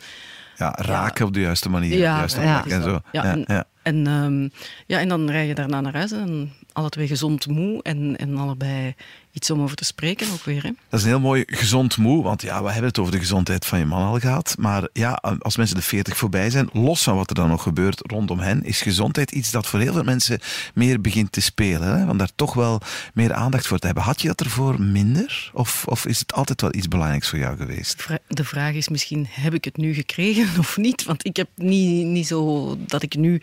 Ja, 0.57 0.75
raken 0.79 1.27
op 1.27 1.35
de 1.35 1.41
juiste 1.41 1.69
manier, 1.69 1.99
ja, 1.99 2.13
de 2.13 2.19
juiste 2.19 2.41
ja, 2.41 2.65
en 2.67 2.83
zo. 2.83 3.01
Ja, 3.13 3.25
en, 3.25 3.67
en, 3.83 4.07
um, 4.07 4.51
ja, 4.87 5.01
en 5.01 5.09
dan 5.09 5.31
rij 5.31 5.47
je 5.47 5.55
daarna 5.55 5.81
naar 5.81 5.95
huis 5.95 6.13
en 6.13 6.53
alle 6.79 6.89
twee 6.89 7.07
gezond 7.07 7.47
moe 7.47 7.83
en, 7.83 8.17
en 8.17 8.37
allebei 8.37 8.95
iets 9.33 9.51
om 9.51 9.61
over 9.61 9.77
te 9.77 9.85
spreken 9.85 10.27
ook 10.33 10.45
weer. 10.45 10.63
Hè? 10.63 10.71
Dat 10.89 10.99
is 11.01 11.03
een 11.03 11.11
heel 11.13 11.21
mooi 11.21 11.45
gezond 11.47 11.97
moe, 11.97 12.23
want 12.23 12.43
ja, 12.43 12.63
we 12.63 12.71
hebben 12.71 12.89
het 12.89 12.99
over 12.99 13.13
de 13.13 13.19
gezondheid 13.19 13.67
van 13.67 13.79
je 13.79 13.85
man 13.85 14.07
al 14.07 14.19
gehad. 14.19 14.55
Maar 14.59 14.89
ja, 14.93 15.13
als 15.39 15.57
mensen 15.57 15.77
de 15.77 15.83
40 15.83 16.17
voorbij 16.17 16.51
zijn, 16.51 16.69
los 16.73 17.03
van 17.03 17.17
wat 17.17 17.29
er 17.29 17.35
dan 17.35 17.49
nog 17.49 17.63
gebeurt 17.63 18.01
rondom 18.11 18.39
hen, 18.39 18.65
is 18.65 18.83
gezondheid 18.83 19.31
iets 19.33 19.51
dat 19.51 19.67
voor 19.67 19.81
heel 19.81 19.93
veel 19.93 20.05
mensen 20.05 20.41
meer 20.75 21.01
begint 21.01 21.33
te 21.33 21.41
spelen. 21.41 21.99
Hè? 21.99 22.07
Want 22.07 22.19
daar 22.19 22.31
toch 22.35 22.55
wel 22.55 22.81
meer 23.15 23.33
aandacht 23.33 23.67
voor 23.67 23.79
te 23.79 23.87
hebben. 23.87 24.05
Had 24.05 24.23
je 24.23 24.29
dat 24.29 24.41
ervoor 24.41 24.81
minder? 24.81 25.51
Of, 25.53 25.85
of 25.87 26.07
is 26.07 26.19
het 26.19 26.33
altijd 26.33 26.61
wel 26.61 26.75
iets 26.75 26.89
belangrijks 26.89 27.29
voor 27.29 27.39
jou 27.39 27.57
geweest? 27.57 28.07
De 28.29 28.45
vraag 28.45 28.75
is 28.75 28.89
misschien, 28.89 29.27
heb 29.31 29.55
ik 29.55 29.65
het 29.65 29.77
nu 29.77 29.95
gekregen 29.95 30.49
of 30.59 30.77
niet? 30.77 31.05
Want 31.05 31.27
ik 31.27 31.37
heb 31.37 31.49
niet, 31.55 32.07
niet 32.07 32.27
zo 32.27 32.77
dat 32.87 33.03
ik 33.03 33.17
nu 33.17 33.41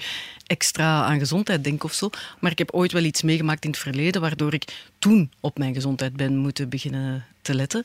extra 0.47 1.03
aan 1.03 1.19
gezondheid 1.19 1.63
denk 1.63 1.83
of 1.83 1.93
zo. 1.93 2.09
Maar 2.39 2.51
ik 2.51 2.57
heb 2.57 2.71
ooit 2.71 2.91
wel 2.91 3.03
iets 3.03 3.21
meegemaakt 3.25 3.63
in 3.63 3.69
het 3.69 3.79
verleden, 3.79 4.21
waardoor 4.21 4.53
ik 4.53 4.87
toen 4.99 5.31
op 5.39 5.57
mijn 5.57 5.73
gezondheid 5.73 6.15
ben 6.15 6.37
moeten 6.37 6.69
beginnen 6.69 7.25
te 7.41 7.55
letten. 7.55 7.83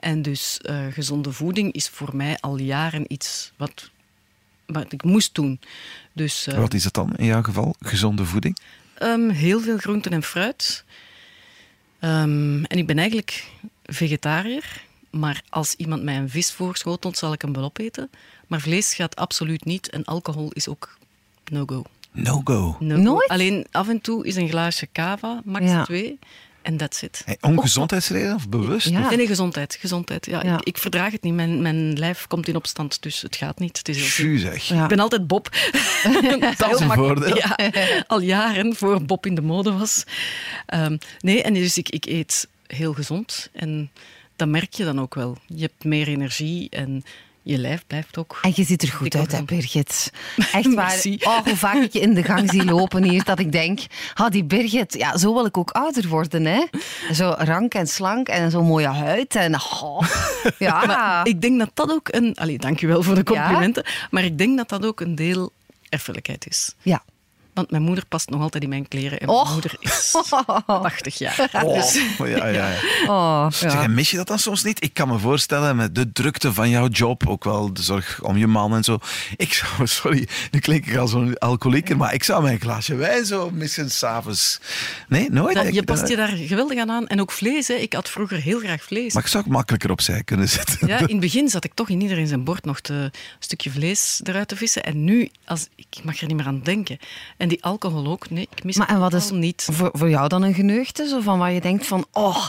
En 0.00 0.22
dus 0.22 0.60
uh, 0.62 0.86
gezonde 0.90 1.32
voeding 1.32 1.72
is 1.72 1.88
voor 1.88 2.16
mij 2.16 2.38
al 2.40 2.58
jaren 2.58 3.04
iets 3.12 3.52
wat, 3.56 3.90
wat 4.66 4.92
ik 4.92 5.04
moest 5.04 5.34
doen. 5.34 5.60
Dus, 6.12 6.48
uh, 6.48 6.58
wat 6.58 6.74
is 6.74 6.84
het 6.84 6.94
dan 6.94 7.16
in 7.16 7.24
jouw 7.24 7.42
geval, 7.42 7.74
gezonde 7.80 8.24
voeding? 8.24 8.58
Um, 9.02 9.30
heel 9.30 9.60
veel 9.60 9.78
groenten 9.78 10.12
en 10.12 10.22
fruit. 10.22 10.84
Um, 12.00 12.64
en 12.64 12.78
ik 12.78 12.86
ben 12.86 12.98
eigenlijk 12.98 13.50
vegetariër. 13.84 14.88
Maar 15.10 15.42
als 15.48 15.74
iemand 15.74 16.02
mij 16.02 16.16
een 16.16 16.30
vis 16.30 16.52
voorschotelt, 16.52 17.18
zal 17.18 17.32
ik 17.32 17.42
hem 17.42 17.52
wel 17.52 17.64
opeten. 17.64 18.10
Maar 18.46 18.60
vlees 18.60 18.94
gaat 18.94 19.16
absoluut 19.16 19.64
niet. 19.64 19.90
En 19.90 20.04
alcohol 20.04 20.52
is 20.52 20.68
ook 20.68 20.98
no-go. 21.50 21.84
No-go? 22.12 22.76
No 22.78 22.96
Nooit? 22.96 23.28
Alleen 23.28 23.66
af 23.70 23.88
en 23.88 24.00
toe 24.00 24.26
is 24.26 24.36
een 24.36 24.48
glaasje 24.48 24.88
cava, 24.92 25.40
max 25.44 25.64
ja. 25.64 25.84
twee. 25.84 26.18
En 26.62 26.76
that's 26.76 27.02
it. 27.02 27.22
Hey, 27.24 27.36
ongezondheidsreden 27.40 28.34
of 28.34 28.48
bewust? 28.48 28.88
Ja. 28.88 29.04
Of? 29.04 29.16
Nee, 29.16 29.26
gezondheid. 29.26 29.76
gezondheid. 29.80 30.26
Ja, 30.26 30.42
Ik, 30.42 30.60
ik, 30.62 30.78
verdraag 30.78 31.12
het 31.12 31.22
niet. 31.22 31.34
Mijn, 31.34 31.62
mijn 31.62 31.98
lijf 31.98 32.26
komt 32.26 32.48
in 32.48 32.56
opstand, 32.56 33.02
dus 33.02 33.22
het 33.22 33.36
gaat 33.36 33.58
niet. 33.58 33.78
Het 33.78 33.88
is 33.88 34.16
heel 34.16 34.38
zeg. 34.38 34.62
Ja. 34.62 34.82
Ik 34.82 34.88
ben 34.88 34.98
altijd 34.98 35.26
Bob. 35.26 35.48
dat 36.58 36.74
is 36.74 36.80
een 36.80 36.92
voordeel. 36.92 37.36
Ja, 37.36 37.58
al 38.06 38.20
jaren 38.20 38.76
voor 38.76 39.04
Bob 39.04 39.26
in 39.26 39.34
de 39.34 39.42
mode 39.42 39.72
was. 39.72 40.04
Um, 40.74 40.98
nee, 41.18 41.42
en 41.42 41.54
dus 41.54 41.78
ik, 41.78 41.88
ik 41.88 42.06
eet 42.06 42.48
heel 42.66 42.92
gezond. 42.92 43.48
En 43.52 43.90
dat 44.36 44.48
merk 44.48 44.72
je 44.72 44.84
dan 44.84 45.00
ook 45.00 45.14
wel. 45.14 45.38
Je 45.46 45.62
hebt 45.62 45.84
meer 45.84 46.08
energie 46.08 46.70
en 46.70 47.04
je 47.42 47.58
lijf 47.58 47.86
blijft 47.86 48.18
ook. 48.18 48.38
En 48.42 48.52
je 48.54 48.64
ziet 48.64 48.82
er 48.82 48.88
goed 48.88 49.14
uit, 49.14 49.32
hè, 49.32 49.42
Birgit. 49.44 50.12
Echt 50.52 50.74
waar. 50.74 51.02
Oh, 51.20 51.38
hoe 51.44 51.56
vaak 51.56 51.76
ik 51.76 51.92
je 51.92 52.00
in 52.00 52.14
de 52.14 52.22
gang 52.22 52.50
zie 52.50 52.64
lopen 52.64 53.02
hier, 53.02 53.24
dat 53.24 53.38
ik 53.38 53.52
denk, 53.52 53.80
ah, 54.14 54.30
die 54.30 54.44
Birgit, 54.44 54.94
ja, 54.94 55.18
zo 55.18 55.34
wil 55.34 55.44
ik 55.44 55.56
ook 55.56 55.70
ouder 55.70 56.08
worden. 56.08 56.44
Hè? 56.44 56.64
Zo 57.12 57.34
rank 57.38 57.74
en 57.74 57.86
slank 57.86 58.28
en 58.28 58.50
zo'n 58.50 58.66
mooie 58.66 58.86
huid. 58.86 59.34
En, 59.34 59.54
oh, 59.54 60.02
ja. 60.58 60.86
Maar 60.86 61.26
ik 61.26 61.40
denk 61.40 61.58
dat 61.58 61.70
dat 61.74 61.90
ook 61.90 62.08
een... 62.12 62.34
Allee, 62.34 62.58
dankjewel 62.58 63.02
voor 63.02 63.14
de 63.14 63.24
complimenten. 63.24 63.82
Ja? 63.86 64.08
Maar 64.10 64.24
ik 64.24 64.38
denk 64.38 64.56
dat 64.56 64.68
dat 64.68 64.86
ook 64.86 65.00
een 65.00 65.14
deel 65.14 65.52
erfelijkheid 65.88 66.46
is. 66.46 66.74
Ja. 66.82 67.02
Want 67.60 67.72
mijn 67.72 67.82
moeder 67.82 68.06
past 68.06 68.30
nog 68.30 68.40
altijd 68.40 68.62
in 68.62 68.68
mijn 68.68 68.88
kleren. 68.88 69.20
En 69.20 69.26
mijn 69.26 69.52
moeder 69.52 69.76
is 69.80 70.14
80 70.66 71.18
jaar. 71.18 71.50
Oh, 71.52 71.74
dus. 71.74 72.02
ja, 72.18 72.26
ja, 72.26 72.46
ja. 72.48 72.70
Oh, 73.06 73.46
ja. 73.50 73.70
Zeg, 73.70 73.88
mis 73.88 74.10
je 74.10 74.16
dat 74.16 74.26
dan 74.26 74.38
soms 74.38 74.62
niet? 74.62 74.84
Ik 74.84 74.94
kan 74.94 75.08
me 75.08 75.18
voorstellen 75.18 75.76
met 75.76 75.94
de 75.94 76.12
drukte 76.12 76.52
van 76.52 76.68
jouw 76.68 76.88
job, 76.88 77.28
ook 77.28 77.44
wel 77.44 77.72
de 77.72 77.82
zorg 77.82 78.22
om 78.22 78.36
je 78.36 78.46
man 78.46 78.74
en 78.74 78.84
zo. 78.84 78.98
Ik 79.36 79.52
zou, 79.52 79.86
sorry, 79.86 80.28
nu 80.50 80.58
klink 80.58 80.86
ik 80.86 80.96
als 80.96 81.12
een 81.12 81.38
alcoholieker, 81.38 81.96
maar 81.96 82.14
ik 82.14 82.24
zou 82.24 82.42
mijn 82.42 82.60
glaasje 82.60 82.94
wijn 82.94 83.26
zo 83.26 83.50
missen 83.50 83.90
s'avonds. 83.90 84.60
Nee, 85.08 85.30
nooit. 85.30 85.54
Dat, 85.54 85.74
je 85.74 85.82
past 85.82 86.08
je 86.08 86.16
daar 86.16 86.28
geweldig 86.28 86.78
aan 86.78 86.90
aan. 86.90 87.06
En 87.06 87.20
ook 87.20 87.32
vlees. 87.32 87.68
Hè. 87.68 87.74
Ik 87.74 87.92
had 87.92 88.10
vroeger 88.10 88.40
heel 88.40 88.58
graag 88.58 88.82
vlees. 88.82 89.14
Maar 89.14 89.22
ik 89.22 89.28
zou 89.28 89.44
ook 89.44 89.50
makkelijker 89.50 89.90
opzij 89.90 90.22
kunnen 90.22 90.48
zitten. 90.48 90.88
Ja, 90.88 90.98
in 90.98 91.06
het 91.06 91.20
begin 91.20 91.48
zat 91.48 91.64
ik 91.64 91.74
toch 91.74 91.88
in 91.88 92.00
iedereen 92.00 92.26
zijn 92.26 92.44
bord 92.44 92.64
nog 92.64 92.80
te, 92.80 92.94
een 92.94 93.12
stukje 93.38 93.70
vlees 93.70 94.20
eruit 94.24 94.48
te 94.48 94.56
vissen. 94.56 94.82
En 94.82 95.04
nu, 95.04 95.28
als, 95.44 95.68
ik 95.76 96.04
mag 96.04 96.20
er 96.20 96.26
niet 96.26 96.36
meer 96.36 96.46
aan 96.46 96.60
denken. 96.62 96.98
En 97.36 97.49
die 97.50 97.64
alcohol 97.64 98.06
ook, 98.06 98.30
nee, 98.30 98.48
ik 98.56 98.64
mis 98.64 98.76
maar, 98.76 98.88
en 98.88 98.98
wat 98.98 99.14
is 99.14 99.30
niet. 99.30 99.68
Voor, 99.72 99.90
voor 99.92 100.10
jou 100.10 100.28
dan 100.28 100.42
een 100.42 100.54
geneugte? 100.54 101.08
Zo 101.08 101.20
van 101.20 101.38
waar 101.38 101.52
je 101.52 101.60
denkt 101.60 101.86
van, 101.86 102.06
oh, 102.12 102.48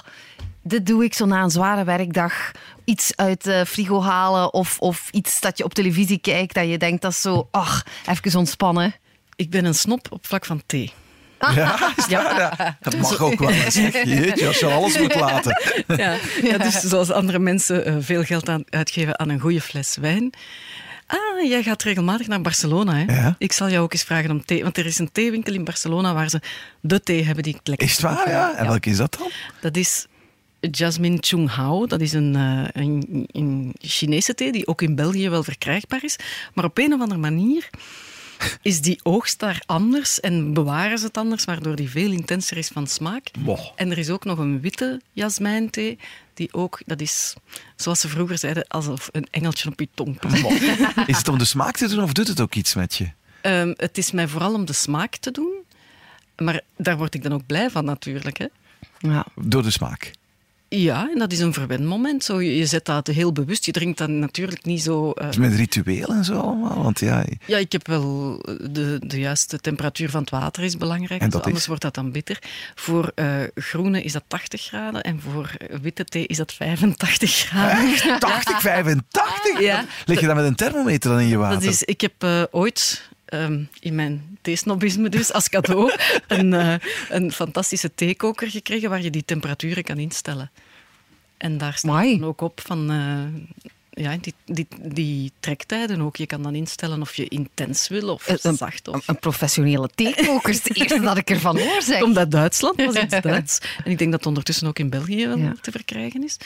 dit 0.63 0.85
doe 0.85 1.03
ik 1.03 1.13
zo 1.13 1.25
na 1.25 1.43
een 1.43 1.49
zware 1.49 1.83
werkdag. 1.83 2.51
Iets 2.85 3.15
uit 3.15 3.43
de 3.43 3.65
frigo 3.65 4.01
halen 4.01 4.53
of, 4.53 4.79
of 4.79 5.09
iets 5.11 5.39
dat 5.39 5.57
je 5.57 5.63
op 5.63 5.73
televisie 5.73 6.17
kijkt 6.17 6.53
dat 6.53 6.69
je 6.69 6.77
denkt 6.77 7.01
dat 7.01 7.11
is 7.11 7.21
zo, 7.21 7.47
ach, 7.51 7.85
even 8.05 8.39
ontspannen. 8.39 8.95
Ik 9.35 9.49
ben 9.49 9.65
een 9.65 9.75
snop 9.75 10.07
op 10.11 10.27
vlak 10.27 10.45
van 10.45 10.61
thee. 10.65 10.93
Ja, 11.55 11.77
ja. 12.07 12.77
dat 12.79 12.97
mag 12.97 13.21
ook 13.21 13.39
wel. 13.39 13.51
Jeetje, 13.51 14.47
als 14.47 14.59
je 14.59 14.65
alles 14.65 14.97
moet 14.99 15.15
laten. 15.15 15.61
Ja, 15.87 16.15
ja 16.41 16.57
dus 16.57 16.73
zoals 16.73 17.11
andere 17.11 17.39
mensen 17.39 17.87
uh, 17.87 17.95
veel 17.99 18.23
geld 18.23 18.49
aan, 18.49 18.63
uitgeven 18.69 19.19
aan 19.19 19.29
een 19.29 19.39
goede 19.39 19.61
fles 19.61 19.97
wijn, 20.01 20.33
Ah, 21.11 21.47
jij 21.47 21.63
gaat 21.63 21.83
regelmatig 21.83 22.27
naar 22.27 22.41
Barcelona. 22.41 22.95
Hè? 22.95 23.15
Ja? 23.15 23.35
Ik 23.37 23.51
zal 23.51 23.69
jou 23.69 23.83
ook 23.83 23.93
eens 23.93 24.03
vragen 24.03 24.31
om 24.31 24.45
thee. 24.45 24.63
Want 24.63 24.77
er 24.77 24.85
is 24.85 24.99
een 24.99 25.11
theewinkel 25.11 25.53
in 25.53 25.63
Barcelona 25.63 26.13
waar 26.13 26.29
ze 26.29 26.41
de 26.81 27.01
thee 27.01 27.23
hebben 27.23 27.43
die 27.43 27.55
ik 27.55 27.67
lekker 27.67 27.87
Is 27.87 27.93
het 27.93 28.01
waar, 28.01 28.29
ja? 28.29 28.55
En 28.55 28.67
welke 28.67 28.89
is 28.89 28.97
dat 28.97 29.17
dan? 29.19 29.29
Dat 29.61 29.77
is 29.77 30.07
Jasmine 30.59 31.17
Chung 31.19 31.49
Hao. 31.49 31.85
Dat 31.85 32.01
is 32.01 32.13
een, 32.13 32.35
uh, 32.35 32.67
een, 32.71 33.27
een 33.31 33.73
Chinese 33.79 34.33
thee 34.33 34.51
die 34.51 34.67
ook 34.67 34.81
in 34.81 34.95
België 34.95 35.29
wel 35.29 35.43
verkrijgbaar 35.43 36.03
is. 36.03 36.15
Maar 36.53 36.65
op 36.65 36.77
een 36.77 36.93
of 36.93 37.01
andere 37.01 37.19
manier 37.19 37.69
is 38.61 38.81
die 38.81 38.99
oogst 39.03 39.39
daar 39.39 39.61
anders 39.65 40.19
en 40.19 40.53
bewaren 40.53 40.97
ze 40.97 41.05
het 41.05 41.17
anders, 41.17 41.45
waardoor 41.45 41.75
die 41.75 41.89
veel 41.89 42.11
intenser 42.11 42.57
is 42.57 42.67
van 42.67 42.87
smaak. 42.87 43.31
En 43.75 43.91
er 43.91 43.97
is 43.97 44.09
ook 44.09 44.23
nog 44.23 44.37
een 44.37 44.61
witte 44.61 45.01
jasmijnthee, 45.11 45.99
die 46.33 46.53
ook, 46.53 46.81
dat 46.85 47.01
is 47.01 47.35
zoals 47.75 47.99
ze 47.99 48.07
vroeger 48.07 48.37
zeiden, 48.37 48.67
alsof 48.67 49.09
een 49.11 49.27
engeltje 49.31 49.69
op 49.69 49.79
je 49.79 49.87
tong 49.93 50.21
Is 51.05 51.17
het 51.17 51.27
om 51.27 51.37
de 51.37 51.45
smaak 51.45 51.77
te 51.77 51.87
doen 51.87 52.03
of 52.03 52.13
doet 52.13 52.27
het 52.27 52.41
ook 52.41 52.55
iets 52.55 52.75
met 52.75 52.95
je? 52.95 53.09
Um, 53.41 53.73
het 53.77 53.97
is 53.97 54.11
mij 54.11 54.27
vooral 54.27 54.53
om 54.53 54.65
de 54.65 54.73
smaak 54.73 55.15
te 55.15 55.31
doen, 55.31 55.53
maar 56.37 56.61
daar 56.77 56.97
word 56.97 57.13
ik 57.13 57.23
dan 57.23 57.33
ook 57.33 57.45
blij 57.45 57.69
van 57.69 57.85
natuurlijk. 57.85 58.37
Hè. 58.37 58.45
Ja. 58.99 59.25
Door 59.35 59.63
de 59.63 59.71
smaak? 59.71 60.11
Ja, 60.75 61.09
en 61.13 61.19
dat 61.19 61.31
is 61.31 61.39
een 61.39 61.53
verwend 61.53 62.23
zo, 62.23 62.41
je, 62.41 62.55
je 62.55 62.65
zet 62.65 62.85
dat 62.85 63.07
heel 63.07 63.31
bewust. 63.31 63.65
Je 63.65 63.71
drinkt 63.71 63.97
dat 63.97 64.09
natuurlijk 64.09 64.65
niet 64.65 64.81
zo... 64.81 65.13
Uh... 65.21 65.29
Met 65.37 65.55
ritueel 65.55 66.07
en 66.07 66.25
zo 66.25 66.39
allemaal? 66.39 66.83
Want 66.83 66.99
ja... 66.99 67.25
ja, 67.45 67.57
ik 67.57 67.71
heb 67.71 67.87
wel... 67.87 68.37
De, 68.71 68.99
de 69.05 69.19
juiste 69.19 69.59
temperatuur 69.59 70.09
van 70.09 70.21
het 70.21 70.29
water 70.29 70.63
is 70.63 70.77
belangrijk. 70.77 71.21
En 71.21 71.29
dat 71.29 71.45
anders 71.45 71.67
wordt 71.67 71.81
dat 71.81 71.93
dan 71.93 72.11
bitter. 72.11 72.39
Voor 72.75 73.11
uh, 73.15 73.27
groene 73.55 74.03
is 74.03 74.11
dat 74.11 74.23
80 74.27 74.61
graden 74.61 75.01
en 75.01 75.21
voor 75.21 75.51
witte 75.81 76.03
thee 76.03 76.27
is 76.27 76.37
dat 76.37 76.53
85 76.53 77.31
graden. 77.31 78.19
80, 78.19 78.61
85? 78.61 79.09
Ja. 79.59 79.85
Leg 80.05 80.19
je 80.19 80.25
dan 80.25 80.35
met 80.35 80.45
een 80.45 80.55
thermometer 80.55 81.09
dan 81.09 81.19
in 81.19 81.27
je 81.27 81.37
water? 81.37 81.59
Dat 81.59 81.69
is, 81.69 81.83
ik 81.83 82.01
heb 82.01 82.23
uh, 82.23 82.43
ooit 82.51 83.09
um, 83.33 83.69
in 83.79 83.95
mijn 83.95 84.37
theesnobisme 84.41 85.09
dus 85.09 85.33
als 85.33 85.49
cadeau 85.49 85.91
een, 86.27 86.53
uh, 86.53 86.75
een 87.09 87.31
fantastische 87.31 87.93
theekoker 87.95 88.49
gekregen 88.49 88.89
waar 88.89 89.01
je 89.01 89.09
die 89.09 89.25
temperaturen 89.25 89.83
kan 89.83 89.97
instellen. 89.97 90.51
En 91.37 91.57
daar 91.57 91.73
staat 91.77 92.03
dan 92.03 92.23
ook 92.25 92.41
op 92.41 92.61
van... 92.65 92.91
Uh, 92.91 93.23
ja, 93.93 94.17
die, 94.21 94.33
die, 94.45 94.67
die 94.81 95.31
trektijden 95.39 96.01
ook. 96.01 96.15
Je 96.15 96.25
kan 96.25 96.43
dan 96.43 96.55
instellen 96.55 97.01
of 97.01 97.15
je 97.15 97.27
intens 97.27 97.87
wil 97.87 98.09
of 98.13 98.27
Eh, 98.27 98.35
Een, 98.41 98.57
zacht. 98.57 98.87
een, 98.87 98.93
Of... 98.93 99.07
een 99.07 99.19
professionele 99.19 99.89
theekoker 99.95 100.49
is 100.49 100.63
het 100.63 100.75
eerste 100.77 100.99
dat 100.99 101.17
ik 101.17 101.29
ervan 101.29 101.59
hoor, 101.59 101.81
zeg. 101.91 102.15
Uit 102.17 102.31
Duitsland, 102.31 102.75
was 102.83 102.95
iets 102.95 103.21
Duits. 103.31 103.59
En 103.83 103.91
ik 103.91 103.97
denk 103.97 104.09
dat 104.11 104.19
het 104.19 104.25
ondertussen 104.27 104.67
ook 104.67 104.79
in 104.79 104.89
België 104.89 105.27
wel 105.27 105.37
Ja. 105.37 105.55
te 105.61 105.71
verkrijgen 105.71 106.23
is. 106.23 106.37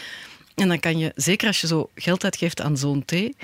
En 0.56 0.68
dan 0.68 0.80
kan 0.80 0.98
je, 0.98 1.12
zeker 1.16 1.48
als 1.48 1.62
je 1.62 1.68
zo 1.68 1.90
geld 1.96 2.24
uitgeeft 2.24 2.62
aan 2.62 2.78
zo'n 2.78 3.06
thee, 3.06 3.36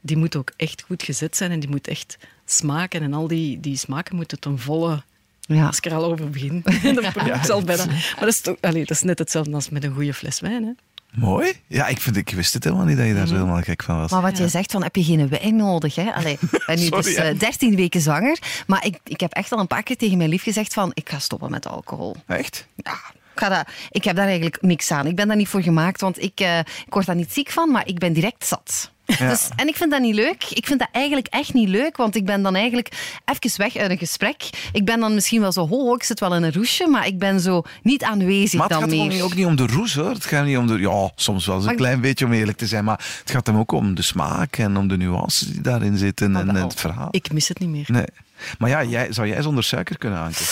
die 0.00 0.16
moet 0.16 0.36
ook 0.36 0.52
echt 0.56 0.82
goed 0.82 1.02
gezet 1.02 1.36
zijn 1.36 1.50
en 1.50 1.60
die 1.60 1.68
moet 1.70 1.88
echt 1.88 2.16
smaken. 2.44 3.02
En 3.02 3.12
al 3.12 3.28
die, 3.28 3.60
die 3.60 3.76
smaken 3.76 4.16
moeten 4.16 4.40
ten 4.40 4.58
volle... 4.58 5.02
Ja. 5.46 5.66
Als 5.66 5.76
ik 5.76 5.86
er 5.86 5.94
al 5.94 6.04
over 6.04 6.30
begin, 6.30 6.62
dan 6.82 7.12
proef 7.12 7.26
ik 7.26 7.44
zelf 7.44 7.64
bijna. 7.64 7.84
Maar 7.84 8.14
dat 8.18 8.28
is, 8.28 8.40
toch, 8.40 8.56
allee, 8.60 8.80
dat 8.80 8.96
is 8.96 9.02
net 9.02 9.18
hetzelfde 9.18 9.54
als 9.54 9.68
met 9.68 9.84
een 9.84 9.94
goede 9.94 10.14
fles 10.14 10.40
wijn. 10.40 10.64
Hè? 10.64 10.70
Mooi. 11.14 11.52
Ja, 11.66 11.86
ik, 11.86 12.00
vind, 12.00 12.16
ik 12.16 12.30
wist 12.30 12.54
het 12.54 12.64
helemaal 12.64 12.84
niet 12.86 12.96
dat 12.96 13.06
je 13.06 13.14
daar 13.14 13.26
zo 13.26 13.34
helemaal 13.34 13.62
gek 13.62 13.82
van 13.82 13.98
was. 13.98 14.10
Maar 14.10 14.22
wat 14.22 14.38
je 14.38 14.48
zegt, 14.48 14.72
van 14.72 14.82
heb 14.82 14.96
je 14.96 15.04
geen 15.04 15.28
wijn 15.28 15.56
nodig? 15.56 15.94
Hè? 15.94 16.12
Allee, 16.12 16.38
ik 16.50 16.62
ben 16.66 16.78
nu 16.78 16.84
Sorry, 16.92 17.02
dus 17.02 17.16
hè. 17.16 17.30
eh, 17.30 17.38
13 17.38 17.76
weken 17.76 18.00
zwanger, 18.00 18.38
maar 18.66 18.86
ik, 18.86 18.98
ik 19.04 19.20
heb 19.20 19.32
echt 19.32 19.52
al 19.52 19.58
een 19.58 19.66
paar 19.66 19.82
keer 19.82 19.96
tegen 19.96 20.18
mijn 20.18 20.28
lief 20.30 20.42
gezegd 20.42 20.74
van 20.74 20.90
ik 20.94 21.08
ga 21.08 21.18
stoppen 21.18 21.50
met 21.50 21.66
alcohol. 21.66 22.16
Echt? 22.26 22.66
Ja, 22.76 22.92
ik, 23.12 23.40
ga 23.40 23.48
dat, 23.48 23.66
ik 23.90 24.04
heb 24.04 24.16
daar 24.16 24.26
eigenlijk 24.26 24.62
niks 24.62 24.90
aan. 24.90 25.06
Ik 25.06 25.16
ben 25.16 25.28
daar 25.28 25.36
niet 25.36 25.48
voor 25.48 25.62
gemaakt, 25.62 26.00
want 26.00 26.22
ik, 26.22 26.40
eh, 26.40 26.58
ik 26.58 26.92
word 26.94 27.06
daar 27.06 27.16
niet 27.16 27.32
ziek 27.32 27.50
van, 27.50 27.70
maar 27.70 27.86
ik 27.86 27.98
ben 27.98 28.12
direct 28.12 28.46
zat. 28.46 28.90
Dus, 29.18 29.48
en 29.56 29.68
ik 29.68 29.76
vind 29.76 29.90
dat 29.90 30.00
niet 30.00 30.14
leuk. 30.14 30.44
Ik 30.50 30.66
vind 30.66 30.78
dat 30.78 30.88
eigenlijk 30.92 31.26
echt 31.26 31.52
niet 31.54 31.68
leuk, 31.68 31.96
want 31.96 32.14
ik 32.16 32.24
ben 32.24 32.42
dan 32.42 32.54
eigenlijk 32.54 32.88
even 33.24 33.60
weg 33.60 33.76
uit 33.76 33.90
een 33.90 33.98
gesprek. 33.98 34.42
Ik 34.72 34.84
ben 34.84 35.00
dan 35.00 35.14
misschien 35.14 35.40
wel 35.40 35.52
zo, 35.52 35.68
ho, 35.68 35.94
ik 35.94 36.02
zit 36.02 36.20
wel 36.20 36.34
in 36.34 36.42
een 36.42 36.52
roesje, 36.52 36.86
maar 36.88 37.06
ik 37.06 37.18
ben 37.18 37.40
zo 37.40 37.62
niet 37.82 38.02
aanwezig 38.04 38.52
Maar 38.58 38.68
het 38.68 38.80
dan 38.80 38.88
gaat 38.90 39.08
meer. 39.08 39.24
ook 39.24 39.34
niet 39.34 39.46
om 39.46 39.56
de 39.56 39.66
roes, 39.66 39.94
hoor. 39.94 40.10
Het 40.10 40.24
gaat 40.24 40.44
niet 40.44 40.56
om 40.56 40.66
de... 40.66 40.78
Ja, 40.78 41.10
soms 41.16 41.46
wel 41.46 41.54
eens 41.54 41.64
een 41.64 41.70
Maar- 41.70 41.78
klein 41.80 42.00
beetje, 42.00 42.24
om 42.24 42.32
eerlijk 42.32 42.58
te 42.58 42.66
zijn. 42.66 42.84
Maar 42.84 43.04
het 43.20 43.30
gaat 43.30 43.46
hem 43.46 43.56
ook 43.56 43.72
om 43.72 43.94
de 43.94 44.02
smaak 44.02 44.56
en 44.56 44.76
om 44.76 44.88
de 44.88 44.96
nuances 44.96 45.48
die 45.48 45.60
daarin 45.60 45.96
zitten 45.98 46.36
en, 46.36 46.52
wel. 46.52 46.68
het 46.68 46.80
verhaal. 46.80 47.08
Ik 47.10 47.32
mis 47.32 47.48
het 47.48 47.58
niet 47.58 47.68
meer. 47.68 47.84
Nee. 47.86 48.06
Maar 48.58 48.70
ja, 48.70 48.84
jij, 48.84 49.12
zou 49.12 49.28
jij 49.28 49.42
zonder 49.42 49.64
suiker 49.64 49.98
kunnen 49.98 50.18
aankomen? 50.18 50.42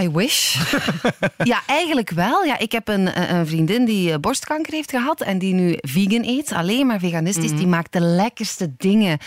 I 0.00 0.08
wish. 0.10 0.56
ja, 1.44 1.60
eigenlijk 1.66 2.10
wel. 2.10 2.44
Ja, 2.44 2.58
ik 2.58 2.72
heb 2.72 2.88
een, 2.88 3.34
een 3.34 3.46
vriendin 3.46 3.84
die 3.84 4.12
eh, 4.12 4.18
borstkanker 4.18 4.72
heeft 4.72 4.90
gehad 4.90 5.20
en 5.20 5.38
die 5.38 5.54
nu 5.54 5.76
vegan 5.80 6.24
eet, 6.24 6.52
alleen 6.52 6.86
maar 6.86 6.98
veganistisch. 6.98 7.52
Die 7.52 7.66
maakt 7.66 7.92
de 7.92 8.00
lekkerste 8.00 8.72
dingen. 8.76 9.18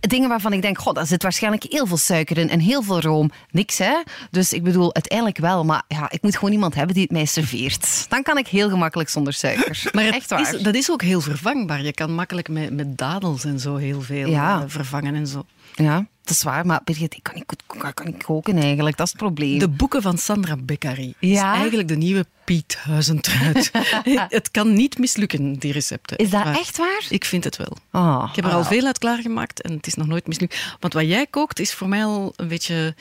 Dingen 0.00 0.28
waarvan 0.28 0.52
ik 0.52 0.62
denk, 0.62 0.78
god, 0.78 0.94
daar 0.94 1.06
zit 1.06 1.22
waarschijnlijk 1.22 1.64
heel 1.68 1.86
veel 1.86 1.96
suiker 1.96 2.38
in 2.38 2.50
en 2.50 2.60
heel 2.60 2.82
veel 2.82 3.00
room. 3.00 3.30
Niks, 3.50 3.78
hè? 3.78 4.02
Dus 4.30 4.52
ik 4.52 4.62
bedoel, 4.62 4.94
uiteindelijk 4.94 5.38
wel. 5.38 5.64
Maar 5.64 5.82
ja, 5.88 6.10
ik 6.10 6.22
moet 6.22 6.34
gewoon 6.36 6.52
iemand 6.52 6.74
hebben 6.74 6.94
die 6.94 7.02
het 7.02 7.12
mij 7.12 7.24
serveert. 7.24 8.06
Dan 8.08 8.22
kan 8.22 8.38
ik 8.38 8.48
heel 8.48 8.68
gemakkelijk 8.68 9.08
zonder 9.08 9.32
suiker. 9.32 9.82
Maar 9.92 10.04
Echt 10.04 10.30
waar. 10.30 10.54
Is, 10.54 10.62
dat 10.62 10.74
is 10.74 10.90
ook 10.90 11.02
heel 11.02 11.20
vervangbaar. 11.20 11.82
Je 11.82 11.92
kan 11.92 12.14
makkelijk 12.14 12.48
met, 12.48 12.72
met 12.72 12.98
dadels 12.98 13.44
en 13.44 13.60
zo 13.60 13.76
heel 13.76 14.00
veel 14.02 14.28
Ja. 14.28 14.58
eh, 14.60 14.64
vervangen 14.66 15.14
en 15.14 15.26
zo. 15.26 15.44
Ja, 15.74 16.06
dat 16.30 16.38
is 16.38 16.42
waar. 16.42 16.66
Maar 16.66 16.80
Birgit, 16.84 17.14
ik 17.16 17.22
kan 17.22 17.34
niet, 17.34 17.44
goed- 17.46 17.84
ik 17.88 17.94
kan 17.94 18.06
niet 18.06 18.22
koken 18.22 18.58
eigenlijk. 18.58 18.96
Dat 18.96 19.06
is 19.06 19.12
het 19.12 19.22
probleem. 19.22 19.58
De 19.58 19.68
boeken 19.68 20.02
van 20.02 20.18
Sandra 20.18 20.56
Beccari 20.56 21.14
Ja? 21.18 21.52
is 21.52 21.58
eigenlijk 21.58 21.88
de 21.88 21.96
nieuwe 21.96 22.26
Piet 22.44 22.76
Huizentruid. 22.82 23.70
het 24.28 24.50
kan 24.50 24.72
niet 24.72 24.98
mislukken, 24.98 25.54
die 25.54 25.72
recepten. 25.72 26.16
Is 26.16 26.30
dat 26.30 26.44
Maar 26.44 26.58
echt 26.58 26.76
waar? 26.76 27.04
Ik 27.08 27.24
vind 27.24 27.44
het 27.44 27.56
wel. 27.56 27.76
Oh, 27.92 28.26
Ik 28.30 28.36
heb 28.36 28.44
er 28.44 28.50
al 28.52 28.64
veel 28.64 28.86
uit 28.86 28.98
klaargemaakt 28.98 29.62
en 29.62 29.72
het 29.72 29.86
is 29.86 29.94
nog 29.94 30.06
nooit 30.06 30.26
mislukt. 30.26 30.76
Want 30.80 30.92
wat 30.92 31.06
jij 31.06 31.26
kookt 31.26 31.58
is 31.60 31.74
voor 31.74 31.88
mij 31.88 32.04
al 32.04 32.32
een 32.36 32.48
beetje 32.48 32.94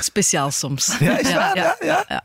speciaal 0.00 0.50
soms. 0.50 0.96
Ja, 0.98 1.18
is 1.18 1.32
waar? 1.32 1.56
Ja, 1.56 1.76
ja. 1.80 2.24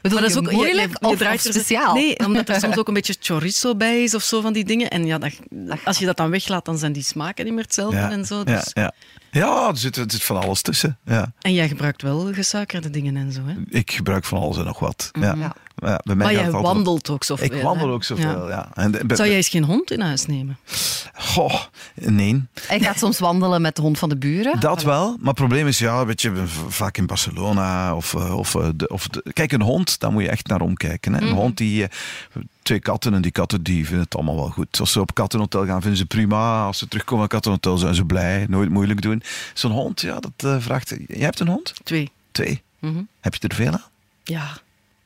Bedoel 0.00 0.20
Maar 0.20 0.30
je 0.30 0.40
moeilijk 0.50 1.04
of- 1.04 1.16
draait 1.18 1.38
of 1.38 1.44
er- 1.44 1.52
speciaal? 1.52 1.94
Nee, 1.94 2.18
omdat 2.18 2.48
er 2.48 2.60
soms 2.60 2.76
ook 2.80 2.88
een 2.88 2.94
beetje 2.94 3.16
chorizo 3.20 3.74
bij 3.76 4.02
is 4.02 4.14
of 4.14 4.22
zo 4.22 4.40
van 4.40 4.52
die 4.52 4.64
dingen. 4.64 4.90
En 4.90 5.06
ja, 5.06 5.18
dat, 5.18 5.32
als 5.84 5.98
je 5.98 6.06
dat 6.06 6.16
dan 6.16 6.30
weglaat, 6.30 6.64
dan 6.64 6.78
zijn 6.78 6.92
die 6.92 7.02
smaken 7.02 7.44
niet 7.44 7.54
meer 7.54 7.62
hetzelfde 7.62 7.96
Ja, 7.96 8.10
en 8.10 8.24
zo. 8.24 8.38
ja, 8.38 8.44
Dus. 8.44 8.72
Ja. 9.34 9.46
ja 9.46 9.68
er, 9.68 9.76
zit, 9.76 9.96
er 9.96 10.04
zit 10.06 10.22
van 10.22 10.36
alles 10.42 10.62
tussen. 10.62 10.98
Ja. 11.04 11.32
En 11.40 11.52
jij 11.54 11.68
gebruikt 11.68 12.02
wel 12.02 12.32
gesuikerde 12.32 12.90
dingen 12.90 13.16
en 13.16 13.32
zo, 13.32 13.40
hè? 13.46 13.54
Ik 13.78 13.90
gebruik 13.90 14.24
van 14.24 14.38
alles 14.38 14.56
en 14.56 14.64
nog 14.64 14.78
wat. 14.78 15.10
Ja. 15.20 15.34
Ja. 15.34 15.54
Ja, 15.76 16.00
bij 16.04 16.14
mij 16.14 16.24
Maar 16.26 16.34
jij 16.34 16.50
wandelt 16.50 17.10
ook 17.10 17.24
zoveel. 17.24 17.44
Ik 17.52 17.62
wandel 17.62 17.90
ook 17.90 18.04
zoveel, 18.04 18.48
ja. 18.48 18.68
En 18.74 18.90
de- 18.90 19.04
Zou 19.16 19.28
jij 19.28 19.36
eens 19.36 19.48
geen 19.48 19.64
hond 19.64 19.90
in 19.90 20.00
huis 20.00 20.26
nemen? 20.26 20.56
Goh, 21.14 21.54
nee. 21.94 22.44
Hij 22.66 22.80
gaat 22.80 22.98
soms 22.98 23.18
wandelen 23.18 23.62
met 23.62 23.76
de 23.76 23.82
hond 23.82 23.98
van 23.98 24.08
de 24.08 24.16
buren. 24.16 24.60
Dat 24.60 24.82
wel, 24.82 25.08
maar 25.18 25.26
het 25.26 25.34
probleem 25.34 25.66
is, 25.66 25.78
ja, 25.78 26.06
weet 26.06 26.22
je, 26.22 26.42
vaak 26.68 26.96
in 26.96 27.06
Barcelona 27.06 27.96
of, 27.96 28.14
eh, 28.14 28.36
of, 28.38 28.54
eh, 28.54 28.68
de, 28.76 28.88
of 28.88 29.08
de- 29.08 29.24
kijk, 29.32 29.52
een 29.52 29.62
hond, 29.62 29.98
daar 30.00 30.12
moet 30.12 30.22
je 30.22 30.28
echt 30.28 30.46
naar 30.46 30.60
omkijken. 30.60 31.12
Hè. 31.14 31.20
Een 31.20 31.26
Mhm. 31.26 31.34
hond 31.36 31.56
die, 31.56 31.82
eh, 31.84 31.88
twee 32.64 32.80
katten 32.80 33.14
en 33.14 33.22
die 33.22 33.30
katten 33.30 33.62
die 33.62 33.84
vinden 33.84 34.04
het 34.04 34.14
allemaal 34.14 34.36
wel 34.36 34.50
goed. 34.50 34.80
Als 34.80 34.92
ze 34.92 35.00
op 35.00 35.14
kattenhotel 35.14 35.66
gaan, 35.66 35.80
vinden 35.80 35.98
ze 35.98 36.06
prima. 36.06 36.64
Als 36.64 36.78
ze 36.78 36.88
terugkomen 36.88 37.24
op 37.24 37.30
kattenhotel, 37.30 37.78
zijn 37.78 37.94
ze 37.94 38.04
blij. 38.04 38.46
Nooit 38.48 38.70
moeilijk 38.70 39.02
doen. 39.02 39.22
Zo'n 39.54 39.70
hond, 39.70 40.00
ja, 40.00 40.20
dat 40.20 40.32
eh, 40.36 40.56
vraagt... 40.58 40.94
Jij 41.06 41.24
hebt 41.24 41.40
een 41.40 41.48
hond? 41.48 41.74
Twee. 41.82 42.10
Twee. 42.32 42.62
Mhm. 42.78 43.02
Heb 43.20 43.34
je 43.34 43.48
er 43.48 43.54
veel 43.54 43.72
aan? 43.72 43.84
Ja, 44.24 44.56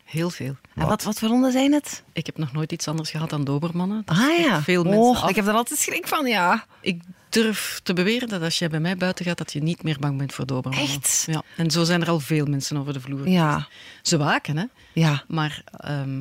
heel 0.04 0.30
veel. 0.30 0.56
En 0.74 0.86
wat, 0.86 1.02
wat 1.02 1.18
voor 1.18 1.28
honden 1.28 1.52
zijn 1.52 1.72
het? 1.72 2.02
Ik 2.12 2.26
heb 2.26 2.38
nog 2.38 2.52
nooit 2.52 2.72
iets 2.72 2.88
anders 2.88 3.10
gehad 3.10 3.30
dan 3.30 3.44
dobermannen. 3.44 4.02
Dat 4.04 4.16
Ah 4.16 4.38
ja. 4.38 4.62
Veel 4.62 4.82
mensen 4.82 5.02
oh, 5.02 5.22
af. 5.22 5.30
ik 5.30 5.36
heb 5.36 5.46
er 5.46 5.54
altijd 5.54 5.78
schrik 5.78 6.06
van, 6.06 6.26
ja. 6.26 6.64
Ik 6.80 7.02
durf 7.28 7.80
te 7.82 7.92
beweren 7.92 8.28
dat 8.28 8.42
als 8.42 8.58
jij 8.58 8.68
bij 8.68 8.80
mij 8.80 8.96
buiten 8.96 9.24
gaat, 9.24 9.38
dat 9.38 9.52
je 9.52 9.62
niet 9.62 9.82
meer 9.82 9.96
bang 10.00 10.18
bent 10.18 10.32
voor 10.34 10.46
dobermannen. 10.46 10.88
Echt? 10.88 11.24
Ja. 11.26 11.42
En 11.56 11.70
zo 11.70 11.84
zijn 11.84 12.02
er 12.02 12.08
al 12.08 12.20
veel 12.20 12.46
mensen 12.46 12.76
over 12.76 12.92
de 12.92 13.00
vloer. 13.00 13.28
Ja, 13.28 13.68
Ze 14.02 14.16
waken, 14.16 14.56
hè. 14.56 14.64
ja. 14.92 15.24
Maar 15.28 15.62
ehm, 15.72 16.20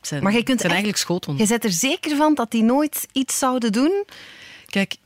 zijn, 0.00 0.22
Maar 0.22 0.32
jij 0.32 0.42
kunt 0.42 0.58
zijn 0.60 0.72
eigenlijk 0.72 1.02
schoothonden. 1.02 1.42
Je 1.44 1.50
bent 1.50 1.64
er 1.64 1.70
zeker 1.72 2.16
van 2.16 2.34
dat 2.34 2.50
die 2.50 2.62
nooit 2.62 3.06
iets 3.12 3.38
zouden 3.38 3.72
doen? 3.72 4.04
Kijk, 4.66 4.96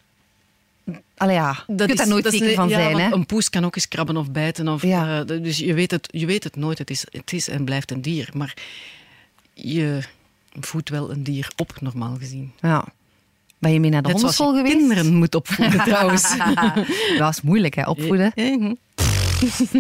Allee 1.17 1.35
ja, 1.35 1.65
je 1.67 1.75
kunt 1.77 1.91
is- 1.91 1.97
daar 1.97 2.09
nooit 2.09 2.25
dat 2.25 2.33
is 2.33 2.39
zeker 2.39 2.55
van 2.55 2.69
ja, 2.69 2.75
zijn, 2.81 2.99
hè? 2.99 3.13
Een 3.13 3.27
poes 3.27 3.51
kan 3.51 3.65
ook 3.65 3.77
eens 3.77 3.89
krabben 3.89 4.17
of 4.17 4.31
bijten. 4.31 4.69
Of, 4.69 4.83
Ja. 4.83 5.21
eh, 5.21 5.27
dus 5.43 5.59
je 5.59 5.75
weet, 5.75 5.91
het, 5.91 6.09
je 6.11 6.27
weet 6.27 6.45
het 6.45 6.57
nooit. 6.57 6.79
Het 6.79 6.91
is, 6.91 7.05
het 7.11 7.33
is 7.33 7.49
en 7.49 7.65
blijft 7.65 7.91
een 7.91 8.03
dier. 8.03 8.29
Maar 8.35 8.55
je 9.55 9.99
voedt 10.61 10.89
wel 10.89 11.11
een 11.11 11.23
dier 11.23 11.51
op, 11.57 11.81
normaal 11.81 12.17
gezien. 12.19 12.53
Ja. 12.61 12.85
Ben 13.59 13.73
je 13.73 13.81
mee 13.81 13.91
naar 13.91 14.03
de 14.03 14.09
Net 14.09 14.19
zoals 14.21 14.37
hondenschool 14.37 14.67
je 14.67 14.73
geweest? 14.73 14.89
kinderen 14.97 15.19
moet 15.19 15.35
opvoeden, 15.35 15.85
trouwens. 15.91 16.37
dat 17.19 17.31
is 17.35 17.41
moeilijk, 17.43 17.75
hè, 17.75 17.83
opvoeden. 17.89 18.33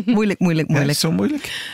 Moeilijk, 0.04 0.38
moeilijk, 0.38 0.68
moeilijk. 0.68 0.86
het 0.90 0.96
zo 0.96 1.12
moeilijk? 1.12 1.72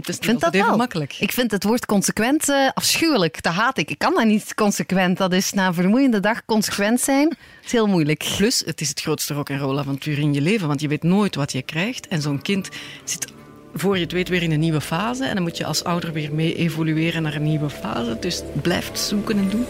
Het 0.00 0.08
is 0.08 0.16
Ik 0.16 0.24
vind 0.24 0.40
dat 0.40 0.52
wel. 0.52 0.76
makkelijk. 0.76 1.16
Ik 1.18 1.32
vind 1.32 1.50
het 1.50 1.64
woord 1.64 1.86
consequent 1.86 2.48
eh, 2.48 2.68
afschuwelijk. 2.74 3.42
Dat 3.42 3.52
haat 3.52 3.78
ik. 3.78 3.90
Ik 3.90 3.98
kan 3.98 4.14
dat 4.14 4.24
niet 4.24 4.54
consequent. 4.54 5.18
Dat 5.18 5.32
is 5.32 5.52
na 5.52 5.66
een 5.66 5.74
vermoeiende 5.74 6.20
dag 6.20 6.44
consequent 6.44 7.00
zijn. 7.00 7.28
Dat 7.28 7.38
is 7.64 7.72
heel 7.72 7.86
moeilijk. 7.86 8.24
Plus, 8.36 8.62
het 8.66 8.80
is 8.80 8.88
het 8.88 9.00
grootste 9.00 9.34
rock'n'roll 9.34 9.78
avontuur 9.78 10.18
in 10.18 10.34
je 10.34 10.40
leven, 10.40 10.68
want 10.68 10.80
je 10.80 10.88
weet 10.88 11.02
nooit 11.02 11.34
wat 11.34 11.52
je 11.52 11.62
krijgt. 11.62 12.08
En 12.08 12.22
zo'n 12.22 12.42
kind 12.42 12.68
zit 13.04 13.26
voor 13.74 13.96
je 13.96 14.02
het 14.02 14.12
weet 14.12 14.28
weer 14.28 14.42
in 14.42 14.52
een 14.52 14.60
nieuwe 14.60 14.80
fase. 14.80 15.24
En 15.24 15.34
dan 15.34 15.42
moet 15.42 15.56
je 15.56 15.64
als 15.64 15.84
ouder 15.84 16.12
weer 16.12 16.32
mee 16.34 16.54
evolueren 16.56 17.22
naar 17.22 17.34
een 17.34 17.42
nieuwe 17.42 17.70
fase. 17.70 18.16
Dus 18.20 18.42
blijf 18.62 18.90
zoeken 18.92 19.38
en 19.38 19.48
doen. 19.48 19.66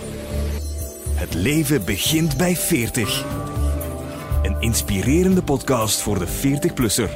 Het 1.15 1.35
leven 1.35 1.85
begint 1.85 2.37
bij 2.37 2.57
40. 2.57 3.25
Een 4.43 4.57
inspirerende 4.61 5.43
podcast 5.43 6.01
voor 6.01 6.19
de 6.19 6.27
40-plusser. 6.27 7.11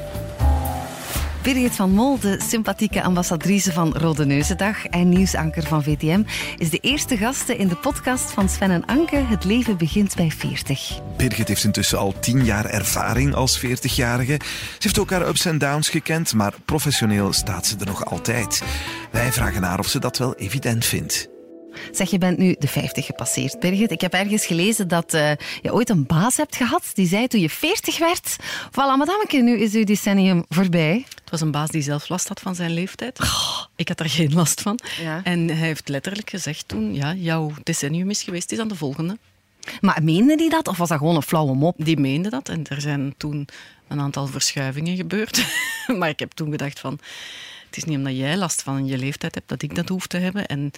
Birgit 1.45 1.75
van 1.75 1.91
Mol, 1.91 2.19
de 2.19 2.41
sympathieke 2.49 3.03
ambassadrice 3.03 3.73
van 3.73 3.97
Rode 3.97 4.27
Neuzendag 4.27 4.87
en 4.87 5.09
nieuwsanker 5.09 5.63
van 5.63 5.83
VTM, 5.83 6.23
is 6.57 6.71
de 6.71 6.79
eerste 6.79 7.17
gasten 7.17 7.59
in 7.59 7.69
de 7.69 7.77
podcast 7.77 8.31
van 8.31 8.49
Sven 8.49 8.71
en 8.71 8.85
Anke. 8.85 9.17
Het 9.17 9.45
leven 9.45 9.77
begint 9.77 10.15
bij 10.17 10.31
40. 10.31 11.01
Birgit 11.17 11.49
heeft 11.49 11.65
intussen 11.65 11.99
al 11.99 12.15
tien 12.21 12.45
jaar 12.45 12.65
ervaring 12.65 13.35
als 13.35 13.65
40-jarige. 13.67 14.41
Ze 14.45 14.79
heeft 14.79 14.99
ook 14.99 15.11
haar 15.11 15.29
ups 15.29 15.45
en 15.45 15.59
downs 15.59 15.89
gekend, 15.89 16.35
maar 16.35 16.55
professioneel 16.65 17.33
staat 17.33 17.67
ze 17.67 17.77
er 17.79 17.87
nog 17.87 18.05
altijd. 18.05 18.63
Wij 19.11 19.33
vragen 19.33 19.63
haar 19.63 19.79
of 19.79 19.89
ze 19.89 19.99
dat 19.99 20.19
wel 20.19 20.35
evident 20.35 20.85
vindt. 20.85 21.34
Zeg, 21.93 22.11
je 22.11 22.19
bent 22.19 22.39
nu 22.39 22.57
de 22.59 22.69
50 22.69 23.07
gepasseerd, 23.07 23.61
Birgit. 23.61 23.91
Ik 23.91 24.01
heb 24.01 24.13
ergens 24.13 24.47
gelezen 24.47 24.89
dat 24.89 25.15
eh, 25.15 25.31
je 25.63 25.73
ooit 25.73 25.89
een 25.89 26.07
baas 26.07 26.37
hebt 26.37 26.57
gehad 26.57 26.91
die 26.93 27.07
zei 27.07 27.27
toen 27.27 27.41
je 27.41 27.51
40 27.51 27.99
werd: 27.99 28.37
Voilà, 28.71 28.97
madameke, 28.99 29.37
nu 29.37 29.59
is 29.59 29.75
uw 29.75 29.85
decennium 29.85 30.45
voorbij. 30.49 31.05
Het 31.09 31.31
was 31.31 31.41
een 31.41 31.51
baas 31.51 31.71
die 31.71 31.83
zelf 31.83 32.09
last 32.09 32.29
had 32.29 32.41
van 32.41 32.55
zijn 32.55 32.73
leeftijd. 32.73 33.19
Ik 33.77 33.89
had 33.89 33.97
daar 33.97 34.11
geen 34.11 34.33
last 34.33 34.61
van. 34.61 34.79
Ja. 35.01 35.21
En 35.25 35.49
hij 35.49 35.67
heeft 35.67 35.89
letterlijk 35.89 36.31
gezegd 36.31 36.69
toen, 36.69 36.95
ja, 36.95 37.15
jouw 37.15 37.53
decennium 37.63 38.11
is 38.11 38.23
geweest, 38.23 38.53
is 38.53 38.59
aan 38.59 38.69
de 38.69 38.77
volgende. 38.77 39.19
Maar 39.81 40.03
meende 40.03 40.37
die 40.37 40.51
dat 40.51 40.69
of 40.69 40.77
was 40.77 40.89
dat 40.89 40.99
gewoon 40.99 41.17
een 41.17 41.23
flauwe 41.23 41.55
mop? 41.55 41.75
Die 41.79 41.99
meende 41.99 42.31
dat 42.31 42.49
en 42.49 42.67
er 42.69 42.81
zijn 42.81 43.15
toen 43.17 43.49
een 43.89 44.01
aantal 44.01 44.27
verschuivingen 44.27 44.97
gebeurd. 44.97 45.47
maar 45.99 46.09
ik 46.09 46.19
heb 46.19 46.33
toen 46.33 46.51
gedacht 46.51 46.81
van, 46.81 46.99
het 47.67 47.77
is 47.77 47.85
niet 47.85 47.97
omdat 47.97 48.17
jij 48.17 48.37
last 48.37 48.63
van 48.63 48.87
je 48.87 48.99
leeftijd 48.99 49.35
hebt 49.35 49.49
dat 49.49 49.63
ik 49.63 49.75
dat 49.75 49.89
hoef 49.89 50.07
te 50.07 50.19
hebben. 50.19 50.47
En 50.47 50.71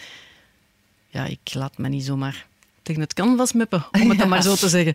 ja, 1.16 1.24
ik 1.24 1.55
laat 1.55 1.79
me 1.79 1.88
niet 1.88 2.05
zomaar 2.05 2.46
tegen 2.83 3.00
het 3.02 3.14
canvas 3.14 3.52
meppen, 3.52 3.87
om 4.02 4.09
het 4.09 4.18
dan 4.22 4.29
maar 4.29 4.42
zo 4.42 4.55
te 4.55 4.68
zeggen. 4.68 4.94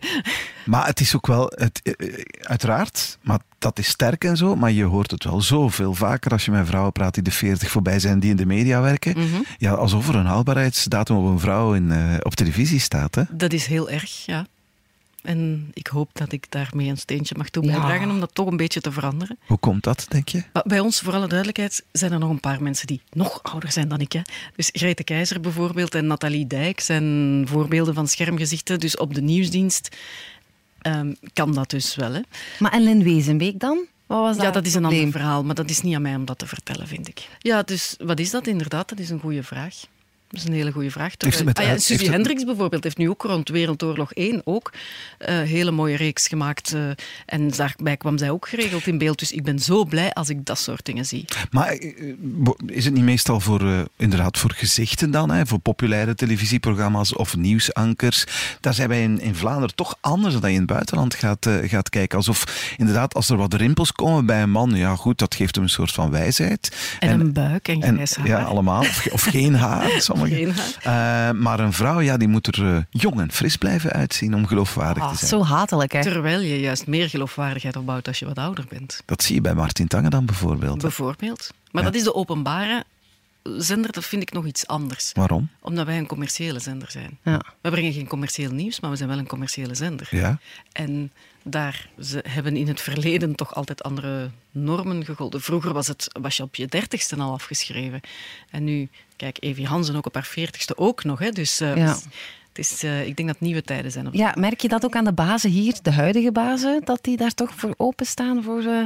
Maar 0.64 0.86
het 0.86 1.00
is 1.00 1.16
ook 1.16 1.26
wel, 1.26 1.52
het, 1.54 1.80
eh, 1.82 2.24
uiteraard, 2.40 3.18
maar 3.22 3.38
dat 3.58 3.78
is 3.78 3.88
sterk 3.88 4.24
en 4.24 4.36
zo, 4.36 4.56
maar 4.56 4.72
je 4.72 4.84
hoort 4.84 5.10
het 5.10 5.24
wel 5.24 5.40
zoveel 5.40 5.94
vaker 5.94 6.30
als 6.30 6.44
je 6.44 6.50
met 6.50 6.66
vrouwen 6.66 6.92
praat 6.92 7.14
die 7.14 7.22
de 7.22 7.30
40 7.30 7.70
voorbij 7.70 7.98
zijn, 7.98 8.20
die 8.20 8.30
in 8.30 8.36
de 8.36 8.46
media 8.46 8.80
werken. 8.80 9.18
Mhm. 9.18 9.42
Ja, 9.58 9.72
alsof 9.72 10.08
er 10.08 10.14
een 10.14 10.26
haalbaarheidsdatum 10.26 11.16
op 11.16 11.24
een 11.24 11.40
vrouw 11.40 11.74
in, 11.74 11.90
eh, 11.90 12.14
op 12.22 12.34
televisie 12.34 12.80
staat. 12.80 13.14
Hè? 13.14 13.22
Dat 13.30 13.52
is 13.52 13.66
heel 13.66 13.90
erg, 13.90 14.26
ja. 14.26 14.46
En 15.22 15.70
ik 15.74 15.86
hoop 15.86 16.10
dat 16.12 16.32
ik 16.32 16.46
daarmee 16.48 16.88
een 16.88 16.98
steentje 16.98 17.34
mag 17.38 17.48
toe 17.48 17.64
Ja. 17.64 17.70
bijdragen 17.72 18.10
om 18.10 18.20
dat 18.20 18.34
toch 18.34 18.46
een 18.46 18.56
beetje 18.56 18.80
te 18.80 18.92
veranderen. 18.92 19.38
Hoe 19.46 19.58
komt 19.58 19.82
dat, 19.84 20.06
denk 20.08 20.28
je? 20.28 20.42
Bij 20.64 20.80
ons, 20.80 21.00
voor 21.00 21.12
alle 21.14 21.26
duidelijkheid, 21.28 21.84
zijn 21.92 22.12
er 22.12 22.18
nog 22.18 22.30
een 22.30 22.40
paar 22.40 22.62
mensen 22.62 22.86
die 22.86 23.00
nog 23.10 23.42
ouder 23.42 23.72
zijn 23.72 23.88
dan 23.88 24.00
ik. 24.00 24.12
Hè. 24.12 24.20
Dus 24.56 24.68
Grete 24.72 25.04
Keizer 25.04 25.40
bijvoorbeeld 25.40 25.94
en 25.94 26.06
Nathalie 26.06 26.46
Dijk 26.46 26.80
zijn 26.80 27.44
voorbeelden 27.48 27.94
van 27.94 28.08
schermgezichten. 28.08 28.80
Dus 28.80 28.96
op 28.96 29.14
de 29.14 29.22
nieuwsdienst 29.22 29.96
ehm, 30.80 31.12
kan 31.32 31.54
dat 31.54 31.70
dus 31.70 31.94
wel. 31.94 32.12
Hè. 32.12 32.20
Maar 32.58 32.72
en 32.72 32.82
Lynn 32.82 33.02
Wezenbeek 33.02 33.58
dan? 33.60 33.84
Wat 34.06 34.18
was 34.18 34.44
Ja, 34.44 34.50
dat 34.50 34.66
is 34.66 34.74
een 34.74 34.84
ander 34.84 35.10
verhaal, 35.10 35.44
maar 35.44 35.54
dat 35.54 35.70
is 35.70 35.80
niet 35.80 35.94
aan 35.94 36.02
mij 36.02 36.14
om 36.14 36.24
dat 36.24 36.38
te 36.38 36.46
vertellen, 36.46 36.86
vind 36.86 37.08
ik. 37.08 37.28
Ja, 37.38 37.62
dus 37.62 37.96
wat 37.98 38.18
is 38.20 38.30
dat 38.30 38.46
inderdaad? 38.46 38.88
Dat 38.88 38.98
is 38.98 39.10
een 39.10 39.20
goede 39.20 39.42
vraag. 39.42 39.74
Dat 40.32 40.40
is 40.42 40.46
een 40.48 40.54
hele 40.54 40.72
goede 40.72 40.90
vraag. 40.90 41.12
Heeft 41.18 41.44
met 41.44 41.58
ah, 41.58 41.64
ja, 41.64 41.70
het- 41.70 42.06
Hendricks 42.06 42.44
bijvoorbeeld 42.44 42.84
heeft 42.84 42.96
nu 42.96 43.08
ook 43.08 43.22
rond 43.22 43.48
Wereldoorlog 43.48 44.12
1 44.12 44.40
ook 44.44 44.72
eh, 45.18 45.38
een 45.38 45.46
hele 45.46 45.70
mooie 45.70 45.96
reeks 45.96 46.28
gemaakt. 46.28 46.72
eh, 46.72 46.80
en 47.26 47.48
daarbij 47.50 47.96
kwam 47.96 48.18
zij 48.18 48.30
ook 48.30 48.48
geregeld 48.48 48.86
in 48.86 48.98
beeld. 48.98 49.18
Dus 49.18 49.32
ik 49.32 49.42
ben 49.44 49.58
zo 49.58 49.84
blij 49.84 50.12
als 50.12 50.28
ik 50.28 50.44
dat 50.44 50.58
soort 50.58 50.84
dingen 50.84 51.04
zie. 51.06 51.24
Maar 51.50 51.68
eh, 51.68 52.14
is 52.66 52.84
het 52.84 52.94
niet 52.94 53.02
meestal 53.02 53.40
voor, 53.40 53.60
eh, 53.60 53.80
inderdaad 53.96 54.38
voor 54.38 54.52
gezichten 54.52 55.10
dan, 55.10 55.30
hè? 55.30 55.46
voor 55.46 55.58
populaire 55.58 56.14
televisieprogramma's 56.14 57.16
of 57.16 57.36
nieuwsankers? 57.36 58.24
Daar 58.60 58.74
zijn 58.74 58.88
wij 58.88 59.02
in, 59.02 59.20
in 59.20 59.34
Vlaanderen 59.34 59.74
toch 59.74 59.96
anders 60.00 60.34
dan 60.40 60.48
je 60.50 60.54
in 60.54 60.62
het 60.62 60.70
buitenland 60.70 61.14
gaat, 61.14 61.46
eh, 61.46 61.68
gaat 61.68 61.88
kijken. 61.88 62.16
Alsof 62.18 62.74
inderdaad, 62.76 63.14
als 63.14 63.28
er 63.30 63.36
wat 63.36 63.54
rimpels 63.54 63.92
komen 63.92 64.26
bij 64.26 64.42
een 64.42 64.50
man, 64.50 64.74
ja 64.74 64.96
goed, 64.96 65.18
dat 65.18 65.34
geeft 65.34 65.54
hem 65.54 65.64
een 65.64 65.70
soort 65.70 65.92
van 65.92 66.10
wijsheid. 66.10 66.76
En, 67.00 67.20
een 67.20 67.32
buik 67.32 67.68
en 67.68 67.80
en- 67.82 67.94
grijs 67.94 68.14
haar. 68.16 68.26
Ja, 68.26 68.42
allemaal. 68.42 68.80
Of, 68.80 69.06
of 69.12 69.22
geen 69.22 69.54
haar. 69.54 69.90
Eh, 70.28 71.30
maar 71.30 71.60
een 71.60 71.72
vrouw, 71.72 72.00
ja, 72.00 72.16
die 72.16 72.28
moet 72.28 72.46
er 72.56 72.74
eh, 72.74 72.82
jong 72.90 73.20
en 73.20 73.32
fris 73.32 73.56
blijven 73.56 73.90
uitzien 73.92 74.34
om 74.34 74.46
geloofwaardig 74.46 75.02
Ah, 75.02 75.10
te 75.10 75.16
zijn. 75.16 75.30
zo 75.30 75.44
hatelijk, 75.44 75.92
hè? 75.92 76.02
Terwijl 76.02 76.40
je 76.40 76.60
juist 76.60 76.86
meer 76.86 77.08
geloofwaardigheid 77.08 77.76
opbouwt 77.76 78.08
als 78.08 78.18
je 78.18 78.24
wat 78.26 78.38
ouder 78.38 78.64
bent. 78.68 79.02
Dat 79.04 79.22
zie 79.22 79.34
je 79.34 79.40
bij 79.40 79.54
Martin 79.54 79.86
Tange 79.88 80.08
dan 80.10 80.26
bijvoorbeeld. 80.26 80.80
Bijvoorbeeld. 80.80 81.50
Maar 81.70 81.82
Ja. 81.82 81.88
dat 81.90 81.98
is 81.98 82.04
de 82.04 82.14
openbare 82.14 82.84
zender, 83.56 83.92
dat 83.92 84.04
vind 84.04 84.22
ik 84.22 84.32
nog 84.32 84.46
iets 84.46 84.66
anders. 84.66 85.10
Waarom? 85.12 85.48
Omdat 85.60 85.86
wij 85.86 85.98
een 85.98 86.06
commerciële 86.06 86.58
zender 86.60 86.90
zijn. 86.90 87.18
Ja. 87.22 87.40
We 87.60 87.70
brengen 87.70 87.92
geen 87.92 88.06
commercieel 88.06 88.50
nieuws, 88.50 88.80
maar 88.80 88.90
we 88.90 88.96
zijn 88.96 89.08
wel 89.08 89.18
een 89.18 89.26
commerciële 89.26 89.74
zender. 89.74 90.08
Ja. 90.10 90.38
En 90.72 91.12
daar 91.42 91.88
ze 92.00 92.24
hebben 92.28 92.56
in 92.56 92.68
het 92.68 92.80
verleden 92.80 93.34
toch 93.34 93.54
altijd 93.54 93.82
andere 93.82 94.30
normen 94.50 95.04
gegolden. 95.04 95.40
Vroeger 95.40 95.72
was, 95.72 95.86
het, 95.86 96.08
was 96.20 96.36
je 96.36 96.42
op 96.42 96.54
je 96.54 96.66
dertigste 96.66 97.16
al 97.16 97.32
afgeschreven. 97.32 98.00
En 98.50 98.64
nu, 98.64 98.88
kijk, 99.22 99.36
Evie 99.40 99.66
Hansen 99.66 99.96
ook 99.96 100.06
op 100.06 100.14
haar 100.14 100.24
veertigste 100.24 100.76
ook 100.76 101.04
nog. 101.04 101.18
Hè. 101.18 101.30
Dus 101.30 101.60
eh, 101.60 101.76
Ja. 101.76 101.96
het 102.48 102.58
is, 102.58 102.82
eh, 102.82 103.06
ik 103.06 103.16
denk 103.16 103.28
dat 103.28 103.36
het 103.38 103.46
nieuwe 103.46 103.62
tijden 103.62 103.90
zijn. 103.90 104.06
Op 104.06 104.14
Ja, 104.14 104.34
merk 104.38 104.60
je 104.60 104.68
dat 104.68 104.84
ook 104.84 104.96
aan 104.96 105.04
de 105.04 105.12
bazen 105.12 105.50
hier, 105.50 105.74
de 105.82 105.92
huidige 105.92 106.32
bazen, 106.32 106.80
dat 106.84 106.98
die 107.04 107.16
daar 107.16 107.34
toch 107.34 107.50
voor 107.56 107.74
openstaan 107.76 108.42
voor 108.42 108.62
eh, 108.62 108.82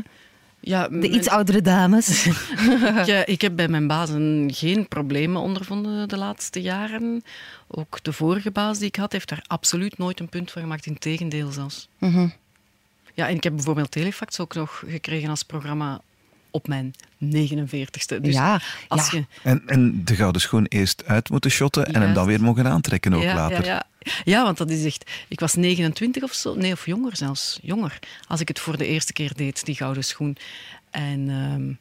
ja, 0.61 0.88
de 0.88 1.09
iets 1.09 1.29
oudere 1.29 1.61
dames? 1.62 2.25
Ja, 3.12 3.27
ik 3.27 3.40
heb 3.40 3.57
bij 3.57 3.68
mijn 3.68 3.87
bazen 3.87 4.51
geen 4.53 4.88
problemen 4.88 5.42
ondervonden 5.42 6.09
de 6.09 6.16
laatste 6.16 6.61
jaren. 6.62 7.22
Ook 7.66 7.99
de 8.03 8.12
vorige 8.12 8.51
baas 8.51 8.79
die 8.79 8.87
ik 8.88 8.96
had, 8.96 9.12
heeft 9.12 9.29
daar 9.29 9.44
absoluut 9.46 9.99
nooit 9.99 10.20
een 10.20 10.29
punt 10.29 10.51
van 10.51 10.62
gemaakt. 10.62 10.87
Integendeel 10.87 11.51
zelfs. 11.51 11.88
Mhm. 11.99 12.29
Ja, 13.14 13.29
en 13.29 13.35
ik 13.37 13.42
heb 13.44 13.55
bijvoorbeeld 13.55 13.90
Telefax 13.90 14.40
ook 14.40 14.55
nog 14.55 14.83
gekregen 14.87 15.31
als 15.31 15.42
programma 15.42 16.01
op 16.57 16.69
mijn 16.69 16.95
49ste. 17.25 18.21
Dus 18.21 18.35
Ja, 18.35 18.61
als 18.88 19.11
ja. 19.11 19.19
je... 19.19 19.25
En, 19.42 19.62
en 19.66 20.05
de 20.05 20.14
gouden 20.14 20.40
schoen 20.40 20.66
eerst 20.66 21.05
uit 21.07 21.31
moeten 21.31 21.51
shotten 21.51 21.87
en 21.87 22.03
hem 22.03 22.14
dan 22.14 22.27
weer 22.27 22.42
mogen 22.42 22.66
aantrekken 22.66 23.14
ook 23.14 23.23
ja, 23.23 23.35
later. 23.35 23.64
Ja, 23.64 23.87
ja. 23.99 24.12
ja, 24.25 24.42
want 24.45 24.57
dat 24.57 24.71
is 24.71 24.85
echt... 24.85 25.11
Ik 25.29 25.40
was 25.40 25.55
29 25.55 26.23
of 26.23 26.33
zo. 26.33 26.55
Nee, 26.55 26.73
of 26.73 26.87
jonger 26.87 27.16
zelfs. 27.16 27.59
Jonger. 27.62 27.99
Als 28.29 28.40
ik 28.40 28.49
het 28.49 28.59
voor 28.59 28.77
de 28.77 28.87
eerste 28.87 29.12
keer 29.12 29.33
deed, 29.35 29.64
die 29.64 29.75
gouden 29.75 30.05
schoen. 30.05 30.37
En... 30.90 31.29
ehm, 31.29 31.73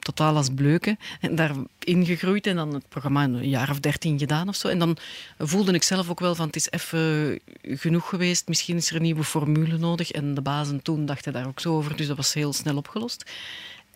totaal 0.00 0.36
als 0.36 0.48
bleuken. 0.54 0.98
En 1.20 1.34
daar 1.34 1.52
ingegroeid 1.78 2.46
en 2.46 2.56
dan 2.56 2.74
het 2.74 2.88
programma 2.88 3.24
een 3.24 3.48
jaar 3.48 3.70
of 3.70 3.80
dertien 3.80 4.18
gedaan 4.18 4.48
of 4.48 4.56
zo. 4.56 4.68
En 4.68 4.78
dan 4.78 4.96
voelde 5.38 5.72
ik 5.72 5.82
zelf 5.82 6.10
ook 6.10 6.20
wel 6.20 6.34
van 6.34 6.46
het 6.46 6.56
is 6.56 6.70
even 6.70 7.38
genoeg 7.62 8.08
geweest. 8.08 8.48
Misschien 8.48 8.76
is 8.76 8.90
er 8.90 8.96
een 8.96 9.02
nieuwe 9.02 9.24
formule 9.24 9.78
nodig. 9.78 10.10
En 10.10 10.34
de 10.34 10.40
bazen 10.40 10.82
toen 10.82 11.06
dachten 11.06 11.32
daar 11.32 11.46
ook 11.46 11.60
zo 11.60 11.76
over. 11.76 11.96
Dus 11.96 12.06
dat 12.06 12.16
was 12.16 12.34
heel 12.34 12.52
snel 12.52 12.76
opgelost. 12.76 13.30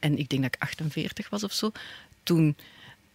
En 0.04 0.18
ik 0.18 0.28
denk 0.28 0.42
dat 0.42 0.54
ik 0.54 0.62
48 0.62 1.28
was 1.28 1.44
of 1.44 1.52
zo. 1.52 1.70
Toen 2.22 2.56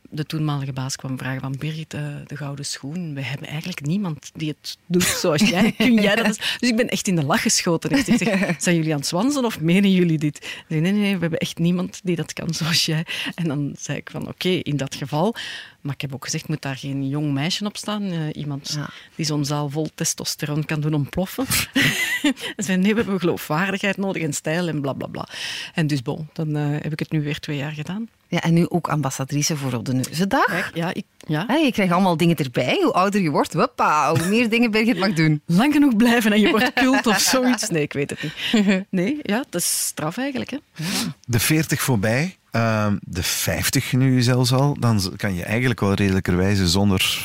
de 0.09 0.25
toenmalige 0.25 0.73
baas 0.73 0.95
kwam 0.95 1.17
vragen 1.17 1.41
van 1.41 1.55
Birgit, 1.57 1.93
eh, 1.93 2.15
de 2.27 2.37
gouden 2.37 2.65
schoen. 2.65 3.13
We 3.13 3.21
hebben 3.21 3.47
eigenlijk 3.47 3.81
niemand 3.81 4.31
die 4.33 4.47
het 4.47 4.77
doet 4.85 5.03
zoals 5.03 5.41
jij. 5.41 5.71
Kun 5.77 5.93
jij 5.93 6.15
dat 6.15 6.25
eens? 6.25 6.57
Dus 6.59 6.69
ik 6.69 6.75
ben 6.75 6.87
echt 6.87 7.07
in 7.07 7.15
de 7.15 7.23
lach 7.23 7.41
geschoten. 7.41 7.91
Ik 7.91 8.17
zeg, 8.17 8.61
zijn 8.61 8.75
jullie 8.75 8.91
aan 8.91 8.99
het 8.99 9.07
zwansen 9.07 9.45
of 9.45 9.59
menen 9.59 9.91
jullie 9.91 10.17
dit? 10.17 10.63
Nee, 10.67 10.79
nee, 10.79 10.91
nee, 10.91 11.13
we 11.13 11.21
hebben 11.21 11.39
echt 11.39 11.57
niemand 11.57 11.99
die 12.03 12.15
dat 12.15 12.33
kan 12.33 12.53
zoals 12.53 12.85
jij. 12.85 13.05
En 13.35 13.47
dan 13.47 13.75
zei 13.79 13.97
ik 13.97 14.09
van, 14.09 14.27
oké, 14.27 14.49
in 14.49 14.77
dat 14.77 14.95
geval. 14.95 15.35
Maar 15.81 15.93
ik 15.93 16.01
heb 16.01 16.13
ook 16.13 16.23
gezegd, 16.23 16.47
moet 16.47 16.61
daar 16.61 16.75
geen 16.75 17.07
jong 17.07 17.33
meisje 17.33 17.65
op 17.65 17.77
staan? 17.77 18.03
Eh, 18.03 18.19
iemand 18.33 18.71
Ja. 18.75 18.89
die 19.15 19.25
zo'n 19.25 19.45
zaal 19.45 19.69
vol 19.69 19.89
testosteron 19.95 20.65
kan 20.65 20.79
doen 20.81 20.93
ontploffen. 20.93 21.45
en 22.55 22.63
zei, 22.63 22.77
nee, 22.77 22.91
we 22.95 23.01
hebben 23.01 23.19
geloofwaardigheid 23.19 23.97
nodig 23.97 24.23
en 24.23 24.33
stijl 24.33 24.67
en 24.67 24.81
bla, 24.81 24.93
bla, 24.93 25.07
bla. 25.07 25.27
En 25.73 25.87
dus 25.87 26.01
bon, 26.01 26.29
dan 26.33 26.55
eh, 26.55 26.69
heb 26.69 26.91
ik 26.91 26.99
het 26.99 27.11
nu 27.11 27.21
weer 27.21 27.39
twee 27.39 27.57
jaar 27.57 27.71
gedaan. 27.71 28.07
Ja, 28.27 28.41
en 28.41 28.53
nu 28.53 28.69
ook 28.69 28.87
ambassadrice 28.89 29.57
voor 29.57 29.73
op 29.73 29.85
de 29.85 29.93
Neuzendag. 29.93 30.45
Kijk, 30.45 30.71
ja, 30.73 30.93
ik, 30.93 31.05
ja. 31.27 31.45
Je 31.49 31.71
krijgt 31.71 31.93
allemaal 31.93 32.17
dingen 32.17 32.35
erbij. 32.35 32.79
Hoe 32.83 32.93
ouder 32.93 33.21
je 33.21 33.29
wordt, 33.29 33.53
hoppa, 33.53 34.09
hoe 34.15 34.27
meer 34.27 34.49
dingen 34.49 34.71
Birgit 34.71 34.97
mag 34.99 35.13
doen. 35.13 35.41
lang 35.59 35.73
genoeg 35.73 35.95
blijven 35.95 36.31
en 36.33 36.39
je 36.39 36.49
wordt 36.49 36.73
cult 36.73 37.05
of 37.07 37.19
zoiets. 37.19 37.69
Nee, 37.69 37.81
ik 37.81 37.93
weet 37.93 38.09
het 38.09 38.23
niet. 38.23 38.33
Nee, 38.89 39.19
ja, 39.21 39.43
dat 39.49 39.61
is 39.61 39.85
straf 39.85 40.17
eigenlijk. 40.17 40.49
Hè. 40.51 40.57
De 41.25 41.39
40 41.39 41.81
voorbij, 41.81 42.37
ehm, 42.51 42.97
de 43.01 43.23
50 43.23 43.93
nu 43.93 44.21
zelfs 44.21 44.51
al, 44.51 44.75
dan 44.79 45.13
kan 45.15 45.33
je 45.33 45.43
eigenlijk 45.43 45.79
wel 45.79 45.93
redelijkerwijze 45.93 46.67
zonder, 46.67 47.21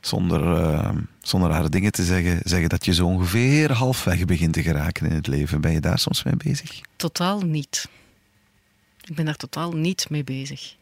zonder, 0.00 0.56
ehm, 0.56 0.98
zonder 1.22 1.50
rare 1.50 1.68
dingen 1.68 1.92
te 1.92 2.04
zeggen, 2.04 2.40
zeggen 2.44 2.68
dat 2.68 2.84
je 2.84 2.94
zo 2.94 3.06
ongeveer 3.06 3.72
halfweg 3.72 4.24
begint 4.24 4.52
te 4.52 4.62
geraken 4.62 5.06
in 5.06 5.14
het 5.14 5.26
leven. 5.26 5.60
Ben 5.60 5.72
je 5.72 5.80
daar 5.80 5.98
soms 5.98 6.22
mee 6.22 6.36
bezig? 6.36 6.80
Totaal 6.96 7.40
niet. 7.40 7.88
Ik 9.04 9.14
ben 9.14 9.24
daar 9.24 9.36
totaal 9.36 9.72
niet 9.72 10.10
mee 10.10 10.24
bezig. 10.24 10.74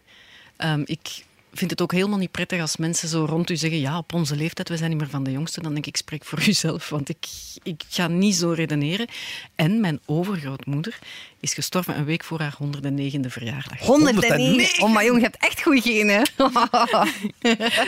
Ehm, 0.56 0.82
ik 0.84 1.24
vind 1.58 1.70
het 1.70 1.82
ook 1.82 1.92
helemaal 1.92 2.18
niet 2.18 2.30
prettig 2.30 2.60
als 2.60 2.76
mensen 2.76 3.08
zo 3.08 3.24
rond 3.24 3.50
u 3.50 3.56
zeggen: 3.56 3.80
Ja, 3.80 3.98
op 3.98 4.12
onze 4.14 4.36
leeftijd, 4.36 4.68
we 4.68 4.76
zijn 4.76 4.90
niet 4.90 4.98
meer 4.98 5.08
van 5.08 5.24
de 5.24 5.30
jongste. 5.30 5.62
Dan 5.62 5.72
denk 5.72 5.86
ik: 5.86 5.96
Spreek 5.96 6.24
voor 6.24 6.42
uzelf. 6.48 6.88
Want 6.88 7.08
ik, 7.08 7.26
ik 7.62 7.82
ga 7.88 8.06
niet 8.08 8.34
zo 8.34 8.50
redeneren. 8.50 9.06
En 9.54 9.80
mijn 9.80 10.00
overgrootmoeder 10.06 10.98
is 11.40 11.54
gestorven 11.54 11.98
een 11.98 12.04
week 12.04 12.24
voor 12.24 12.40
haar 12.40 12.56
109e 12.62 13.20
verjaardag. 13.26 13.78
109. 13.80 14.82
Oh, 14.84 14.92
maar 14.92 15.04
jong, 15.04 15.16
je 15.16 15.22
hebt 15.24 15.36
echt 15.44 15.62
goede 15.62 15.80
genen. 15.80 16.22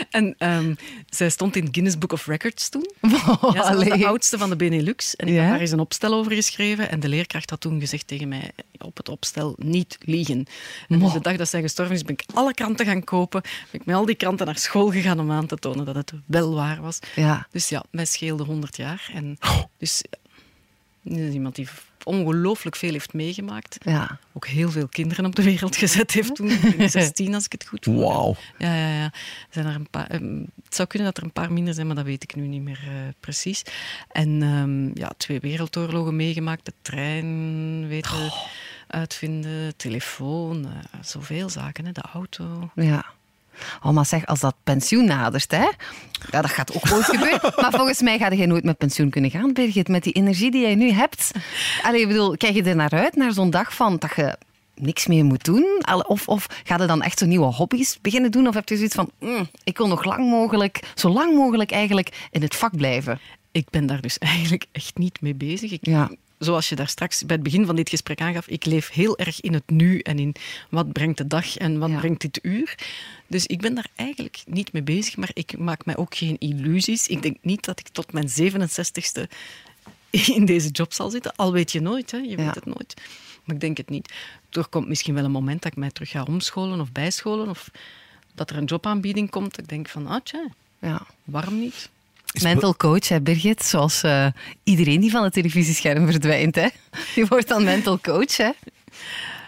En 0.09 0.35
ehm, 0.37 0.73
zij 1.09 1.29
stond 1.29 1.55
in 1.55 1.61
het 1.63 1.71
Guinness 1.73 1.97
Book 1.97 2.11
of 2.11 2.25
Records 2.25 2.69
toen. 2.69 2.91
Ja, 3.53 3.65
ze 3.65 3.75
was 3.75 3.85
de 3.99 4.07
oudste 4.07 4.37
van 4.37 4.49
de 4.49 4.55
Benelux. 4.55 5.15
En 5.15 5.27
ik 5.27 5.33
Ja? 5.33 5.41
heb 5.41 5.51
daar 5.51 5.59
eens 5.59 5.71
een 5.71 5.79
opstel 5.79 6.13
over 6.13 6.31
geschreven. 6.31 6.89
En 6.89 6.99
de 6.99 7.07
leerkracht 7.07 7.49
had 7.49 7.61
toen 7.61 7.79
gezegd 7.79 8.07
tegen 8.07 8.27
mij 8.27 8.51
op 8.77 8.97
het 8.97 9.09
opstel 9.09 9.55
niet 9.57 9.97
liegen. 9.99 10.45
En 10.89 10.99
dus 10.99 11.13
de 11.13 11.19
dag 11.19 11.35
dat 11.37 11.49
zij 11.49 11.61
gestorven 11.61 11.95
is, 11.95 12.03
ben 12.03 12.13
ik 12.13 12.23
alle 12.33 12.53
kranten 12.53 12.85
gaan 12.85 13.03
kopen. 13.03 13.41
Ben 13.71 13.81
ik 13.81 13.85
met 13.85 13.95
al 13.95 14.05
die 14.05 14.15
kranten 14.15 14.45
naar 14.45 14.57
school 14.57 14.91
gegaan 14.91 15.19
om 15.19 15.31
aan 15.31 15.47
te 15.47 15.55
tonen 15.55 15.85
dat 15.85 15.95
het 15.95 16.13
wel 16.25 16.55
waar 16.55 16.81
was. 16.81 16.99
Ja. 17.15 17.47
Dus 17.51 17.69
ja, 17.69 17.83
mij 17.91 18.05
scheelde 18.05 18.43
100 18.43 18.77
jaar. 18.77 19.09
En 19.13 19.37
dus 19.77 20.03
is 21.03 21.33
iemand 21.33 21.55
die 21.55 21.67
ongelooflijk 22.03 22.75
veel 22.75 22.91
heeft 22.91 23.13
meegemaakt. 23.13 23.77
Ja. 23.79 24.19
Ook 24.33 24.47
heel 24.47 24.71
veel 24.71 24.87
kinderen 24.87 25.25
op 25.25 25.35
de 25.35 25.43
wereld 25.43 25.75
gezet 25.75 26.11
heeft 26.11 26.35
toen. 26.35 26.49
Ik 26.49 26.77
denk 26.77 26.89
16 26.89 27.33
als 27.35 27.45
ik 27.45 27.51
het 27.51 27.67
goed 27.67 27.83
voel. 27.83 27.99
Wauw. 27.99 28.35
Ja, 28.57 28.75
ja, 28.75 28.99
ja. 28.99 29.13
Zijn 29.49 29.65
er 29.65 29.75
een 29.75 29.89
paar, 29.89 30.07
ehm, 30.07 30.39
het 30.63 30.75
zou 30.75 30.87
kunnen 30.87 31.07
dat 31.07 31.17
er 31.17 31.23
een 31.23 31.33
paar 31.33 31.51
minder 31.51 31.73
zijn, 31.73 31.87
maar 31.87 31.95
dat 31.95 32.05
weet 32.05 32.23
ik 32.23 32.35
nu 32.35 32.47
niet 32.47 32.61
meer 32.61 32.79
eh, 32.87 32.93
precies. 33.19 33.63
En 34.11 34.41
ehm, 34.41 34.99
ja, 34.99 35.11
twee 35.17 35.39
wereldoorlogen 35.39 36.15
meegemaakt, 36.15 36.65
de 36.65 36.73
trein 36.81 37.87
weten 37.87 38.33
uitvinden, 38.87 39.75
telefoon, 39.75 40.65
eh, 40.65 40.99
zoveel 41.01 41.49
zaken, 41.49 41.85
hè, 41.85 41.91
de 41.91 42.05
auto. 42.13 42.71
Ja. 42.75 43.05
Oh, 43.83 43.91
maar 43.91 44.05
zeg, 44.05 44.25
als 44.25 44.39
dat 44.39 44.55
pensioen 44.63 45.05
nadert, 45.05 45.51
hè? 45.51 45.67
Ja, 46.31 46.41
dat 46.41 46.51
gaat 46.51 46.75
ook 46.75 46.91
ooit 46.91 47.03
gebeuren. 47.05 47.39
Maar 47.61 47.71
volgens 47.71 48.01
mij 48.01 48.17
ga 48.17 48.31
je 48.31 48.47
nooit 48.47 48.63
met 48.63 48.77
pensioen 48.77 49.09
kunnen 49.09 49.31
gaan, 49.31 49.53
Birgit. 49.53 49.87
Met 49.87 50.03
die 50.03 50.13
energie 50.13 50.51
die 50.51 50.61
jij 50.61 50.75
nu 50.75 50.91
hebt. 50.91 51.31
Allee, 51.83 52.01
ik 52.01 52.07
bedoel, 52.07 52.37
kijk 52.37 52.53
je 52.53 52.63
er 52.63 52.75
naar 52.75 52.91
uit, 52.91 53.15
naar 53.15 53.31
zo'n 53.33 53.49
dag 53.49 53.75
van 53.75 53.97
dat 53.97 54.11
je 54.15 54.37
niks 54.75 55.07
meer 55.07 55.25
moet 55.25 55.43
doen? 55.45 55.65
Of, 56.07 56.27
of 56.27 56.47
ga 56.63 56.77
je 56.77 56.85
dan 56.85 57.01
echt 57.01 57.19
zo 57.19 57.25
nieuwe 57.25 57.45
hobby's 57.45 57.97
beginnen 58.01 58.31
doen? 58.31 58.47
Of 58.47 58.53
heb 58.53 58.69
je 58.69 58.75
zoiets 58.75 58.95
van, 58.95 59.11
"Mm, 59.19 59.49
ik 59.63 59.77
wil 59.77 59.87
nog 59.87 60.03
lang 60.03 60.29
mogelijk, 60.29 60.79
zo 60.95 61.09
lang 61.09 61.35
mogelijk 61.35 61.71
eigenlijk 61.71 62.27
in 62.31 62.41
het 62.41 62.55
vak 62.55 62.75
blijven? 62.77 63.19
Ik 63.51 63.69
ben 63.69 63.85
daar 63.85 64.01
dus 64.01 64.17
eigenlijk 64.35 64.65
echt 64.71 64.97
niet 64.97 65.21
mee 65.21 65.35
bezig. 65.35 65.71
Ik, 65.71 65.79
Ja. 65.85 66.09
Zoals 66.41 66.69
je 66.69 66.75
daar 66.75 66.87
straks 66.87 67.25
bij 67.25 67.35
het 67.35 67.43
begin 67.43 67.65
van 67.65 67.75
dit 67.75 67.89
gesprek 67.89 68.21
aangaf, 68.21 68.47
ik 68.47 68.65
leef 68.65 68.89
heel 68.89 69.17
erg 69.17 69.41
in 69.41 69.53
het 69.53 69.69
nu 69.69 69.99
en 69.99 70.19
in 70.19 70.35
wat 70.69 70.91
brengt 70.91 71.17
de 71.17 71.27
dag 71.27 71.57
en 71.57 71.79
wat 71.79 71.89
Ja. 71.89 71.97
brengt 71.99 72.21
dit 72.21 72.39
uur. 72.41 72.75
Dus 73.27 73.45
ik 73.45 73.61
ben 73.61 73.75
daar 73.75 73.87
eigenlijk 73.95 74.43
niet 74.47 74.73
mee 74.73 74.81
bezig, 74.83 75.17
maar 75.17 75.29
ik 75.33 75.57
maak 75.57 75.85
mij 75.85 75.97
ook 75.97 76.15
geen 76.15 76.35
illusies. 76.39 77.07
Ik 77.07 77.21
denk 77.21 77.37
niet 77.41 77.65
dat 77.65 77.79
ik 77.79 77.87
tot 77.87 78.13
mijn 78.13 78.29
67ste 78.29 79.27
in 80.37 80.45
deze 80.45 80.69
job 80.69 80.93
zal 80.93 81.09
zitten. 81.09 81.35
Al 81.35 81.51
weet 81.51 81.71
je 81.71 81.81
nooit, 81.81 82.11
hè? 82.11 82.17
je 82.17 82.29
Ja. 82.29 82.35
weet 82.35 82.55
het 82.55 82.65
nooit. 82.65 82.93
Maar 83.43 83.55
ik 83.55 83.61
denk 83.61 83.77
het 83.77 83.89
niet. 83.89 84.13
Er 84.49 84.67
komt 84.67 84.87
misschien 84.87 85.13
wel 85.13 85.23
een 85.23 85.31
moment 85.31 85.61
dat 85.61 85.71
ik 85.71 85.77
mij 85.77 85.91
terug 85.91 86.09
ga 86.09 86.23
omscholen 86.23 86.79
of 86.79 86.91
bijscholen. 86.91 87.49
Of 87.49 87.71
dat 88.35 88.49
er 88.49 88.57
een 88.57 88.65
jobaanbieding 88.65 89.29
komt. 89.29 89.51
Dat 89.51 89.59
ik 89.59 89.69
denk 89.69 89.89
van, 89.89 90.07
ah 90.07 90.21
tja, 90.23 90.45
Ja. 90.79 91.05
waarom 91.23 91.59
niet? 91.59 91.89
Mental 92.41 92.75
coach, 92.75 93.07
hè, 93.07 93.21
Birgit? 93.21 93.65
Zoals 93.65 94.03
eh, 94.03 94.25
iedereen 94.63 94.99
die 94.99 95.11
van 95.11 95.23
het 95.23 95.33
televisiescherm 95.33 96.05
verdwijnt. 96.11 96.55
Hè? 96.55 96.67
Je 97.15 97.25
wordt 97.27 97.47
dan 97.47 97.63
mental 97.63 97.99
coach. 97.99 98.37
Hè? 98.37 98.49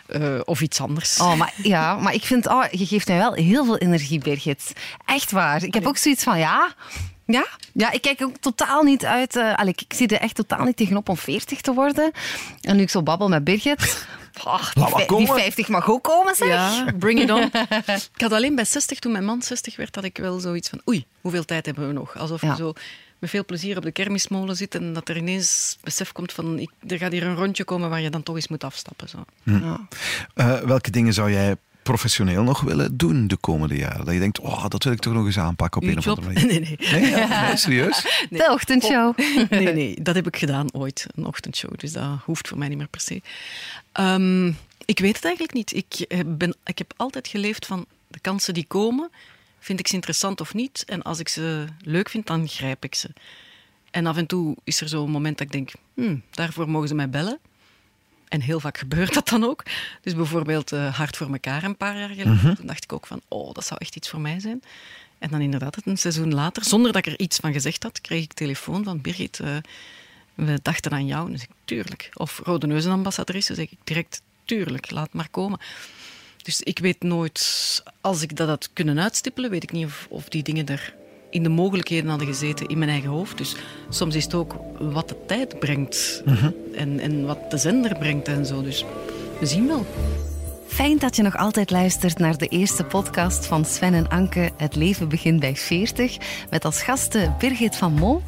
Eh, 0.07 0.39
of 0.45 0.61
iets 0.61 0.81
anders. 0.81 1.19
Oh, 1.19 1.35
maar, 1.35 1.53
ja, 1.63 1.95
maar 1.95 2.13
ik 2.13 2.23
vind, 2.23 2.47
oh, 2.47 2.63
je 2.71 2.85
geeft 2.85 3.07
mij 3.07 3.17
wel 3.17 3.33
heel 3.33 3.65
veel 3.65 3.77
energie, 3.77 4.19
Birgit. 4.19 4.73
Echt 5.05 5.31
waar. 5.31 5.63
Ik 5.63 5.73
heb 5.73 5.87
ook 5.87 5.97
zoiets 5.97 6.23
van, 6.23 6.39
ja... 6.39 6.73
Ja, 7.25 7.47
ja, 7.73 7.91
ik 7.91 8.01
kijk 8.01 8.21
ook 8.21 8.37
totaal 8.37 8.83
niet 8.83 9.05
uit... 9.05 9.35
eh, 9.35 9.53
allee, 9.55 9.71
ik, 9.71 9.81
ik 9.81 9.93
zie 9.93 10.07
er 10.07 10.19
echt 10.19 10.35
totaal 10.35 10.65
niet 10.65 10.77
tegenop 10.77 11.09
om 11.09 11.17
40 11.17 11.61
te 11.61 11.73
worden. 11.73 12.11
En 12.61 12.75
nu 12.75 12.81
ik 12.81 12.89
zo 12.89 13.03
babbel 13.03 13.29
met 13.29 13.43
Birgit... 13.43 14.05
oh, 14.43 14.43
die, 14.43 14.53
Laat 14.53 14.75
maar 14.75 14.89
vij- 14.89 14.97
die 14.97 15.05
komen. 15.07 15.35
50 15.35 15.67
mag 15.67 15.89
ook 15.89 16.03
komen, 16.03 16.35
zeg. 16.35 16.47
Ja, 16.47 16.85
bring 16.99 17.19
it 17.21 17.31
on. 17.31 17.41
ik 18.15 18.21
had 18.21 18.31
alleen 18.31 18.55
bij 18.55 18.65
60, 18.65 18.99
toen 18.99 19.11
mijn 19.11 19.25
man 19.25 19.41
60 19.41 19.75
werd, 19.75 19.95
had 19.95 20.03
ik 20.03 20.17
wel 20.17 20.39
zoiets 20.39 20.69
van 20.69 20.81
oei, 20.89 21.05
hoeveel 21.21 21.45
tijd 21.45 21.65
hebben 21.65 21.87
we 21.87 21.93
nog? 21.93 22.17
Alsof 22.17 22.41
Ja. 22.41 22.49
je 22.49 22.55
zo 22.55 22.73
met 23.19 23.29
veel 23.29 23.45
plezier 23.45 23.77
op 23.77 23.83
de 23.83 23.91
kermismolen 23.91 24.55
zit 24.55 24.75
en 24.75 24.93
dat 24.93 25.09
er 25.09 25.17
ineens 25.17 25.77
besef 25.83 26.11
komt 26.11 26.31
van 26.33 26.59
ik, 26.59 26.69
er 26.87 26.97
gaat 26.97 27.11
hier 27.11 27.23
een 27.23 27.35
rondje 27.35 27.63
komen 27.63 27.89
waar 27.89 28.01
je 28.01 28.09
dan 28.09 28.23
toch 28.23 28.35
eens 28.35 28.47
moet 28.47 28.63
afstappen. 28.63 29.09
Zo. 29.09 29.23
Ja. 29.43 29.79
Eh, 30.33 30.59
welke 30.59 30.91
dingen 30.91 31.13
zou 31.13 31.31
jij 31.31 31.55
professioneel 31.83 32.43
nog 32.43 32.61
willen 32.61 32.97
doen 32.97 33.27
de 33.27 33.35
komende 33.35 33.75
jaren? 33.75 34.05
Dat 34.05 34.13
je 34.13 34.19
denkt, 34.19 34.39
oh, 34.39 34.67
dat 34.67 34.83
wil 34.83 34.93
ik 34.93 34.99
toch 34.99 35.13
nog 35.13 35.25
eens 35.25 35.39
aanpakken 35.39 35.81
op 35.81 35.87
Uw 35.87 35.93
een 35.93 35.97
of 35.97 36.07
andere 36.07 36.33
manier. 36.33 36.47
Nee, 36.51 36.59
nee. 36.59 37.01
Nee, 37.01 37.09
ja, 37.09 37.47
nee, 37.47 37.57
serieus? 37.65 38.25
De 38.29 38.49
ochtendshow. 38.51 39.17
nee, 39.49 39.73
nee, 39.73 40.01
dat 40.01 40.15
heb 40.15 40.27
ik 40.27 40.37
gedaan 40.37 40.73
ooit, 40.73 41.07
een 41.15 41.25
ochtendshow. 41.25 41.71
Dus 41.77 41.91
dat 41.91 42.19
hoeft 42.25 42.47
voor 42.47 42.57
mij 42.57 42.67
niet 42.67 42.77
meer 42.77 42.87
per 42.87 43.01
se. 43.01 43.21
Ehm, 43.91 44.47
ik 44.85 44.99
weet 44.99 45.15
het 45.15 45.25
eigenlijk 45.25 45.53
niet. 45.53 45.73
Ik, 45.75 45.93
eh, 46.07 46.19
ben, 46.25 46.55
ik 46.65 46.77
heb 46.77 46.93
altijd 46.97 47.27
geleefd 47.27 47.65
van 47.65 47.85
de 48.07 48.19
kansen 48.19 48.53
die 48.53 48.65
komen, 48.67 49.09
vind 49.59 49.79
ik 49.79 49.87
ze 49.87 49.93
interessant 49.93 50.41
of 50.41 50.53
niet. 50.53 50.83
En 50.85 51.01
als 51.01 51.19
ik 51.19 51.27
ze 51.27 51.65
leuk 51.81 52.09
vind, 52.09 52.27
dan 52.27 52.47
grijp 52.47 52.83
ik 52.83 52.95
ze. 52.95 53.09
En 53.91 54.05
af 54.05 54.17
en 54.17 54.25
toe 54.25 54.55
is 54.63 54.81
er 54.81 54.87
zo'n 54.87 55.11
moment 55.11 55.37
dat 55.37 55.47
ik 55.47 55.53
denk, 55.53 55.71
hmm, 55.93 56.21
daarvoor 56.31 56.69
mogen 56.69 56.87
ze 56.87 56.95
mij 56.95 57.09
bellen. 57.09 57.39
En 58.33 58.41
heel 58.41 58.59
vaak 58.59 58.77
gebeurt 58.77 59.13
dat 59.13 59.27
dan 59.27 59.43
ook. 59.43 59.63
Dus 60.01 60.15
bijvoorbeeld 60.15 60.71
eh, 60.71 60.95
Hart 60.95 61.17
voor 61.17 61.31
elkaar 61.31 61.63
een 61.63 61.77
paar 61.77 61.97
jaar 61.97 62.09
geleden. 62.09 62.55
Toen 62.55 62.65
dacht 62.65 62.83
ik 62.83 62.93
ook 62.93 63.07
van, 63.07 63.21
oh, 63.27 63.53
dat 63.53 63.65
zou 63.65 63.79
echt 63.79 63.95
iets 63.95 64.09
voor 64.09 64.19
mij 64.21 64.39
zijn. 64.39 64.63
En 65.19 65.29
dan 65.29 65.41
inderdaad, 65.41 65.77
een 65.85 65.97
seizoen 65.97 66.33
later, 66.33 66.63
zonder 66.63 66.91
dat 66.91 67.05
ik 67.05 67.13
er 67.13 67.19
iets 67.19 67.37
van 67.37 67.53
gezegd 67.53 67.83
had, 67.83 68.01
kreeg 68.01 68.23
ik 68.23 68.33
telefoon 68.33 68.83
van 68.83 69.01
Birgit, 69.01 69.39
eh, 69.39 69.55
we 70.33 70.59
dachten 70.61 70.91
aan 70.91 71.05
jou. 71.05 71.29
Zeg 71.31 71.43
ik, 71.43 71.49
tuurlijk. 71.65 72.09
Of 72.13 72.41
Rode 72.43 72.67
Neuzenambassadrice, 72.67 73.53
zeg 73.53 73.71
ik 73.71 73.77
direct, 73.83 74.21
tuurlijk, 74.45 74.91
laat 74.91 75.13
maar 75.13 75.29
komen. 75.29 75.59
Dus 76.41 76.61
ik 76.61 76.79
weet 76.79 77.03
nooit, 77.03 77.83
als 78.01 78.21
ik 78.21 78.35
dat 78.35 78.47
had 78.47 78.69
kunnen 78.73 78.99
uitstippelen, 78.99 79.49
weet 79.49 79.63
ik 79.63 79.71
niet 79.71 79.85
of, 79.85 80.07
of 80.09 80.29
die 80.29 80.43
dingen 80.43 80.65
er 80.65 80.93
in 81.33 81.43
de 81.43 81.49
mogelijkheden 81.49 82.09
hadden 82.09 82.27
gezeten 82.27 82.67
in 82.67 82.77
mijn 82.77 82.89
eigen 82.89 83.09
hoofd. 83.09 83.37
Dus 83.37 83.55
soms 83.89 84.15
is 84.15 84.23
het 84.23 84.33
ook 84.33 84.55
wat 84.79 85.09
de 85.09 85.15
tijd 85.25 85.59
brengt 85.59 86.23
en, 86.75 86.99
en 86.99 87.25
wat 87.25 87.51
de 87.51 87.57
zender 87.57 87.97
brengt 87.97 88.27
en 88.27 88.45
zo. 88.45 88.61
Dus 88.61 88.85
we 89.39 89.45
zien 89.45 89.67
wel. 89.67 89.85
Fijn 90.67 90.97
dat 90.97 91.15
je 91.15 91.21
nog 91.21 91.37
altijd 91.37 91.71
luistert 91.71 92.17
naar 92.17 92.37
de 92.37 92.47
eerste 92.47 92.83
podcast 92.83 93.45
van 93.45 93.65
Sven 93.65 93.93
en 93.93 94.09
Anke. 94.09 94.51
Het 94.57 94.75
leven 94.75 95.09
begint 95.09 95.39
bij 95.39 95.55
40. 95.55 96.17
Met 96.49 96.65
als 96.65 96.81
gasten 96.83 97.35
Birgit 97.39 97.75
van 97.75 97.93
Mol. 97.93 98.21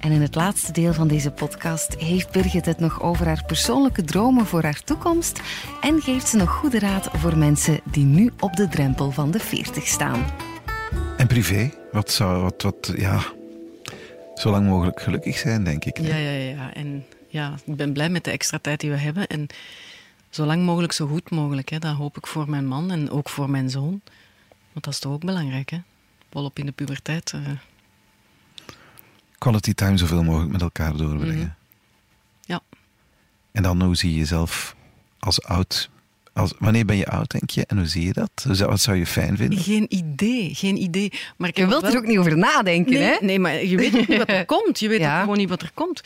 En 0.00 0.12
in 0.12 0.20
het 0.20 0.34
laatste 0.34 0.72
deel 0.72 0.92
van 0.92 1.08
deze 1.08 1.30
podcast 1.30 1.94
heeft 1.98 2.30
Birgit 2.30 2.66
het 2.66 2.78
nog 2.78 3.02
over 3.02 3.26
haar 3.26 3.44
persoonlijke 3.46 4.04
dromen 4.04 4.46
voor 4.46 4.62
haar 4.62 4.82
toekomst. 4.84 5.40
En 5.80 6.00
geeft 6.00 6.28
ze 6.28 6.36
nog 6.36 6.50
goede 6.50 6.78
raad 6.78 7.08
voor 7.12 7.36
mensen 7.36 7.80
die 7.84 8.04
nu 8.04 8.30
op 8.40 8.56
de 8.56 8.68
drempel 8.68 9.10
van 9.10 9.30
de 9.30 9.38
40 9.38 9.86
staan. 9.86 10.49
En 11.20 11.26
privé? 11.26 11.70
Wat 11.92 12.10
zou, 12.10 12.42
wat, 12.42 12.62
wat, 12.62 12.92
ja, 12.96 13.22
zo 14.34 14.50
lang 14.50 14.66
mogelijk 14.66 15.00
gelukkig 15.02 15.38
zijn, 15.38 15.64
denk 15.64 15.84
ik. 15.84 15.98
Ja, 16.00 16.16
ja, 16.16 16.30
ja. 16.30 16.74
En 16.74 17.06
ja, 17.28 17.54
ik 17.64 17.76
ben 17.76 17.92
blij 17.92 18.08
met 18.08 18.24
de 18.24 18.30
extra 18.30 18.58
tijd 18.58 18.80
die 18.80 18.90
we 18.90 18.96
hebben. 18.96 19.26
En 19.26 19.46
zo 20.30 20.44
lang 20.44 20.64
mogelijk, 20.64 20.92
zo 20.92 21.06
goed 21.06 21.30
mogelijk. 21.30 21.68
Hè. 21.68 21.78
Dat 21.78 21.96
hoop 21.96 22.16
ik 22.16 22.26
voor 22.26 22.50
mijn 22.50 22.66
man 22.66 22.90
en 22.90 23.10
ook 23.10 23.28
voor 23.28 23.50
mijn 23.50 23.70
zoon. 23.70 24.00
Want 24.72 24.84
dat 24.84 24.92
is 24.94 24.98
toch 24.98 25.12
ook 25.12 25.24
belangrijk, 25.24 25.70
hè? 25.70 25.78
Volop 26.30 26.58
in 26.58 26.66
de 26.66 26.72
puberteit. 26.72 27.32
eh, 27.32 27.40
Quality 29.38 29.74
time 29.74 29.96
zoveel 29.96 30.22
mogelijk 30.22 30.52
met 30.52 30.62
elkaar 30.62 30.96
doorbrengen. 30.96 31.36
Mhm. 31.36 31.48
Ja. 32.44 32.60
En 33.52 33.62
dan, 33.62 33.82
hoe 33.82 33.96
zie 33.96 34.10
je 34.12 34.18
jezelf 34.18 34.76
als 35.18 35.42
oud? 35.42 35.90
Als, 36.32 36.52
wanneer 36.58 36.84
ben 36.84 36.96
je 36.96 37.06
oud, 37.06 37.30
denk 37.30 37.50
je? 37.50 37.64
En 37.66 37.76
hoe 37.76 37.86
zie 37.86 38.04
je 38.06 38.12
dat? 38.12 38.58
Wat 38.58 38.80
zou 38.80 38.96
je 38.96 39.06
fijn 39.06 39.36
vinden? 39.36 39.58
Geen 39.58 39.86
idee, 39.88 40.54
geen 40.54 40.76
idee. 40.82 41.12
Maar 41.36 41.48
ik 41.48 41.56
Je 41.56 41.66
wilt 41.66 41.82
wel- 41.82 41.90
er 41.90 41.96
ook 41.96 42.06
niet 42.06 42.18
over 42.18 42.38
nadenken, 42.38 42.92
nee, 42.92 43.02
hè? 43.02 43.16
Nee, 43.20 43.38
maar 43.38 43.64
je 43.64 43.76
weet 43.76 43.96
ook 43.98 44.06
niet 44.08 44.18
wat 44.18 44.28
er 44.28 44.44
komt. 44.56 44.80
Je 44.80 44.88
weet 44.88 45.00
Ja. 45.00 45.14
ook 45.14 45.20
gewoon 45.22 45.38
niet 45.38 45.48
wat 45.48 45.62
er 45.62 45.70
komt. 45.74 46.00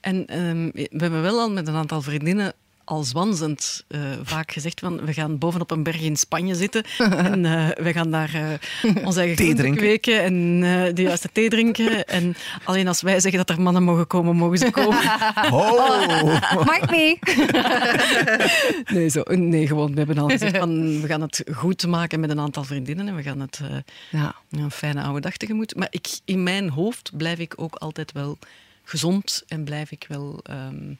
En 0.00 0.26
ehm, 0.26 0.68
we 0.72 0.88
hebben 1.02 1.22
wel 1.22 1.38
al 1.38 1.50
met 1.50 1.68
een 1.68 1.74
aantal 1.74 2.02
vriendinnen 2.02 2.52
al 2.88 3.04
zwanzend 3.04 3.84
eh, 3.88 4.00
vaak 4.22 4.52
gezegd 4.52 4.80
van 4.80 5.04
we 5.04 5.12
gaan 5.12 5.38
bovenop 5.38 5.70
een 5.70 5.82
berg 5.82 6.00
in 6.00 6.16
Spanje 6.16 6.54
zitten 6.54 6.82
en 7.32 7.44
eh, 7.44 7.84
we 7.84 7.92
gaan 7.92 8.10
daar 8.10 8.34
eh 8.34 9.04
ons 9.06 9.16
eigen 9.16 9.36
Thee 9.36 9.46
groenten 9.54 9.56
drinken. 9.56 9.82
kweken 9.82 10.22
en 10.22 10.60
eh, 10.86 10.94
de 10.94 11.02
juiste 11.02 11.28
thee 11.32 11.48
drinken. 11.48 12.06
En 12.06 12.34
alleen 12.64 12.88
als 12.88 13.02
wij 13.02 13.20
zeggen 13.20 13.46
dat 13.46 13.56
er 13.56 13.62
mannen 13.62 13.82
mogen 13.82 14.06
komen, 14.06 14.36
mogen 14.36 14.58
ze 14.58 14.70
komen. 14.70 14.98
Oh! 15.50 16.64
Mag 16.64 16.90
mee. 16.90 17.18
Nee, 18.94 19.08
zo, 19.08 19.22
nee 19.28 19.66
gewoon. 19.66 19.90
We 19.92 19.98
hebben 19.98 20.18
al 20.18 20.28
gezegd 20.28 20.56
van 20.56 21.00
we 21.00 21.06
gaan 21.06 21.20
het 21.20 21.42
goed 21.54 21.86
maken 21.86 22.20
met 22.20 22.30
een 22.30 22.40
aantal 22.40 22.64
vriendinnen 22.64 23.08
en 23.08 23.14
we 23.16 23.22
gaan 23.22 23.40
het 23.40 23.60
eh, 23.62 23.76
Ja. 24.20 24.34
een 24.50 24.70
fijne 24.70 25.02
oude 25.02 25.20
dag 25.20 25.36
tegemoet. 25.36 25.76
Maar 25.76 25.88
ik, 25.90 26.06
in 26.24 26.42
mijn 26.42 26.68
hoofd 26.70 27.10
blijf 27.16 27.38
ik 27.38 27.52
ook 27.56 27.74
altijd 27.74 28.12
wel 28.12 28.38
gezond 28.84 29.42
en 29.48 29.64
blijf 29.64 29.90
ik 29.90 30.04
wel 30.08 30.40
ehm, 30.42 30.92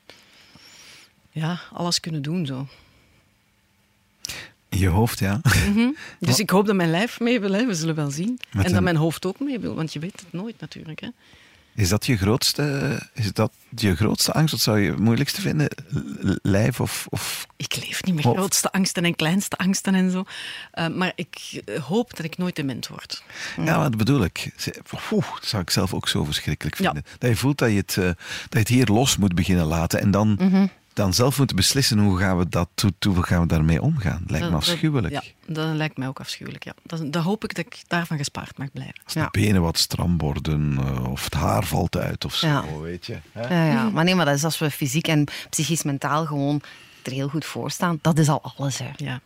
ja, 1.39 1.61
alles 1.73 2.01
kunnen 2.01 2.23
doen. 2.23 2.47
Zo. 2.47 2.67
In 4.69 4.79
je 4.79 4.89
hoofd, 4.89 5.19
ja. 5.19 5.41
Dus 6.21 6.39
ik 6.39 6.51
hoop 6.51 6.67
dat 6.67 6.75
mijn 6.77 6.91
lijf 6.91 7.21
mee 7.21 7.41
wil, 7.41 7.53
hè. 7.53 7.67
we 7.67 7.75
zullen 7.75 7.95
wel 7.95 8.11
zien. 8.11 8.41
En 8.51 8.73
dat 8.73 8.83
mijn 8.83 8.97
hoofd 8.97 9.27
ook 9.27 9.41
mee 9.41 9.59
wil, 9.59 9.75
want 9.75 9.93
je 9.93 9.99
weet 9.99 10.21
het 10.21 10.33
nooit 10.33 10.61
natuurlijk. 10.61 11.01
Hè. 11.01 11.09
Is 11.75 11.89
dat 11.89 12.07
je 12.07 12.17
grootste, 12.17 12.99
is 13.15 13.33
dat 13.33 13.53
je 13.77 13.97
grootste 13.97 14.33
angst? 14.33 14.51
Wat 14.53 14.61
zou 14.61 14.79
je 14.79 14.91
het 14.91 14.99
moeilijkste 14.99 15.41
vinden? 15.41 15.69
Lijf 16.43 16.81
of, 16.81 17.07
of 17.09 17.47
Ik 17.57 17.77
leef 17.77 18.05
niet 18.05 18.15
met 18.15 18.25
grootste 18.25 18.73
angsten 18.73 19.05
en 19.05 19.17
kleinste 19.17 19.57
angsten 19.57 19.95
en 19.95 20.11
zo. 20.11 20.25
Uh, 20.75 20.89
maar 20.89 21.13
ik 21.15 21.63
eh, 21.65 21.83
hoop 21.83 22.17
dat 22.17 22.25
ik 22.25 22.37
nooit 22.39 22.57
dement 22.57 22.89
word. 22.89 23.23
Ja, 23.65 23.79
wat 23.79 23.97
bedoel 23.97 24.25
ik? 24.25 24.51
Oeh, 25.13 25.31
dat 25.35 25.47
zou 25.49 25.63
ik 25.63 25.71
zelf 25.71 25.95
ook 25.95 26.09
zo 26.09 26.25
verschrikkelijk 26.25 26.79
Ja. 26.79 26.85
vinden. 26.93 27.05
Dat 27.19 27.31
je 27.31 27.37
voelt 27.37 27.59
dat 27.59 27.71
je, 27.71 27.77
het, 27.77 27.97
eh, 27.97 28.05
dat 28.05 28.17
je 28.51 28.59
het 28.59 28.69
hier 28.69 28.87
los 28.87 29.17
moet 29.17 29.35
beginnen 29.35 29.67
laten 29.67 30.01
en 30.01 30.11
dan, 30.11 30.37
Mhm. 30.41 30.67
Dan 30.99 31.15
zelf 31.15 31.39
moeten 31.39 31.57
beslissen 31.57 31.99
hoe 31.99 32.19
gaan 32.19 32.39
we, 32.39 32.49
dat, 32.49 32.69
hoe, 32.83 33.13
hoe 33.15 33.23
gaan 33.23 33.41
we 33.41 33.47
daarmee 33.47 33.83
omgaan. 33.83 34.23
Lijkt 34.27 34.45
me 34.47 34.51
Dat- 34.53 34.61
dat- 34.65 34.71
afschuwelijk. 34.75 35.13
Ja, 35.15 35.23
dat 35.47 35.75
lijkt 35.75 35.97
mij 35.97 36.09
ook 36.09 36.21
afschuwelijk. 36.21 36.65
Ja. 36.65 36.73
Dat, 36.83 37.13
dat 37.13 37.23
hoop 37.23 37.45
ik 37.45 37.55
dat 37.55 37.67
ik 37.67 37.83
daarvan 37.87 38.17
gespaard 38.17 38.59
mag 38.59 38.73
blijven. 38.73 38.95
Als 39.05 39.13
de 39.15 39.21
Ja. 39.21 39.29
benen 39.31 39.63
wat 39.63 39.79
stram 39.79 40.19
worden 40.19 40.77
eh, 40.81 41.11
of 41.11 41.25
het 41.25 41.35
haar 41.35 41.65
valt 41.65 41.97
uit 41.97 42.25
of 42.25 42.35
zo, 42.35 42.47
Ja. 42.47 42.65
weet 42.81 43.07
je. 43.07 43.17
Hè? 43.33 43.55
Ja, 43.55 43.73
ja. 43.73 43.91
Maar 43.91 44.05
nee, 44.05 44.15
maar 44.15 44.25
dat 44.25 44.35
is 44.35 44.45
als 44.45 44.59
we 44.59 44.71
fysiek 44.71 45.09
en 45.09 45.25
psychisch 45.51 45.83
mentaal 45.83 46.27
gewoon 46.27 46.61
er 47.03 47.13
heel 47.13 47.29
goed 47.29 47.45
voor 47.45 47.71
staan. 47.71 47.99
Dat 48.03 48.19
is 48.19 48.29
al 48.29 48.53
alles, 48.57 48.79
hè. 48.79 48.91
Ja. 48.97 49.21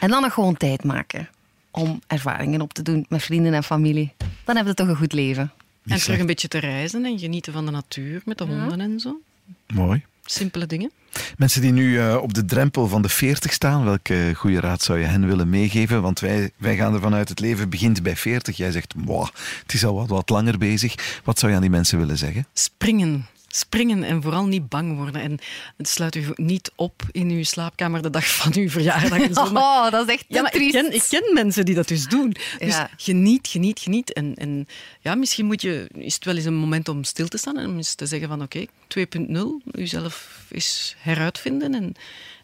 En 0.00 0.10
dan 0.10 0.22
nog 0.22 0.32
gewoon 0.32 0.56
tijd 0.56 0.84
maken 0.84 1.28
om 1.70 2.00
ervaringen 2.06 2.60
op 2.60 2.72
te 2.72 2.82
doen 2.82 3.06
met 3.08 3.22
vrienden 3.22 3.54
en 3.54 3.64
familie. 3.64 4.12
Dan 4.44 4.56
heb 4.56 4.66
je 4.66 4.74
toch 4.74 4.88
een 4.88 4.96
goed 4.96 5.12
leven. 5.12 5.42
En 5.42 5.50
zegt- 5.92 6.04
terug 6.04 6.20
een 6.20 6.26
beetje 6.26 6.48
te 6.48 6.58
reizen 6.58 7.04
en 7.04 7.18
genieten 7.18 7.52
van 7.52 7.64
de 7.64 7.70
natuur 7.70 8.22
met 8.24 8.38
de 8.38 8.44
honden 8.44 8.80
en 8.80 9.00
zo. 9.00 9.20
Mooi. 9.66 10.04
Simpele 10.26 10.66
dingen. 10.66 10.90
Mensen 11.36 11.60
die 11.60 11.72
nu 11.72 12.00
eh, 12.00 12.16
op 12.22 12.34
de 12.34 12.44
drempel 12.44 12.88
van 12.88 13.02
de 13.02 13.08
40 13.08 13.52
staan, 13.52 13.84
welke 13.84 14.32
goede 14.36 14.60
raad 14.60 14.82
zou 14.82 14.98
je 14.98 15.04
hen 15.04 15.26
willen 15.26 15.48
meegeven? 15.48 16.02
Want 16.02 16.20
wij, 16.20 16.50
wij 16.56 16.76
gaan 16.76 16.94
ervan 16.94 17.14
uit, 17.14 17.28
het 17.28 17.40
leven 17.40 17.68
begint 17.68 18.02
bij 18.02 18.16
40. 18.16 18.56
Jij 18.56 18.70
zegt, 18.72 18.94
"Mwah, 18.94 19.28
het 19.62 19.72
is 19.72 19.84
al 19.84 19.94
wat, 19.94 20.08
wat 20.08 20.28
langer 20.28 20.58
bezig. 20.58 21.20
Wat 21.24 21.38
zou 21.38 21.50
je 21.50 21.56
aan 21.56 21.64
die 21.64 21.74
mensen 21.74 21.98
willen 21.98 22.18
zeggen? 22.18 22.46
Springen. 22.52 23.26
Springen 23.56 24.02
en 24.02 24.22
vooral 24.22 24.46
niet 24.46 24.68
bang 24.68 24.96
worden. 24.96 25.20
En 25.20 25.86
sluit 25.86 26.14
u 26.14 26.24
niet 26.34 26.72
op 26.74 27.02
in 27.12 27.30
uw 27.30 27.42
slaapkamer 27.42 28.02
de 28.02 28.10
dag 28.10 28.34
van 28.36 28.52
uw 28.54 28.68
verjaardag. 28.70 29.18
En 29.20 29.34
zo. 29.34 29.50
Maar- 29.52 29.62
Oh, 29.86 29.90
dat 29.90 30.08
is 30.08 30.14
echt 30.14 30.24
ja, 30.28 30.42
maar 30.42 30.54
ik 30.56 30.70
ken, 30.72 30.94
ik 30.94 31.04
ken 31.08 31.34
mensen 31.34 31.64
die 31.64 31.74
dat 31.74 31.88
dus 31.88 32.04
doen. 32.06 32.34
Dus 32.58 32.74
Ja. 32.74 32.90
geniet, 32.96 33.48
geniet, 33.48 33.78
geniet. 33.80 34.12
En, 34.12 34.34
en 34.34 34.68
ja, 35.00 35.14
misschien 35.14 35.46
moet 35.46 35.62
je, 35.62 35.88
is 35.94 36.14
het 36.14 36.24
wel 36.24 36.36
eens 36.36 36.44
een 36.44 36.54
moment 36.54 36.88
om 36.88 37.04
stil 37.04 37.28
te 37.28 37.38
staan 37.38 37.58
en 37.58 37.66
om 37.68 37.76
eens 37.76 37.94
te 37.94 38.06
zeggen 38.06 38.28
van 38.28 38.42
oké, 38.42 38.64
2.0, 38.98 39.70
uzelf 39.72 40.44
eens 40.50 40.94
heruitvinden 40.98 41.74
en, 41.74 41.94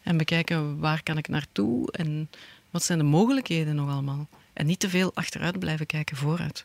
en 0.02 0.16
bekijken 0.16 0.78
waar 0.78 1.02
kan 1.02 1.18
ik 1.18 1.28
naartoe 1.28 1.92
en 1.92 2.30
wat 2.70 2.84
zijn 2.84 2.98
de 2.98 3.04
mogelijkheden 3.04 3.74
nog 3.74 3.90
allemaal. 3.90 4.28
En 4.52 4.66
niet 4.66 4.80
te 4.80 4.88
veel 4.88 5.10
achteruit 5.14 5.58
blijven 5.58 5.86
kijken, 5.86 6.16
vooruit. 6.16 6.64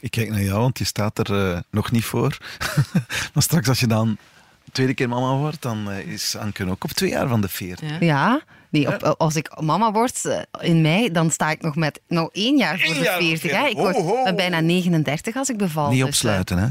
Ik 0.00 0.10
kijk 0.10 0.30
naar 0.30 0.42
jou, 0.42 0.60
want 0.60 0.78
je 0.78 0.84
staat 0.84 1.18
er 1.18 1.50
eh, 1.50 1.58
nog 1.70 1.90
niet 1.90 2.04
voor. 2.04 2.38
maar 3.34 3.42
straks 3.42 3.68
als 3.68 3.80
je 3.80 3.86
dan 3.86 4.18
tweede 4.72 4.94
keer 4.94 5.08
mama 5.08 5.36
wordt, 5.36 5.62
dan 5.62 5.90
eh, 5.90 6.06
is 6.06 6.36
Anke 6.36 6.70
ook 6.70 6.84
op 6.84 6.90
twee 6.90 7.10
jaar 7.10 7.28
van 7.28 7.40
de 7.40 7.48
40. 7.48 7.90
Ja. 7.90 7.96
Ja, 8.00 8.40
nee, 8.68 8.86
op, 8.94 9.02
als 9.18 9.36
ik 9.36 9.60
mama 9.60 9.92
word 9.92 10.24
eh, 10.24 10.40
in 10.60 10.80
mei, 10.80 11.12
dan 11.12 11.30
sta 11.30 11.50
ik 11.50 11.62
nog 11.62 11.76
met 11.76 12.00
nog 12.08 12.28
één 12.32 12.56
jaar 12.56 12.78
voor 12.78 12.88
Eén 12.88 12.98
de 12.98 13.04
jaar 13.04 13.18
voor 13.18 13.22
40. 13.22 13.50
Hè. 13.50 13.56
40. 13.56 13.70
Ik 13.70 13.76
word 13.76 13.96
Ho, 13.96 14.02
ho. 14.02 14.24
ben 14.24 14.36
bijna 14.36 14.60
39 14.60 15.36
als 15.36 15.48
ik 15.48 15.56
beval. 15.56 15.88
Niet 15.90 15.98
dus, 15.98 16.08
opsluiten, 16.08 16.58
hè? 16.58 16.66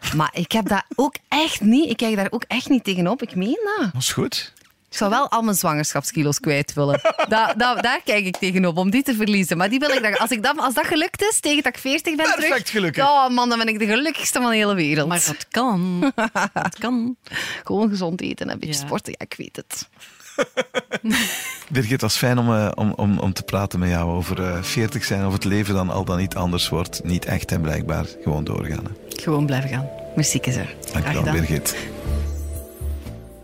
eh, 0.00 0.12
maar 0.14 0.30
ik 0.32 0.52
heb 0.52 0.68
dat 0.68 0.84
ook 0.94 1.16
echt 1.28 1.60
niet. 1.60 1.90
Ik 1.90 1.96
kijk 1.96 2.16
daar 2.16 2.30
ook 2.30 2.44
echt 2.46 2.68
niet 2.68 2.84
tegenop. 2.84 3.22
Ik 3.22 3.34
meen 3.34 3.58
dat. 3.78 3.92
Dat 3.92 4.02
is 4.02 4.12
goed. 4.12 4.52
Ik 4.90 4.96
zou 4.96 5.10
wel 5.10 5.30
al 5.30 5.42
mijn 5.42 5.56
zwangerschapskilo's 5.56 6.40
kwijt 6.40 6.72
willen. 6.72 7.00
Da, 7.28 7.54
da- 7.54 7.74
daar 7.74 8.00
kijk 8.04 8.24
ik 8.26 8.36
tegenop, 8.36 8.76
om 8.76 8.90
die 8.90 9.02
te 9.02 9.14
verliezen. 9.14 9.56
Maar 9.56 9.68
die 9.68 9.78
wil 9.78 9.90
ik 9.90 10.02
dan, 10.02 10.18
als, 10.18 10.30
ik 10.30 10.42
dat, 10.42 10.58
als 10.58 10.74
dat 10.74 10.86
gelukt 10.86 11.22
is, 11.22 11.40
tegen 11.40 11.62
dat 11.62 11.74
ik 11.74 11.80
40 11.80 12.02
ben 12.16 12.24
Perfect 12.24 12.46
terug... 12.48 12.70
gelukkig. 12.70 13.04
Oh 13.04 13.28
man, 13.28 13.48
dan 13.48 13.58
ben 13.58 13.68
ik 13.68 13.78
de 13.78 13.86
gelukkigste 13.86 14.40
van 14.40 14.50
de 14.50 14.56
hele 14.56 14.74
wereld. 14.74 15.08
Maar 15.08 15.24
dat 15.26 15.46
kan. 15.50 16.12
dat 16.52 16.78
kan. 16.78 17.16
Gewoon 17.64 17.88
gezond 17.88 18.20
eten 18.20 18.46
en 18.46 18.52
een 18.52 18.58
beetje 18.58 18.80
Ja. 18.80 18.86
sporten, 18.86 19.14
ja, 19.18 19.24
ik 19.28 19.34
weet 19.36 19.56
het. 19.56 19.88
Birgit, 21.70 21.90
het 21.90 22.00
was 22.00 22.16
fijn 22.16 22.38
om, 22.38 22.54
eh, 22.54 22.70
om, 22.74 22.92
om, 22.96 23.18
om 23.18 23.32
te 23.32 23.42
praten 23.42 23.78
met 23.78 23.88
jou 23.88 24.10
over 24.10 24.42
eh 24.44 24.62
40 24.62 25.04
zijn, 25.04 25.26
of 25.26 25.32
het 25.32 25.44
leven 25.44 25.74
dan 25.74 25.90
al 25.90 26.04
dan 26.04 26.18
niet 26.18 26.34
anders 26.34 26.68
wordt. 26.68 27.04
Niet 27.04 27.24
echt, 27.24 27.50
hè, 27.50 27.60
blijkbaar. 27.60 28.04
Gewoon 28.22 28.44
doorgaan. 28.44 28.84
Hè. 28.84 29.20
Gewoon 29.22 29.46
blijven 29.46 29.70
gaan. 29.70 29.88
Merci, 30.16 30.38
Kezer. 30.40 30.74
Dankjewel, 30.92 31.18
gedaan. 31.22 31.34
Birgit. 31.36 31.76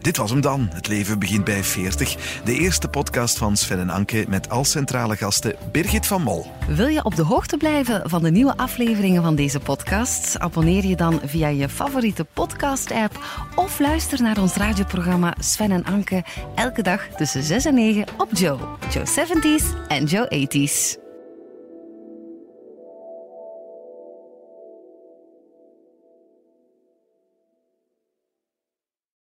Dit 0.06 0.16
was 0.16 0.30
hem 0.30 0.40
dan. 0.40 0.68
Het 0.72 0.88
leven 0.88 1.18
begint 1.18 1.44
bij 1.44 1.64
40. 1.64 2.40
De 2.44 2.54
eerste 2.54 2.88
podcast 2.88 3.38
van 3.38 3.56
Sven 3.56 3.78
en 3.78 3.90
Anke 3.90 4.24
met 4.28 4.50
als 4.50 4.70
centrale 4.70 5.16
gasten 5.16 5.56
Birgit 5.72 6.06
van 6.06 6.22
Mol. 6.22 6.46
Wil 6.68 6.86
je 6.86 7.04
op 7.04 7.16
de 7.16 7.22
hoogte 7.22 7.56
blijven 7.56 8.10
van 8.10 8.22
de 8.22 8.30
nieuwe 8.30 8.56
afleveringen 8.56 9.22
van 9.22 9.34
deze 9.34 9.60
podcast? 9.60 10.38
Abonneer 10.38 10.84
je 10.84 10.96
dan 10.96 11.20
via 11.24 11.48
je 11.48 11.68
favoriete 11.68 12.24
podcast-app 12.24 13.24
of 13.54 13.78
luister 13.78 14.22
naar 14.22 14.38
ons 14.38 14.54
radioprogramma 14.54 15.34
Sven 15.38 15.70
en 15.70 15.84
Anke 15.84 16.24
elke 16.54 16.82
dag 16.82 17.06
tussen 17.16 17.42
6 17.42 17.64
en 17.64 17.74
9 17.74 18.04
op 18.16 18.28
Joe. 18.32 18.58
Joe 18.90 19.04
70s 19.06 19.88
en 19.88 20.04
Joe 20.04 20.46
80s. 20.48 21.05